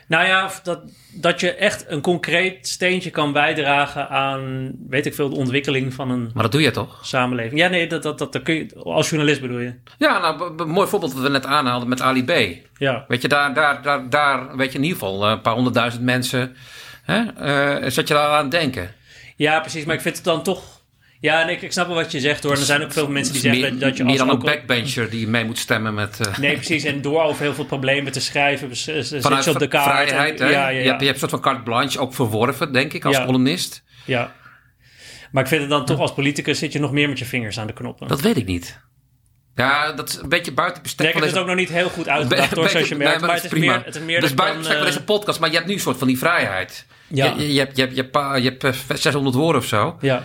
[0.08, 0.80] Nou ja, dat,
[1.14, 6.12] dat je echt een concreet steentje kan bijdragen aan, weet ik veel, de ontwikkeling van
[6.12, 7.06] een Maar dat doe je toch?
[7.06, 7.60] samenleving.
[7.60, 9.74] Ja, nee, dat, dat, dat, dat kun je, als journalist bedoel je.
[9.98, 12.32] Ja, nou, mooi voorbeeld wat we net aanhaalden met Ali B.
[12.78, 15.54] Ja, Weet je, daar, daar, daar, daar weet je in ieder geval eh, een paar
[15.54, 16.56] honderdduizend mensen.
[17.04, 18.96] Hè, eh, zat je daar aan het denken?
[19.36, 19.86] ja precies.
[19.86, 20.79] Maar ik vind het dan toch...
[21.22, 22.54] Ja, nee, ik, ik snap wel wat je zegt hoor.
[22.54, 24.36] En er zijn ook veel mensen die Dus zeggen meer, dat, je meer als dan
[24.38, 26.28] een backbencher die mee moet stemmen met.
[26.28, 26.84] eh, Nee, precies.
[26.84, 30.10] En door over heel veel problemen te schrijven, z- zit vanuit je op de kaart.
[30.10, 30.40] vrijheid.
[30.40, 30.52] En- Hè?
[30.54, 33.06] ja, ja, Je, hebt, je hebt een soort van carte blanche ook verworven, denk ik,
[33.06, 33.84] als columnist.
[34.06, 34.38] ja.
[35.32, 37.60] Maar ik vind het dan toch als politicus zit je nog meer met je vingers
[37.60, 38.08] aan de knoppen.
[38.08, 38.80] Dat weet ik niet.
[39.56, 42.08] Ja, dat is een beetje buiten bestek ik heb het ook nog niet heel goed
[42.10, 43.22] uitgedacht hoor, zoals je nee, merkt.
[43.22, 43.76] maar het is prima.
[43.76, 45.68] meer, het is meer dus buiten dan, bestek van eh, deze podcast, maar je hebt
[45.68, 46.86] nu een soort van die vrijheid.
[47.08, 47.26] Ja.
[47.26, 49.98] Je, je, je hebt, je, hebt, je, hebt, je hebt eh, 600 woorden of zo.
[50.02, 50.24] Ja,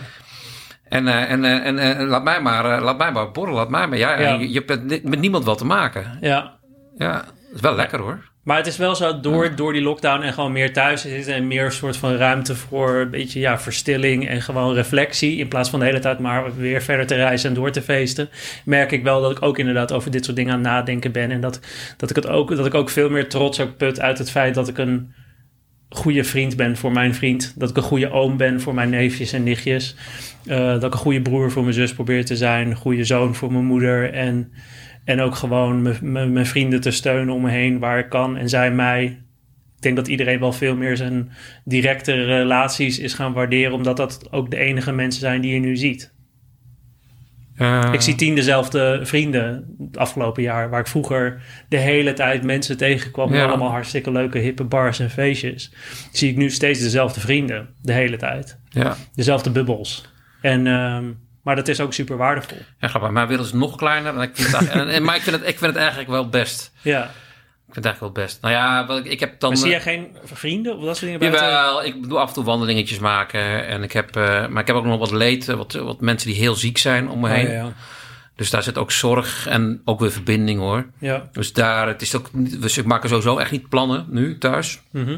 [0.87, 3.87] En, eh, en, eh, en, eh, laat, mij maar, laat mij maar borrelen, laat mij
[3.87, 3.97] maar.
[3.97, 4.33] Ja, Ja.
[4.33, 6.17] Je, je hebt met, niemand wat te maken.
[6.21, 6.53] ja.
[6.97, 8.33] Ja, is wel lekker hoor.
[8.43, 11.33] Maar het is wel zo, door, door die lockdown en gewoon meer thuis te zitten...
[11.33, 15.37] en meer een soort van ruimte voor een beetje ja, verstilling en gewoon reflectie...
[15.37, 18.29] in plaats van de hele tijd maar weer verder te reizen en door te feesten...
[18.65, 21.31] merk ik wel dat ik ook inderdaad over dit soort dingen aan het nadenken ben...
[21.31, 21.59] en dat,
[21.97, 24.53] dat, ik, het ook, dat ik ook veel meer trots ook put uit het feit
[24.53, 25.13] dat ik een
[25.95, 27.53] goede vriend ben voor mijn vriend.
[27.57, 29.95] Dat ik een goede oom ben voor mijn neefjes en nichtjes.
[30.45, 32.69] Eh, dat ik een goede broer voor mijn zus probeer te zijn.
[32.69, 34.13] Een goede zoon voor mijn moeder.
[34.13, 34.51] En,
[35.05, 38.37] en ook gewoon mijn- vrienden te steunen om me heen waar ik kan.
[38.37, 39.03] En zij mij.
[39.75, 41.31] Ik denk dat iedereen wel veel meer zijn
[41.65, 43.73] directe relaties is gaan waarderen.
[43.73, 46.13] Omdat dat ook de enige mensen zijn die je nu ziet.
[47.57, 50.69] Eh, Ik zie tien dezelfde vrienden het afgelopen jaar.
[50.69, 53.29] Waar ik vroeger de hele tijd mensen tegenkwam.
[53.29, 53.45] met Ja.
[53.45, 55.71] Allemaal hartstikke leuke hippe bars en feestjes.
[56.11, 57.69] Zie ik nu steeds dezelfde vrienden.
[57.81, 58.59] De hele tijd.
[58.69, 60.05] Ja, Dezelfde bubbels.
[60.41, 61.03] En, ehm,
[61.43, 62.57] maar dat is ook super waardevol.
[62.79, 63.09] ja grappig.
[63.11, 64.15] Mijn wereld is nog kleiner.
[64.15, 66.29] En ik vind het, en, en- maar ik vind, het, ik vind het eigenlijk wel
[66.29, 66.71] best.
[66.81, 67.09] Ja.
[67.75, 68.41] Ik vind het eigenlijk wel best.
[68.41, 69.49] Nou ja, wat ik, ik heb dan...
[69.49, 71.33] Maar zie eh, jij geen vrienden of dat soort dingen?
[71.33, 73.67] Jawel, ik doe af en toe wandelingetjes maken.
[73.67, 75.49] En ik heb, eh, maar ik heb ook nog wat leed.
[75.49, 77.47] eh, Wat, wat mensen die heel ziek zijn om me Oh, heen.
[77.47, 77.73] ja, ja.
[78.35, 80.85] Dus daar zit ook zorg en ook weer verbinding hoor.
[80.99, 81.29] ja.
[81.31, 84.81] Dus daar, het is ook, niet- we maken sowieso echt niet plannen nu thuis.
[84.91, 85.17] Mhm.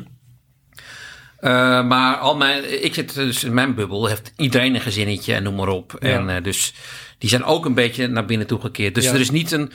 [1.39, 1.51] Eh,
[1.87, 5.55] maar al mijn, ik zit dus in mijn bubbel, heeft iedereen een gezinnetje en noem
[5.55, 5.97] maar op.
[5.99, 6.27] Ja.
[6.27, 6.73] En dus
[7.17, 8.95] die zijn ook een beetje naar binnen toe gekeerd.
[8.95, 9.13] Dus Ja.
[9.13, 9.71] er is niet een,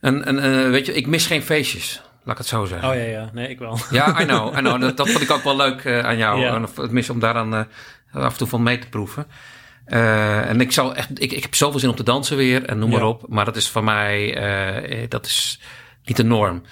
[0.00, 2.02] een, een, eh, weet je, ik mis geen feestjes.
[2.24, 2.88] Laat ik het zo zeggen.
[2.88, 3.30] Oh ja, ja.
[3.32, 3.78] Nee, ik wel.
[3.90, 4.80] Ja, I know, I know.
[4.80, 6.40] Dat, dat vond ik ook wel leuk eh, aan jou.
[6.40, 6.54] Ja.
[6.54, 7.64] En Tenminste, om daar dan eh,
[8.12, 9.26] af en toe van mee te proeven.
[9.84, 12.90] En ik, zou echt, ik, ik heb zoveel zin om te dansen weer en noem
[12.90, 12.96] Ja.
[12.96, 13.24] maar op.
[13.28, 15.60] Maar dat is voor mij, dat is
[16.04, 16.62] niet de norm.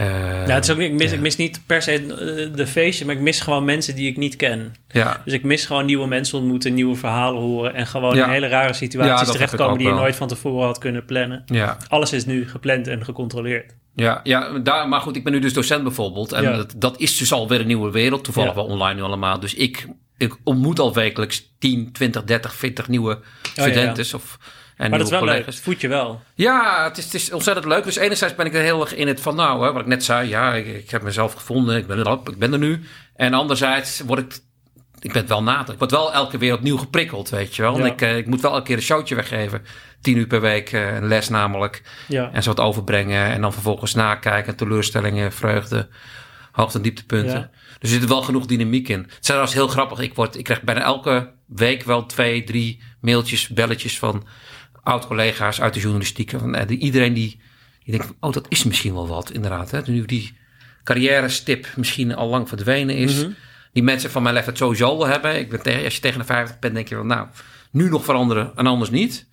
[0.00, 1.16] Eh, Ja, het is ook, ik, mis, ja.
[1.16, 4.16] ik mis niet per se eh, de feestje, maar ik mis gewoon mensen die ik
[4.16, 4.74] niet ken.
[4.88, 5.20] ja.
[5.24, 8.24] Dus ik mis gewoon nieuwe mensen ontmoeten, nieuwe verhalen horen en gewoon Ja.
[8.24, 11.42] in hele rare Ja, situaties terechtkomen die je nooit van tevoren had kunnen plannen.
[11.46, 13.74] Ja, Alles is nu gepland en gecontroleerd.
[13.94, 16.32] ja, ja daar, maar goed, ik ben nu dus docent bijvoorbeeld.
[16.32, 16.56] En Ja.
[16.56, 18.24] dat, dat is dus alweer een nieuwe wereld.
[18.24, 18.54] Toevallig Ja.
[18.56, 19.40] wel online nu allemaal.
[19.40, 19.86] Dus ik,
[20.18, 23.20] ik ontmoet al wekelijks 10, 20, 30, 40 nieuwe Oh,
[23.54, 24.14] ja, studenten.
[24.14, 24.38] Of,
[24.80, 25.30] en Maar dat is wel leuk.
[25.30, 25.54] collega's.
[25.54, 26.22] Het voedt je wel.
[26.34, 27.84] Ja, het is, het is ontzettend leuk.
[27.84, 30.04] Dus enerzijds ben ik er heel erg in het van, nou, hè, wat ik net
[30.04, 30.28] zei.
[30.28, 31.76] Ja, ik, ik heb mezelf gevonden.
[31.76, 32.82] Ik ben er, ik ben er nu.
[33.16, 34.40] En anderzijds word ik
[35.00, 35.68] ik ben wel na.
[35.68, 37.78] Ik word wel elke keer weer opnieuw geprikkeld, weet je wel.
[37.78, 37.84] Ja.
[37.84, 39.62] Ik, eh, ik moet wel elke keer een showtje weggeven.
[40.00, 41.82] Tien uur per week, eh, een les namelijk.
[42.08, 42.30] Ja.
[42.32, 43.26] En zo wat overbrengen.
[43.26, 44.56] En dan vervolgens nakijken.
[44.56, 45.88] Teleurstellingen, vreugde,
[46.52, 47.38] hoogte- en dieptepunten.
[47.38, 47.50] Ja.
[47.78, 49.00] Dus er zit wel genoeg dynamiek in.
[49.00, 49.98] Het is trouwens heel grappig.
[49.98, 54.26] Ik, word, ik krijg bijna elke week wel twee, drie mailtjes, belletjes van
[54.82, 56.30] oud-collega's uit de journalistiek.
[56.30, 57.40] Van, eh, iedereen die,
[57.84, 59.70] die denkt, van, oh, dat is misschien wel wat, inderdaad.
[59.70, 59.80] Hè?
[59.86, 60.36] Nu die
[60.84, 63.22] carrière-stip misschien al lang verdwenen is.
[63.22, 63.30] Mhm.
[63.72, 65.38] Die mensen van mijn leeftijd sowieso al hebben.
[65.38, 67.26] Ik ben tegen, als je tegen de 50 bent, denk je van, nou,
[67.70, 69.28] nu nog veranderen en anders niet.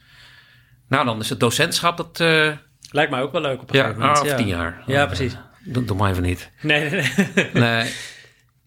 [0.88, 2.20] Nou, dan is het docentschap dat...
[2.20, 2.52] eh,
[2.92, 4.18] Lijkt mij ook wel leuk op een ja, gegeven moment.
[4.20, 4.38] ah, of ja.
[4.38, 4.84] tien jaar.
[4.86, 5.38] Ja, precies.
[5.64, 6.52] Doe, doe maar even niet.
[6.62, 7.50] Nee, nee, nee.
[7.54, 7.92] Nee.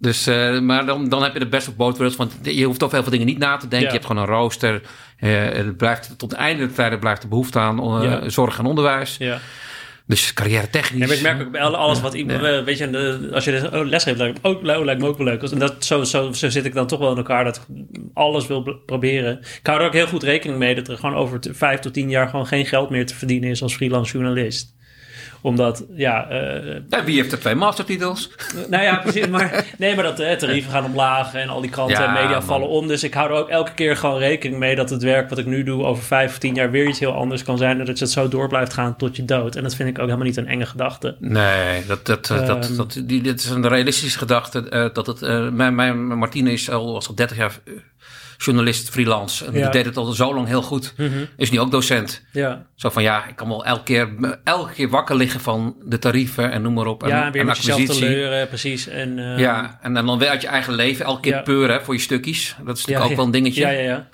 [0.00, 2.16] Dus, eh, maar dan, dan heb je de best of both worlds.
[2.16, 3.78] Want je hoeft over heel veel dingen niet na te denken.
[3.78, 3.86] Ja.
[3.86, 4.80] Je hebt gewoon een rooster.
[5.16, 8.28] Eh, het blijft, tot het einde der tijden blijft de behoefte aan eh, Ja.
[8.28, 9.16] zorg en onderwijs.
[9.18, 9.38] Ja.
[10.06, 11.08] Dus carrière technisch.
[11.08, 12.64] Ja, ik merk ook bij alles wat iemand, Ja.
[12.64, 15.16] weet je, de, als je de, oh, les geeft, lijkt me ook, lijkt me ook
[15.16, 15.42] wel leuk.
[15.42, 18.46] En dat, zo, zo, zo zit ik dan toch wel in elkaar dat ik alles
[18.46, 19.38] wil proberen.
[19.38, 22.10] Ik hou er ook heel goed rekening mee dat er gewoon over vijf tot tien
[22.10, 24.74] jaar gewoon geen geld meer te verdienen is als freelance journalist.
[25.42, 28.30] Omdat, ja, eh, Ja, wie heeft er twee mastertitels?
[28.68, 29.26] nou ja, precies.
[29.28, 32.30] Maar, nee, maar dat de tarieven gaan omlaag en al die kranten Ja, en media
[32.38, 32.42] man.
[32.42, 32.88] vallen om.
[32.88, 35.46] Dus ik hou er ook elke keer gewoon rekening mee dat het werk wat ik
[35.46, 37.80] nu doe over vijf of tien jaar weer iets heel anders kan zijn.
[37.80, 39.56] En dat je het zo door blijft gaan tot je dood.
[39.56, 41.16] En dat vind ik ook helemaal niet een enge gedachte.
[41.18, 42.76] Nee, dat, dat, eh, dat, Ehm.
[42.76, 44.68] dat, die, dit is een realistische gedachte.
[44.68, 45.20] eh, dat het,
[45.52, 47.58] mijn, mijn, Martine is al, was al 30 jaar
[48.44, 49.44] journalist, freelance.
[49.46, 49.60] En Ja.
[49.62, 50.94] die deed het al zo lang heel goed.
[51.36, 52.24] Is nu ook docent.
[52.32, 54.08] Ja, Zo van ja, ik kan wel elke keer,
[54.44, 57.02] elke keer wakker liggen van de tarieven en noem maar op.
[57.02, 58.08] En, ja weer en acquisitie.
[58.08, 58.88] leuren, precies.
[58.88, 61.40] En, eh, Ja, en dan weer uit je eigen leven elke keer Ja.
[61.42, 62.56] peuren voor je stukjes.
[62.64, 63.60] Dat is natuurlijk ook wel een dingetje.
[63.60, 64.08] Ja, ja, ja.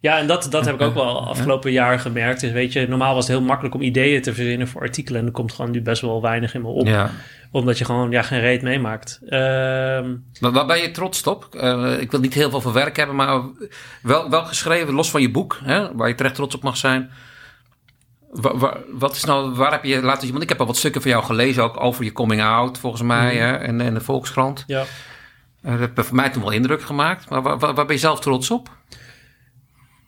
[0.00, 2.40] Ja, en dat, dat heb ik ook wel afgelopen jaar gemerkt.
[2.40, 5.20] Dus weet je, normaal was het heel makkelijk om ideeën te verzinnen voor artikelen.
[5.20, 6.86] En er komt gewoon nu best wel weinig in me op.
[6.86, 7.10] Ja.
[7.54, 9.20] Omdat je gewoon ja, geen reet meemaakt.
[9.28, 11.54] Ehm, Maar waar ben je trots op?
[11.54, 13.42] Eh, ik wil niet heel veel van werk hebben, maar
[14.02, 17.10] wel, wel geschreven, los van je boek, hè, waar je terecht trots op mag zijn.
[18.30, 20.30] Wa- wa- wat is nou, waar heb je laten zien?
[20.30, 23.02] Want ik heb al wat stukken van jou gelezen, ook over je coming out, volgens
[23.02, 24.64] mij, hè, en, en de Volkskrant.
[24.66, 24.84] ja.
[25.62, 27.28] Eh, dat heeft voor mij toen wel indruk gemaakt.
[27.30, 28.68] Maar waar, waar, waar ben je zelf trots op?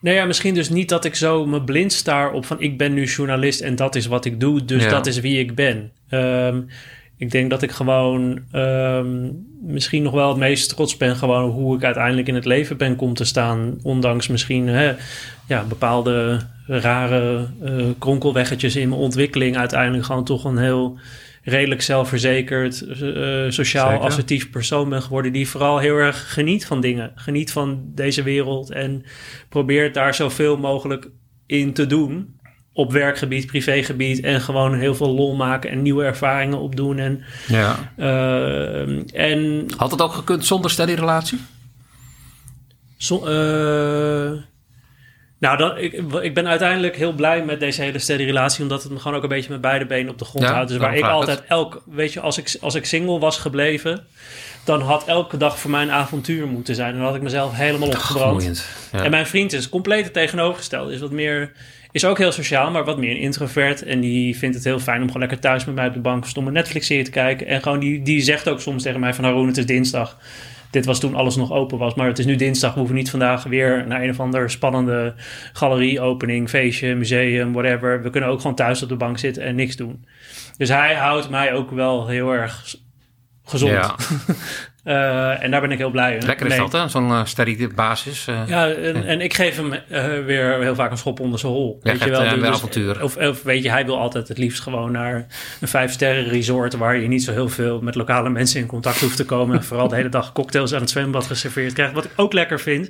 [0.01, 2.93] Nou ja, misschien dus niet dat ik zo me blind staar op van ik ben
[2.93, 4.89] nu journalist en dat is wat ik doe, dus Ja.
[4.89, 5.91] dat is wie ik ben.
[6.09, 6.61] Ehm,
[7.17, 9.29] ik denk dat ik gewoon ehm,
[9.61, 12.95] misschien nog wel het meest trots ben gewoon hoe ik uiteindelijk in het leven ben
[12.95, 14.95] komen te staan, ondanks misschien hè,
[15.47, 20.99] ja, bepaalde rare eh, kronkelweggetjes in mijn ontwikkeling, uiteindelijk gewoon toch een heel
[21.43, 24.05] redelijk zelfverzekerd, eh, sociaal Zeker.
[24.05, 28.71] assertief persoon ben geworden die vooral heel erg geniet van dingen, geniet van deze wereld
[28.71, 29.03] en
[29.49, 31.09] probeert daar zoveel mogelijk
[31.45, 32.36] in te doen.
[32.77, 36.97] Op werkgebied, privégebied en gewoon heel veel lol maken en nieuwe ervaringen opdoen.
[36.99, 37.75] En, Ja.
[37.95, 41.39] eh, en Had het ook gekund zonder steady relatie?
[42.97, 44.31] zo, eh,
[45.39, 48.91] nou, dat, ik, ik ben uiteindelijk heel blij met deze hele steady relatie, omdat het
[48.91, 50.69] me gewoon ook een beetje met beide benen op de grond Ja, houdt.
[50.69, 54.05] Dus waar ik altijd elk, weet je, als ik, als ik single was gebleven,
[54.63, 56.89] dan had elke dag voor mij een avontuur moeten zijn.
[56.91, 58.65] En dan had ik mezelf helemaal opgebrand.
[58.91, 59.03] Ja.
[59.03, 60.93] En mijn vriend is compleet het tegenovergestelde.
[60.93, 61.51] Is wat meer,
[61.91, 63.83] is ook heel sociaal, maar wat meer een introvert.
[63.83, 66.25] En die vindt het heel fijn om gewoon lekker thuis met mij op de bank
[66.25, 67.47] stomme Netflix-serie te kijken.
[67.47, 70.17] En gewoon die, die zegt ook soms tegen mij van Haroon, het is dinsdag.
[70.71, 72.73] Dit was toen alles nog open was, maar het is nu dinsdag.
[72.73, 75.13] We hoeven niet vandaag weer naar een of ander spannende
[75.53, 78.01] galerieopening, feestje, museum, whatever.
[78.01, 80.05] We kunnen ook gewoon thuis op de bank zitten en niks doen.
[80.57, 82.75] Dus hij houdt mij ook wel heel erg
[83.43, 83.71] gezond.
[83.71, 83.95] Ja.
[84.87, 86.69] Eh, en daar ben ik heel blij Lekker is mee.
[86.69, 86.87] dat, hè?
[86.87, 88.27] Zo'n eh, steady basis.
[88.27, 88.41] eh.
[88.47, 89.73] Ja, en, en ik geef hem
[90.25, 91.79] weer heel vaak een schop onder zijn hol.
[91.81, 93.03] Weet je wel, dus- avontuur.
[93.03, 95.27] Of, of weet je, hij wil altijd het liefst gewoon naar
[95.59, 96.75] een vijf-sterren resort...
[96.75, 99.57] waar je niet zo heel veel met lokale mensen in contact hoeft te komen.
[99.57, 101.93] En vooral de hele dag cocktails aan het zwembad geserveerd krijgt.
[101.93, 102.89] Wat ik ook lekker vind.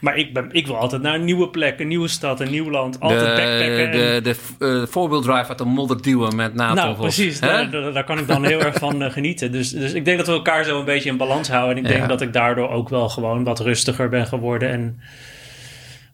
[0.00, 2.70] Maar ik, ben, ik wil altijd naar een nieuwe plek, een nieuwe stad, een nieuw
[2.70, 3.00] land.
[3.00, 3.90] Altijd backpacken.
[3.92, 7.40] de, de, de eh, four-wheel drive uit de modder duwen met Nathan nou, precies.
[7.40, 9.52] Daar, daar, daar kan ik dan heel erg van genieten.
[9.52, 11.76] Dus, dus ik denk dat we elkaar zo een beetje in balans houden.
[11.76, 12.06] En ik denk Ja.
[12.06, 14.68] dat ik daardoor ook wel gewoon wat rustiger ben geworden.
[14.70, 15.00] En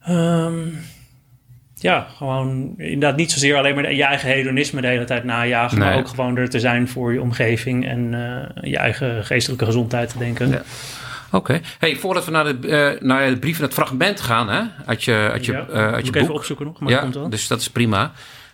[0.02, 0.68] ehm,
[1.74, 5.78] ja, gewoon inderdaad niet zozeer alleen maar je eigen hedonisme de hele tijd najagen.
[5.78, 10.08] Maar ook gewoon er te zijn voor je omgeving en eh, je eigen geestelijke gezondheid
[10.08, 10.48] te denken.
[10.48, 10.62] Ja.
[11.32, 11.60] Oké.
[11.78, 14.62] Hey, voordat we naar de, eh, naar de brief en het fragment gaan, hè?
[14.86, 16.22] Uit je, uit je, Ja, eh, uit Moet je boek.
[16.22, 17.28] even opzoeken nog, maar ja, komt wel.
[17.30, 18.00] dus dat is prima.
[18.02, 18.12] Dat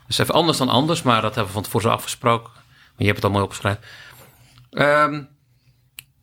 [0.08, 2.50] is even anders dan anders, maar dat hebben we van tevoren zo afgesproken.
[2.54, 2.62] Maar
[2.96, 3.80] je hebt het al mooi opgeschreven.
[4.70, 5.22] Ehm,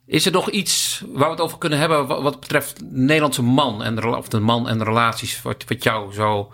[0.07, 3.41] is er nog iets waar we het over kunnen hebben wat, wat betreft de Nederlandse
[3.41, 5.41] man en of de man en de relaties?
[5.41, 6.51] Wat, wat jou zo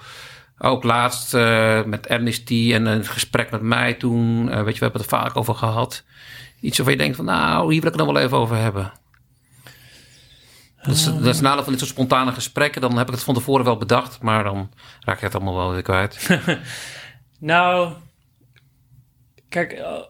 [0.58, 4.86] ook laatst eh, met Amnesty en een gesprek met mij toen, eh, weet je, we
[4.86, 6.04] hebben het er vaak over gehad.
[6.60, 8.92] Iets waarvan je denkt van, nou, hier wil ik het nog wel even over hebben.
[10.82, 12.82] Dat is, dat is nadeel van dit soort spontane gesprekken.
[12.82, 15.72] Dan heb ik het van tevoren wel bedacht, maar dan raak je het allemaal wel
[15.72, 16.30] weer kwijt.
[17.40, 17.94] Nou,
[19.50, 20.02] kijk, eh,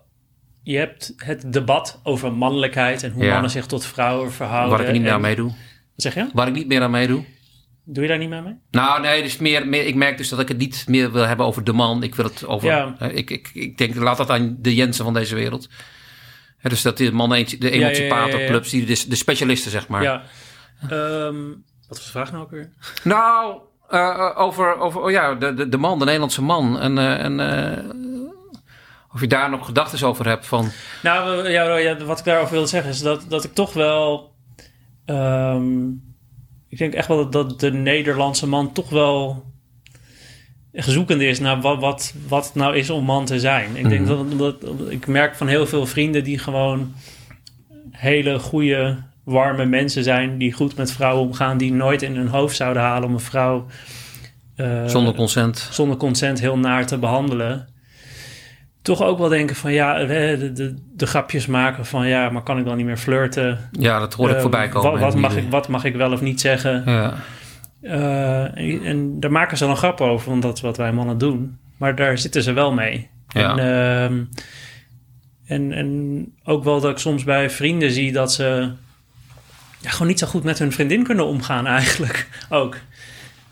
[0.63, 3.31] je hebt het debat over mannelijkheid en hoe Ja.
[3.31, 4.77] mannen zich tot vrouwen verhouden.
[4.77, 5.47] Waar ik niet meer en- aan meedoe.
[5.47, 5.55] Wat
[5.95, 6.29] zeg je?
[6.33, 7.23] Waar ik niet meer aan meedoe.
[7.85, 8.55] Doe je daar niet meer mee?
[8.71, 11.45] Nou, nee, dus meer, meer, ik merk dus dat ik het niet meer wil hebben
[11.45, 12.03] over de man.
[12.03, 12.67] Ik wil het over.
[12.67, 12.95] Ja.
[12.99, 15.69] ik, ik, ik denk, laat dat aan de Jensen van deze wereld.
[16.61, 20.03] Dus dat die mannen, de emancipatorclubs, die de, de specialisten, zeg maar.
[20.03, 20.23] Ja.
[20.89, 21.47] Ehm,
[21.87, 22.69] wat was de vraag nou ook weer?
[23.03, 23.57] Nou,
[23.89, 26.79] eh, over, over oh ja, de, de, de man, de Nederlandse man.
[26.79, 27.83] En, eh, en eh,
[29.13, 30.69] of je daar nog gedachten over hebt van.
[31.03, 34.33] Nou, ja, wat ik daarover wilde zeggen is dat, dat ik toch wel...
[35.05, 35.87] ehm,
[36.69, 39.43] ik denk echt wel dat, dat de Nederlandse man toch wel
[40.71, 43.75] zoekende is naar wat, wat, wat het nou is om man te zijn.
[43.75, 44.55] Ik, denk dat, dat,
[44.89, 46.93] ik merk van heel veel vrienden die gewoon
[47.91, 50.37] hele goede, warme mensen zijn...
[50.37, 53.65] die goed met vrouwen omgaan, die nooit in hun hoofd zouden halen om een vrouw...
[54.55, 55.67] eh, Zonder consent.
[55.71, 57.67] zonder consent heel naar te behandelen.
[58.83, 60.07] Toch ook wel denken van ja, eh,
[60.39, 63.69] de, de, de grapjes maken van ja, maar kan ik dan niet meer flirten?
[63.71, 64.99] Ja, dat hoor ik Eh, voorbij komen.
[64.99, 66.83] Wat, mag ik, wat mag ik wel of niet zeggen?
[66.85, 67.13] Ja.
[67.81, 71.17] Eh, en, en daar maken ze dan grap over, want dat is wat wij mannen
[71.17, 71.57] doen.
[71.77, 73.09] Maar daar zitten ze wel mee.
[73.27, 73.57] Ja.
[73.57, 74.23] En, ehm,
[75.45, 78.71] en, en ook wel dat ik soms bij vrienden zie dat ze
[79.79, 82.77] ja, gewoon niet zo goed met hun vriendin kunnen omgaan eigenlijk ook.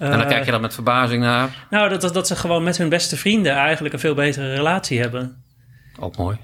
[0.09, 1.49] En dan kijk je dan met verbazing naar.
[1.69, 4.99] nou, dat, dat, dat ze gewoon met hun beste vrienden eigenlijk een veel betere relatie
[4.99, 5.43] hebben.
[5.99, 6.37] Ook mooi.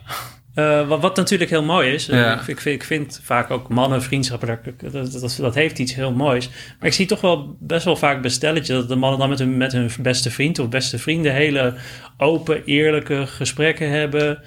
[0.53, 2.09] Eh, wat, wat natuurlijk heel mooi is.
[2.09, 2.31] Eh.
[2.31, 6.11] Ik, ik, vind, ik vind vaak ook mannenvriendschappen, daar- dat, dat, dat heeft iets heel
[6.13, 6.49] moois.
[6.49, 9.57] Maar ik zie toch wel best wel vaak bestelletjes dat de mannen dan met hun,
[9.57, 11.73] met hun beste vriend of beste vrienden hele
[12.17, 14.41] open, eerlijke gesprekken hebben.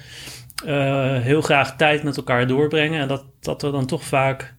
[0.65, 3.01] Eh, heel graag tijd met elkaar doorbrengen.
[3.01, 4.55] En dat, dat er dan toch vaak,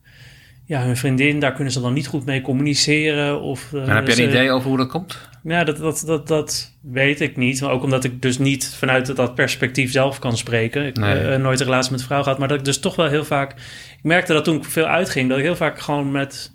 [0.73, 3.41] ja, hun vriendin, daar kunnen ze dan niet goed mee communiceren.
[3.41, 5.29] Of, eh, En heb je een idee over hoe dat komt?
[5.45, 7.61] ja, dat, dat, dat, dat weet ik niet.
[7.61, 10.87] Maar ook omdat ik dus niet vanuit dat perspectief zelf kan spreken.
[10.87, 11.17] Ik Nee.
[11.17, 12.39] heb nooit een relatie met een vrouw gehad.
[12.39, 13.53] Maar dat ik dus toch wel heel vaak...
[13.99, 15.29] Ik merkte dat toen ik veel uitging...
[15.29, 16.53] dat ik heel vaak gewoon met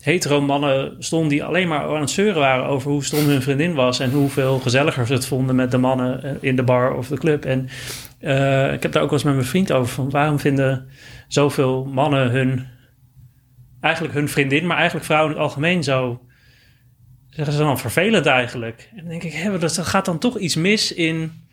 [0.00, 1.30] hetero mannen stond...
[1.30, 4.00] die alleen maar aan het zeuren waren over hoe stom hun vriendin was...
[4.00, 7.18] en hoeveel gezelliger ze het vonden met de mannen eh, in de bar of de
[7.18, 7.44] club.
[7.44, 7.68] En
[8.20, 9.94] eh, ik heb daar ook wel eens met mijn vriend over...
[9.94, 10.86] van waarom vinden
[11.28, 12.72] zoveel mannen hun...
[13.84, 14.66] eigenlijk hun vriendin...
[14.66, 16.20] maar eigenlijk vrouwen in het algemeen zo
[17.30, 18.88] zeggen ze dan vervelend eigenlijk.
[18.90, 21.46] En dan denk ik, hè, dat gaat dan toch iets mis in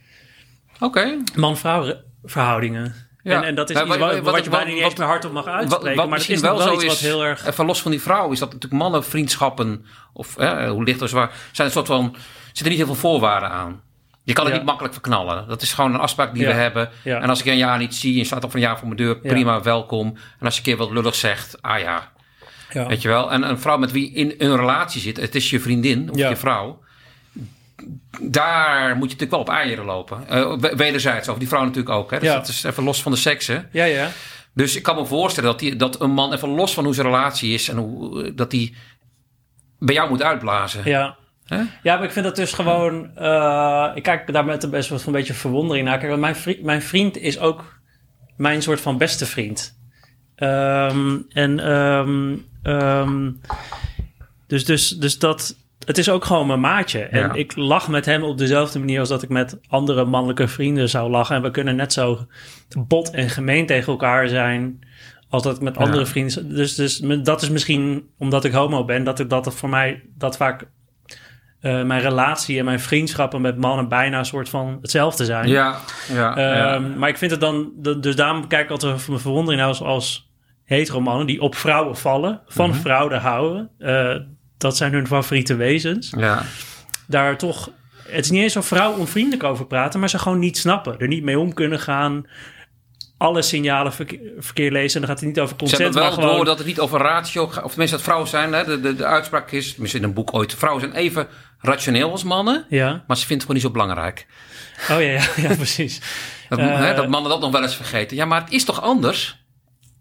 [0.79, 1.17] Oké.
[1.35, 2.95] man-vrouw verhoudingen.
[3.23, 3.35] Ja.
[3.41, 5.07] En, en dat is Ja, iets wat- wat, wat- wat je bijna niet eens meer
[5.07, 5.85] hardop mag uitspreken.
[5.85, 7.45] wat maar dat misschien is wel wel zo iets is, wat heel erg...
[7.45, 11.09] even los van die vrouw, is dat natuurlijk mannen, vriendschappen, of hè, hoe licht of
[11.09, 12.15] zwaar, zijn een soort van,
[12.45, 13.81] zitten niet heel veel voorwaarden aan.
[14.23, 14.59] Je kan het Ja.
[14.59, 15.47] niet makkelijk verknallen.
[15.47, 16.89] Dat is gewoon een afspraak die we hebben.
[17.03, 19.17] En als ik een jaar niet zie, je staat op een jaar voor mijn deur,
[19.19, 20.07] prima, welkom.
[20.39, 22.11] En als je een keer wat lullig zegt, ah ja,
[22.73, 22.87] Ja.
[22.87, 23.31] weet je wel.
[23.31, 26.29] En een vrouw met wie in een relatie zit, het is je vriendin of Ja.
[26.29, 26.79] je vrouw.
[28.21, 30.27] Daar moet je natuurlijk wel op eieren lopen.
[30.27, 32.11] Eh, we- wederzijds, over die vrouw natuurlijk ook.
[32.11, 32.19] Hè?
[32.19, 32.35] Dus Ja.
[32.35, 33.69] dat is even los van de seksen.
[33.71, 34.09] ja, ja.
[34.53, 37.07] Dus ik kan me voorstellen dat, die, dat een man even los van hoe zijn
[37.07, 38.75] relatie is en hoe eh, dat die
[39.79, 40.81] bij jou moet uitblazen.
[40.85, 41.19] Ja.
[41.83, 43.15] Ja, maar ik vind dat dus gewoon...
[43.17, 45.97] eh, ik kijk daar met best wel een beetje verwondering naar.
[45.97, 47.79] Kijk, want mijn vriend, mijn vriend is ook
[48.37, 49.77] mijn soort van beste vriend.
[50.35, 53.31] Ehm, en ehm, ehm,
[54.47, 55.55] dus, dus, dus dat...
[55.85, 56.99] Het is ook gewoon mijn maatje.
[56.99, 57.33] En Ja.
[57.33, 61.09] ik lach met hem op dezelfde manier als dat ik met andere mannelijke vrienden zou
[61.09, 61.35] lachen.
[61.35, 62.25] En we kunnen net zo
[62.87, 64.79] bot en gemeen tegen elkaar zijn
[65.29, 66.05] als dat ik met andere Ja.
[66.05, 66.55] vrienden...
[66.55, 70.37] Dus, dus dat is misschien omdat ik homo ben, dat ik dat voor mij dat
[70.37, 70.67] vaak
[71.59, 75.47] eh, mijn relatie en mijn vriendschappen met mannen bijna een soort van hetzelfde zijn.
[75.47, 75.79] Ja,
[76.13, 76.73] ja, ja.
[76.75, 80.30] Ehm, Maar ik vind het dan, dus daarom kijk ik altijd mijn verwondering als, als
[80.75, 82.79] hetero mannen die op vrouwen vallen, van Mhm.
[82.79, 83.69] vrouwen houden.
[83.79, 84.15] Eh,
[84.57, 86.13] dat zijn hun favoriete wezens.
[86.17, 86.43] ja.
[87.07, 87.69] Daar toch,
[88.07, 91.07] het is niet eens zo vrouw onvriendelijk over praten, maar ze gewoon niet snappen, er
[91.07, 92.25] niet mee om kunnen gaan.
[93.17, 95.01] Alle signalen verkeer, verkeer lezen.
[95.01, 96.45] En dan gaat het niet over Ze consent, hebben wel maar gewoon...
[96.45, 97.63] dat het niet over ratio gaat.
[97.63, 98.53] Of tenminste dat vrouwen zijn.
[98.53, 100.55] Hè, de, de, de uitspraak is, tenminste in een boek ooit.
[100.55, 101.27] Vrouwen zijn even
[101.59, 102.65] rationeel als mannen.
[102.69, 104.27] Ja, Maar ze vinden het gewoon niet zo belangrijk.
[104.91, 106.01] oh ja, ja, ja precies.
[106.49, 106.77] Dat, Eh.
[106.79, 108.17] hè, dat mannen dat nog wel eens vergeten.
[108.17, 109.40] Ja, maar het is toch anders?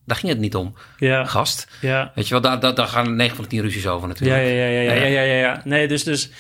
[0.05, 1.69] Daar ging het niet om, Ja, gast.
[1.81, 2.13] ja.
[2.15, 4.41] Weet je wel, daar, daar, daar gaan 9 van de 10 ruzies over natuurlijk.
[4.43, 5.05] ja, ja, ja, ja, Ja.
[5.05, 5.61] ja, ja, ja.
[5.65, 6.31] Nee, dus, dus,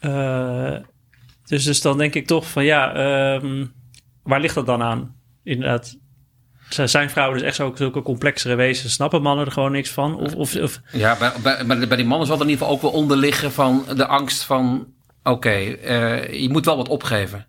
[0.00, 0.76] eh,
[1.46, 3.66] dus, dus dan denk ik toch van ja, ehm,
[4.22, 5.16] waar ligt dat dan aan?
[5.44, 5.96] Inderdaad,
[6.68, 8.92] zijn vrouwen dus echt zo, zulke complexere wezens?
[8.92, 10.16] Snappen mannen er gewoon niks van?
[10.16, 11.32] Of, of, of Ja, bij,
[11.66, 14.06] bij, bij, die mannen zal er in ieder geval ook wel onder liggen van de
[14.06, 14.86] angst van...
[15.22, 17.46] Oké, eh, je moet wel wat opgeven.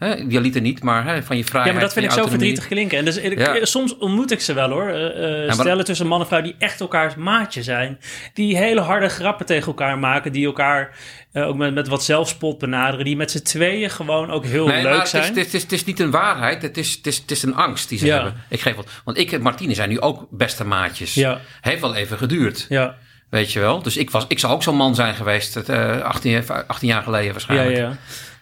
[0.00, 1.66] Hè, Idealiter niet, maar hè, van je vrijheid.
[1.66, 2.98] Ja, maar dat vind ik zo verdrietig klinken.
[2.98, 3.64] En dus, Ja.
[3.64, 4.88] soms ontmoet ik ze wel hoor.
[4.88, 7.98] Eh, eh, stellen tussen man en vrouw die echt elkaars maatje zijn.
[8.34, 10.32] Die hele harde grappen tegen elkaar maken.
[10.32, 10.96] Die elkaar
[11.32, 13.04] eh, ook met, met wat zelfspot benaderen.
[13.04, 15.22] Die met z'n tweeën gewoon ook heel Nee, leuk zijn.
[15.24, 17.42] het, is, het, is, het is niet een waarheid, het is, het is, het is
[17.42, 18.14] een angst die ze Ja.
[18.14, 18.34] hebben.
[18.48, 21.14] Ik geef wat, want ik en Martine zijn nu ook beste maatjes.
[21.14, 21.40] Ja.
[21.60, 22.96] Heeft wel even geduurd, Ja,
[23.30, 23.82] weet je wel.
[23.82, 27.02] Dus ik, was, ik zou ook zo'n man zijn geweest, eh 18, jaar- 18 jaar
[27.02, 27.76] geleden ja, waarschijnlijk.
[27.76, 27.96] ja.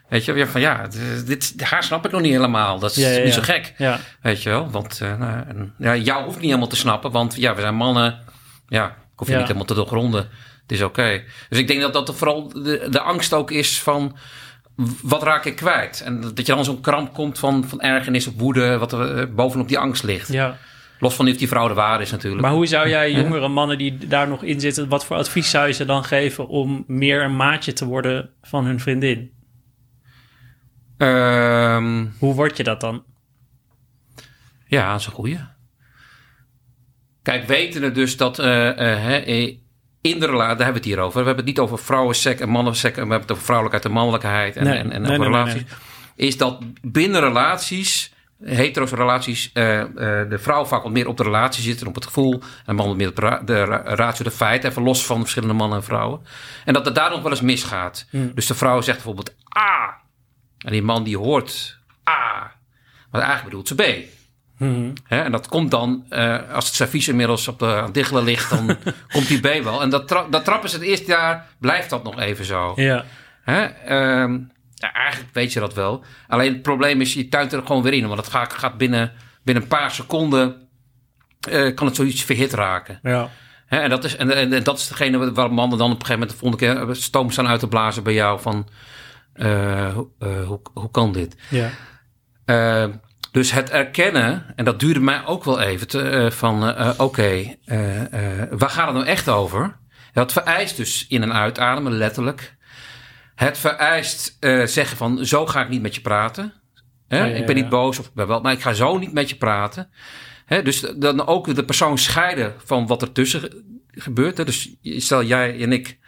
[0.08, 2.78] Weet je, van ja, dit, dit- haar snap ik nog niet helemaal.
[2.78, 3.74] Dat is Ja, ja, niet zo gek,
[4.22, 4.70] weet je wel.
[4.70, 5.44] Want eh, nou,
[5.78, 8.18] ja, jou hoeft niet helemaal te snappen, want ja, we zijn mannen.
[8.68, 10.28] Ja, ik hoef je niet helemaal te doorgronden.
[10.62, 11.22] Het is oké.
[11.48, 14.16] Dus ik denk dat dat vooral de, de angst ook is van
[15.02, 16.02] wat raak ik kwijt?
[16.04, 19.26] En dat je dan zo'n kramp komt van, van ergernis of woede, wat er eh,
[19.34, 20.32] bovenop die angst ligt.
[20.32, 20.56] ja.
[21.00, 22.42] Los van of die vrouw de waar is natuurlijk.
[22.42, 24.88] Maar hoe zou jij jongere mannen die daar nog in zitten...
[24.88, 26.48] wat voor advies zou je ze dan geven...
[26.48, 29.30] om meer een maatje te worden van hun vriendin?
[30.98, 33.04] Ehm, Hoe word je dat dan?
[34.66, 35.38] ja, dat is een goeie.
[37.22, 39.56] Kijk, weten we dus dat eh, eh, eh,
[40.00, 41.20] in de relatie, daar hebben we het hier over.
[41.20, 42.90] We hebben het niet over vrouwensek en mannensek.
[42.96, 45.42] En we hebben het over vrouwelijkheid en mannelijkheid en, Nee, en, en nee, over nee,
[45.44, 45.76] nee, relaties.
[46.16, 48.12] Is dat binnen relaties,
[48.44, 52.42] hetero's relaties, de vrouw vaak wat meer op de relatie zit en op het gevoel.
[52.66, 54.70] En man wat meer op de, ra- de ra- ratio, de feiten.
[54.70, 56.20] Even los van verschillende mannen en vrouwen.
[56.64, 58.06] En dat het daar nog wel eens misgaat.
[58.10, 58.30] Hmm.
[58.34, 59.96] Dus de vrouw zegt bijvoorbeeld A.
[60.58, 61.78] En die man die hoort
[62.08, 62.52] A.
[63.10, 64.16] Maar eigenlijk bedoelt ze B.
[64.58, 64.90] Mhm.
[65.08, 68.76] En dat komt dan, eh, als het servies inmiddels op de, aan diggelen ligt, dan
[69.12, 69.82] komt die B wel.
[69.82, 72.72] En dat, tra dat trappen ze het eerste jaar, blijft dat nog even zo.
[72.76, 73.04] Ja?
[73.44, 74.38] Ehm,
[74.74, 76.04] ja, eigenlijk weet je dat wel.
[76.28, 78.06] Alleen het probleem is, je tuint er gewoon weer in.
[78.06, 79.12] Want het gaat, gaat binnen,
[79.42, 80.68] binnen een paar seconden,
[81.50, 82.98] eh, kan het zoiets verhit raken.
[83.02, 83.30] ja.
[83.68, 86.20] En, dat is, en, en, en dat is degene waar mannen dan op een gegeven
[86.20, 88.74] moment de volgende keer stoom staan uit te blazen bij jou van, eh,
[89.94, 91.36] hoe- eh, hoe, hoe kan dit?
[91.50, 91.70] ja.
[92.44, 92.84] Eh,
[93.32, 97.00] dus het erkennen, en dat duurde mij ook wel even, te, eh, van eh, eh,
[97.00, 99.76] oké, eh, eh, waar gaat het nou echt over?
[100.12, 102.56] Dat vereist dus in- en uitademen, letterlijk.
[103.34, 106.52] Het vereist eh, zeggen van, zo ga ik niet met je praten.
[107.08, 107.18] Hè?
[107.18, 107.62] Ja, ik ben ja.
[107.62, 109.90] niet boos, of ik ben wel, maar ik ga zo niet met je praten.
[110.46, 110.62] Hè?
[110.62, 114.38] Dus dan ook de persoon scheiden van wat er tussen ge- gebeurt.
[114.38, 114.44] Hè?
[114.44, 115.98] Dus stel jij en ik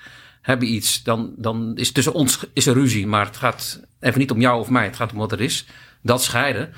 [0.41, 3.07] hebben iets, dan, dan is tussen ons is er ruzie.
[3.07, 5.67] Maar het gaat even niet om jou of mij, het gaat om wat er is.
[6.03, 6.73] Dat scheiden.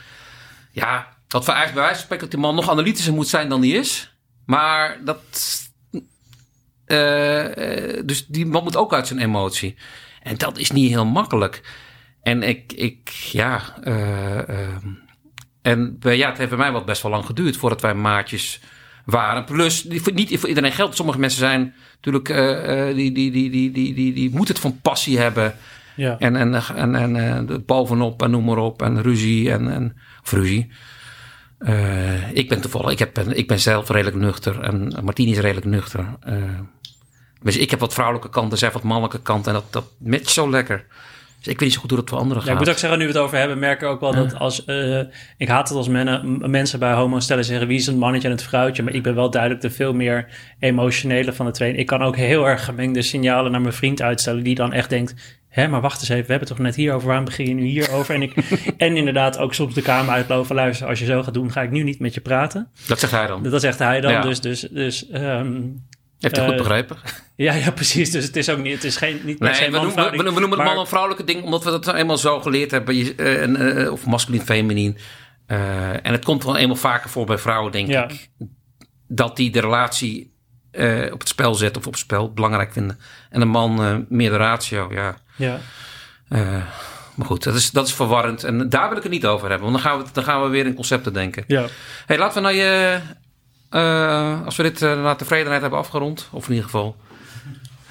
[0.70, 3.60] Ja, dat vereist bij wijze van spreken dat die man nog analytischer moet zijn dan
[3.60, 4.14] die is.
[4.46, 5.20] Maar dat.
[6.86, 9.76] eh, eh, dus die man moet ook uit zijn emotie.
[10.22, 11.62] En dat is niet heel makkelijk.
[12.22, 13.78] En ik, ik ja.
[13.82, 14.76] eh,
[15.62, 18.60] en ja, het heeft bij mij wel best wel lang geduurd voordat wij maatjes
[19.04, 19.44] waren.
[19.44, 20.96] Plus, niet voor iedereen geldt.
[20.96, 24.62] Sommige mensen zijn natuurlijk, eh, eh, die, die, die, die, die, die, die moeten het
[24.62, 25.54] van passie hebben.
[25.96, 26.18] ja.
[26.18, 28.82] En, en, en, en, eh, de bovenop en noem maar op.
[28.82, 30.70] En ruzie en, en of ruzie.
[31.58, 34.60] Eh, ik ben toevallig, ik, heb, ik ben zelf redelijk nuchter.
[34.60, 36.06] En Martien is redelijk nuchter.
[36.20, 36.34] Eh,
[37.42, 39.54] dus ik heb wat vrouwelijke kanten, zij wat mannelijke kanten.
[39.54, 40.84] En dat, dat matcht zo lekker.
[41.42, 42.58] Dus ik weet niet zo goed hoe dat voor anderen Ja, ik gaat.
[42.64, 44.64] moet ook zeggen, nu we het over hebben, merk ik ook wel dat als...
[44.64, 44.98] eh,
[45.36, 47.66] ik haat het als mennen, m- mensen bij homo stellen zeggen...
[47.66, 48.82] wie is het mannetje en het vrouwtje?
[48.82, 50.26] Maar ik ben wel duidelijk de veel meer
[50.58, 51.72] emotionele van de twee.
[51.72, 54.42] En ik kan ook heel erg gemengde signalen naar mijn vriend uitstellen...
[54.42, 55.40] die dan echt denkt...
[55.48, 57.64] Hé, maar wacht eens even, we hebben het toch net hierover, waarom begin je nu
[57.64, 58.14] hierover?
[58.14, 58.34] En, ik,
[58.76, 61.70] en inderdaad ook soms de kamer uitlopen, luister, als je zo gaat doen, ga ik
[61.70, 62.68] nu niet met je praten.
[62.86, 63.42] Dat zegt hij dan.
[63.42, 64.20] Dat zegt hij dan, Ja.
[64.20, 65.06] dus, dus, dus
[66.22, 66.96] Heeft hij goed eh, begrepen?
[67.36, 68.10] ja, ja, precies.
[68.10, 70.58] Dus het is ook niet, het is geen, niet Nee, we noemen, we, noemen het
[70.58, 73.16] man- en vrouwelijke ding, omdat we dat nou eenmaal zo geleerd hebben.
[73.16, 74.98] Eh, eh, of masculin, feminien.
[75.46, 78.30] En het komt wel eenmaal vaker voor bij vrouwen, denk ik.
[79.08, 80.34] Dat die de relatie
[81.12, 82.98] op het spel zetten of op het spel belangrijk vinden.
[83.30, 85.16] En de man meer de ratio, ja.
[85.36, 85.60] Ja.
[87.14, 88.44] Maar goed, dat is, dat is verwarrend.
[88.44, 89.70] En daar wil ik het niet over hebben.
[89.70, 91.44] Want dan gaan we, dan gaan we weer in concepten denken.
[91.46, 91.64] Ja.
[92.06, 92.98] hey, laten we nou je...
[93.72, 96.28] eh, als we dit uh, naar tevredenheid hebben afgerond.
[96.32, 96.96] Of in ieder geval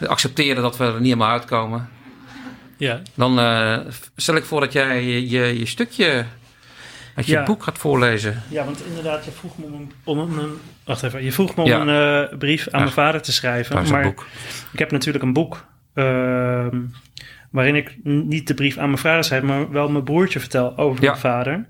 [0.07, 1.89] accepteren dat we er niet helemaal uitkomen.
[2.77, 3.01] Ja.
[3.13, 3.77] Dan uh,
[4.15, 6.25] stel ik voor dat jij je, je, je stukje
[7.15, 7.43] uit je Ja.
[7.43, 8.41] boek gaat voorlezen.
[8.49, 11.61] Ja, want inderdaad, je vroeg me om een, om een, wacht even, je vroeg me
[11.63, 11.79] om Ja.
[11.81, 13.89] een eh, brief aan mijn vader te schrijven.
[13.89, 14.25] Maar boek.
[14.73, 16.77] ik heb natuurlijk een boek ehm,
[17.49, 21.03] waarin ik niet de brief aan mijn vader schrijf, maar wel mijn broertje vertel over
[21.03, 21.65] mijn vader.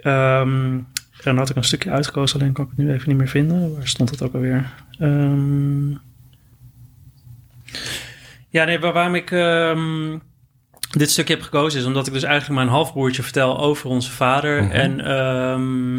[0.00, 0.78] Ehm,
[1.24, 3.74] en had ik een stukje uitgekozen, alleen kan ik het nu even niet meer vinden.
[3.74, 4.70] Waar stond het ook alweer?
[4.98, 5.90] Ehm,
[8.48, 10.18] ja, nee, waar- waarom ik ehm,
[10.90, 14.62] dit stukje heb gekozen is omdat ik dus eigenlijk mijn halfbroertje vertel over onze vader.
[14.62, 14.72] Mhm.
[14.72, 15.98] En ehm,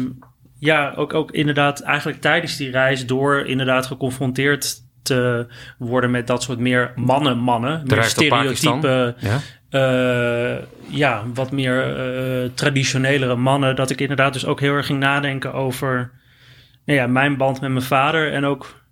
[0.58, 5.46] ja, ook, ook inderdaad eigenlijk tijdens die reis door inderdaad geconfronteerd te
[5.78, 7.82] worden met dat soort meer mannen-mannen.
[7.96, 9.38] Meer stereotype Ja?
[9.72, 10.56] Eh,
[10.88, 11.96] ja, wat meer
[12.44, 13.76] uh, traditionelere mannen.
[13.76, 16.10] Dat ik inderdaad dus ook heel erg ging nadenken over
[16.84, 18.32] nou ja, mijn band met mijn vader.
[18.32, 18.82] En ook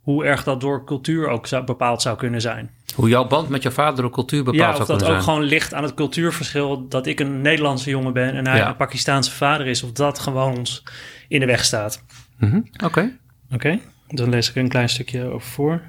[0.00, 2.70] hoe erg dat door cultuur ook zou, bepaald zou kunnen zijn.
[2.94, 5.10] Hoe jouw band met je vader door cultuur bepaald ja, zou kunnen zijn?
[5.10, 6.88] of dat ook gewoon ligt aan het cultuurverschil...
[6.88, 9.82] dat ik een Nederlandse jongen ben en hij een Pakistaanse vader is.
[9.82, 10.82] Of dat gewoon ons
[11.28, 12.04] in de weg staat.
[12.38, 13.18] Mhm, oké.
[13.52, 13.78] Oké,
[14.08, 15.82] dan lees ik een klein stukje over voor.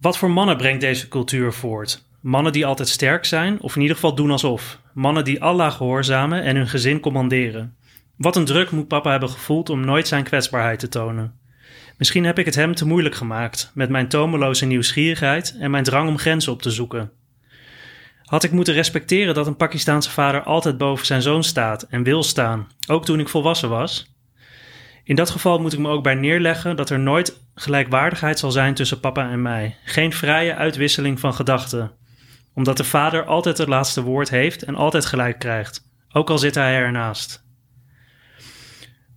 [0.00, 2.05] Wat voor mannen brengt deze cultuur voort?
[2.26, 4.80] Mannen die altijd sterk zijn, of in ieder geval doen alsof.
[4.94, 7.76] Mannen die Allah gehoorzamen en hun gezin commanderen.
[8.16, 11.34] Wat een druk moet papa hebben gevoeld om nooit zijn kwetsbaarheid te tonen.
[11.98, 16.08] Misschien heb ik het hem te moeilijk gemaakt met mijn tomeloze nieuwsgierigheid en mijn drang
[16.08, 17.10] om grenzen op te zoeken.
[18.22, 22.22] Had ik moeten respecteren dat een Pakistaanse vader altijd boven zijn zoon staat en wil
[22.22, 24.14] staan, ook toen ik volwassen was?
[25.04, 28.74] In dat geval moet ik me ook bij neerleggen dat er nooit gelijkwaardigheid zal zijn
[28.74, 29.76] tussen papa en mij.
[29.84, 32.04] Geen vrije uitwisseling van gedachten.
[32.56, 36.54] Omdat de vader altijd het laatste woord heeft en altijd gelijk krijgt, ook al zit
[36.54, 37.44] hij ernaast.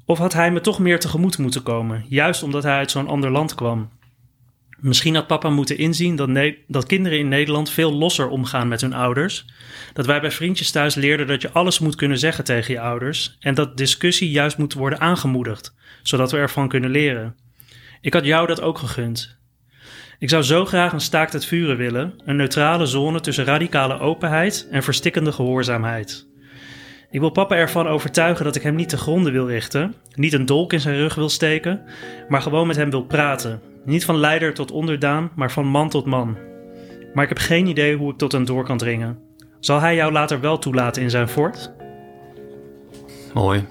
[0.05, 3.31] Of had hij me toch meer tegemoet moeten komen, juist omdat hij uit zo'n ander
[3.31, 3.89] land kwam?
[4.79, 8.93] Misschien had papa moeten inzien dat, dat, kinderen in Nederland veel losser omgaan met hun
[8.93, 9.45] ouders.
[9.93, 13.37] Dat wij bij vriendjes thuis leerden dat je alles moet kunnen zeggen tegen je ouders.
[13.39, 17.35] En dat discussie juist moet worden aangemoedigd, zodat we ervan kunnen leren.
[18.01, 19.38] Ik had jou dat ook gegund.
[20.19, 24.67] Ik zou zo graag een staakt het vuren willen, een neutrale zone tussen radicale openheid
[24.71, 26.27] en verstikkende gehoorzaamheid.
[27.09, 30.45] Ik wil papa ervan overtuigen dat ik hem niet te gronden wil richten, niet een
[30.45, 31.81] dolk in zijn rug wil steken,
[32.27, 33.61] maar gewoon met hem wil praten.
[33.85, 36.37] Niet van leider tot onderdaan, maar van man tot man.
[37.13, 39.19] Maar ik heb geen idee hoe ik tot hem door kan dringen.
[39.59, 41.71] Zal hij jou later wel toelaten in zijn fort?
[43.33, 43.65] Mooi.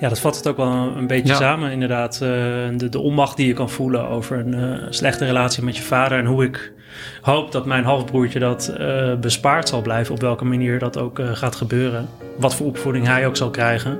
[0.00, 2.14] Ja, dat vat het ook wel een beetje samen, inderdaad.
[2.14, 2.28] Uh,
[2.76, 6.18] de, de onmacht die je kan voelen over een uh, slechte relatie met je vader.
[6.18, 6.72] En hoe ik
[7.20, 10.14] hoop dat mijn halfbroertje dat uh, bespaard zal blijven.
[10.14, 12.08] Op welke manier dat ook gaat gebeuren.
[12.38, 13.98] Wat voor opvoeding hij ook zal krijgen.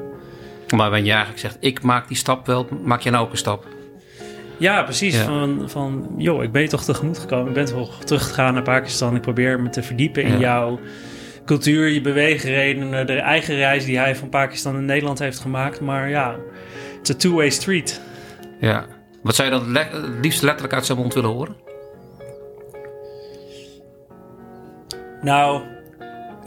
[0.74, 3.36] Maar wanneer je eigenlijk zegt, ik maak die stap wel, maak je nou ook een
[3.36, 3.66] stap?
[4.58, 5.16] Ja, precies.
[5.16, 7.48] Van, van, joh, ik ben je toch tegemoet gekomen.
[7.48, 9.14] Ik ben toch teruggegaan naar Pakistan.
[9.14, 10.78] Ik probeer me te verdiepen in jouw
[11.46, 15.80] cultuur, je beweegredenen, de eigen reis die hij van Pakistan naar Nederland heeft gemaakt.
[15.80, 16.36] Maar ja,
[17.00, 18.00] it's a two-way street.
[18.60, 18.86] Ja.
[19.22, 19.86] Wat zou je dan le
[20.20, 21.56] liefst letterlijk uit zijn mond willen horen?
[25.22, 25.62] Nou,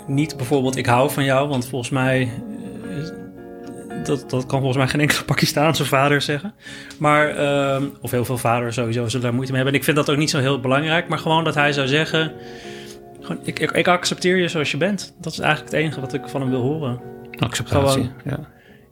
[0.07, 2.31] niet bijvoorbeeld ik hou van jou, want volgens mij
[4.03, 6.53] dat, dat kan volgens mij geen enkele Pakistaanse vader zeggen.
[6.99, 9.73] Maar, uh, of heel veel vaders sowieso zullen daar moeite mee hebben.
[9.73, 11.07] En ik vind dat ook niet zo heel belangrijk.
[11.07, 12.31] Maar gewoon dat hij zou zeggen...
[13.43, 15.15] Ik, ik, ik accepteer je zoals je bent.
[15.21, 16.99] Dat is eigenlijk het enige wat ik van hem wil horen.
[17.39, 18.39] Acceptatie, gewoon, ja.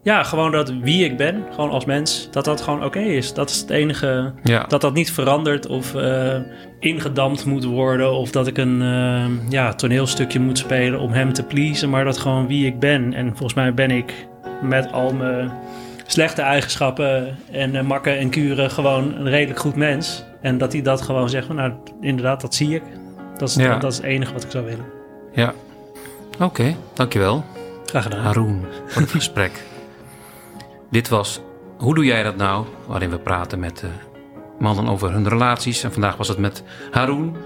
[0.03, 3.33] Ja, gewoon dat wie ik ben, gewoon als mens, dat dat gewoon oké is.
[3.33, 4.33] Dat is het enige.
[4.43, 4.65] Ja.
[4.67, 6.35] Dat dat niet verandert of uh,
[6.79, 8.13] ingedampt moet worden.
[8.13, 11.89] Of dat ik een uh, ja, toneelstukje moet spelen om hem te pleasen.
[11.89, 13.13] Maar dat gewoon wie ik ben.
[13.13, 14.27] En volgens mij ben ik
[14.61, 15.51] met al mijn
[16.05, 20.25] slechte eigenschappen en uh, makken en kuren gewoon een redelijk goed mens.
[20.41, 22.83] En dat hij dat gewoon zegt, nou inderdaad, dat zie ik.
[23.37, 24.85] Dat is, dat is het enige wat ik zou willen.
[25.31, 25.53] Ja,
[26.39, 27.45] oké, dankjewel.
[27.85, 28.19] Graag gedaan.
[28.19, 29.51] Haroon, voor het gesprek.
[30.89, 31.41] Dit was
[31.77, 32.65] Hoe doe jij dat nou?
[32.85, 33.89] Waarin we praten met uh,
[34.59, 35.83] mannen over hun relaties.
[35.83, 37.37] En vandaag was het met Haroon.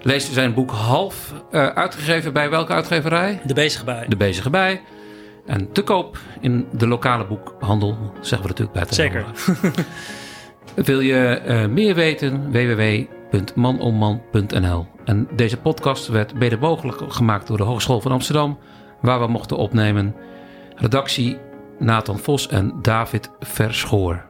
[0.00, 3.40] Lees zijn boek Half, uh, uitgegeven bij welke uitgeverij?
[3.44, 4.04] De Bezige Bij.
[4.08, 4.82] De Bezige Bij.
[5.46, 9.24] En te koop in de lokale boekhandel, zeggen we natuurlijk bij te Zeker.
[10.74, 12.50] Wil je uh, meer weten?
[12.50, 18.58] www.manomman.nl En deze podcast werd mede mogelijk gemaakt door de Hogeschool van Amsterdam,
[19.00, 20.14] waar we mochten opnemen.
[20.76, 21.38] Redactie
[21.78, 24.24] Nathan Vos en David Verschoor.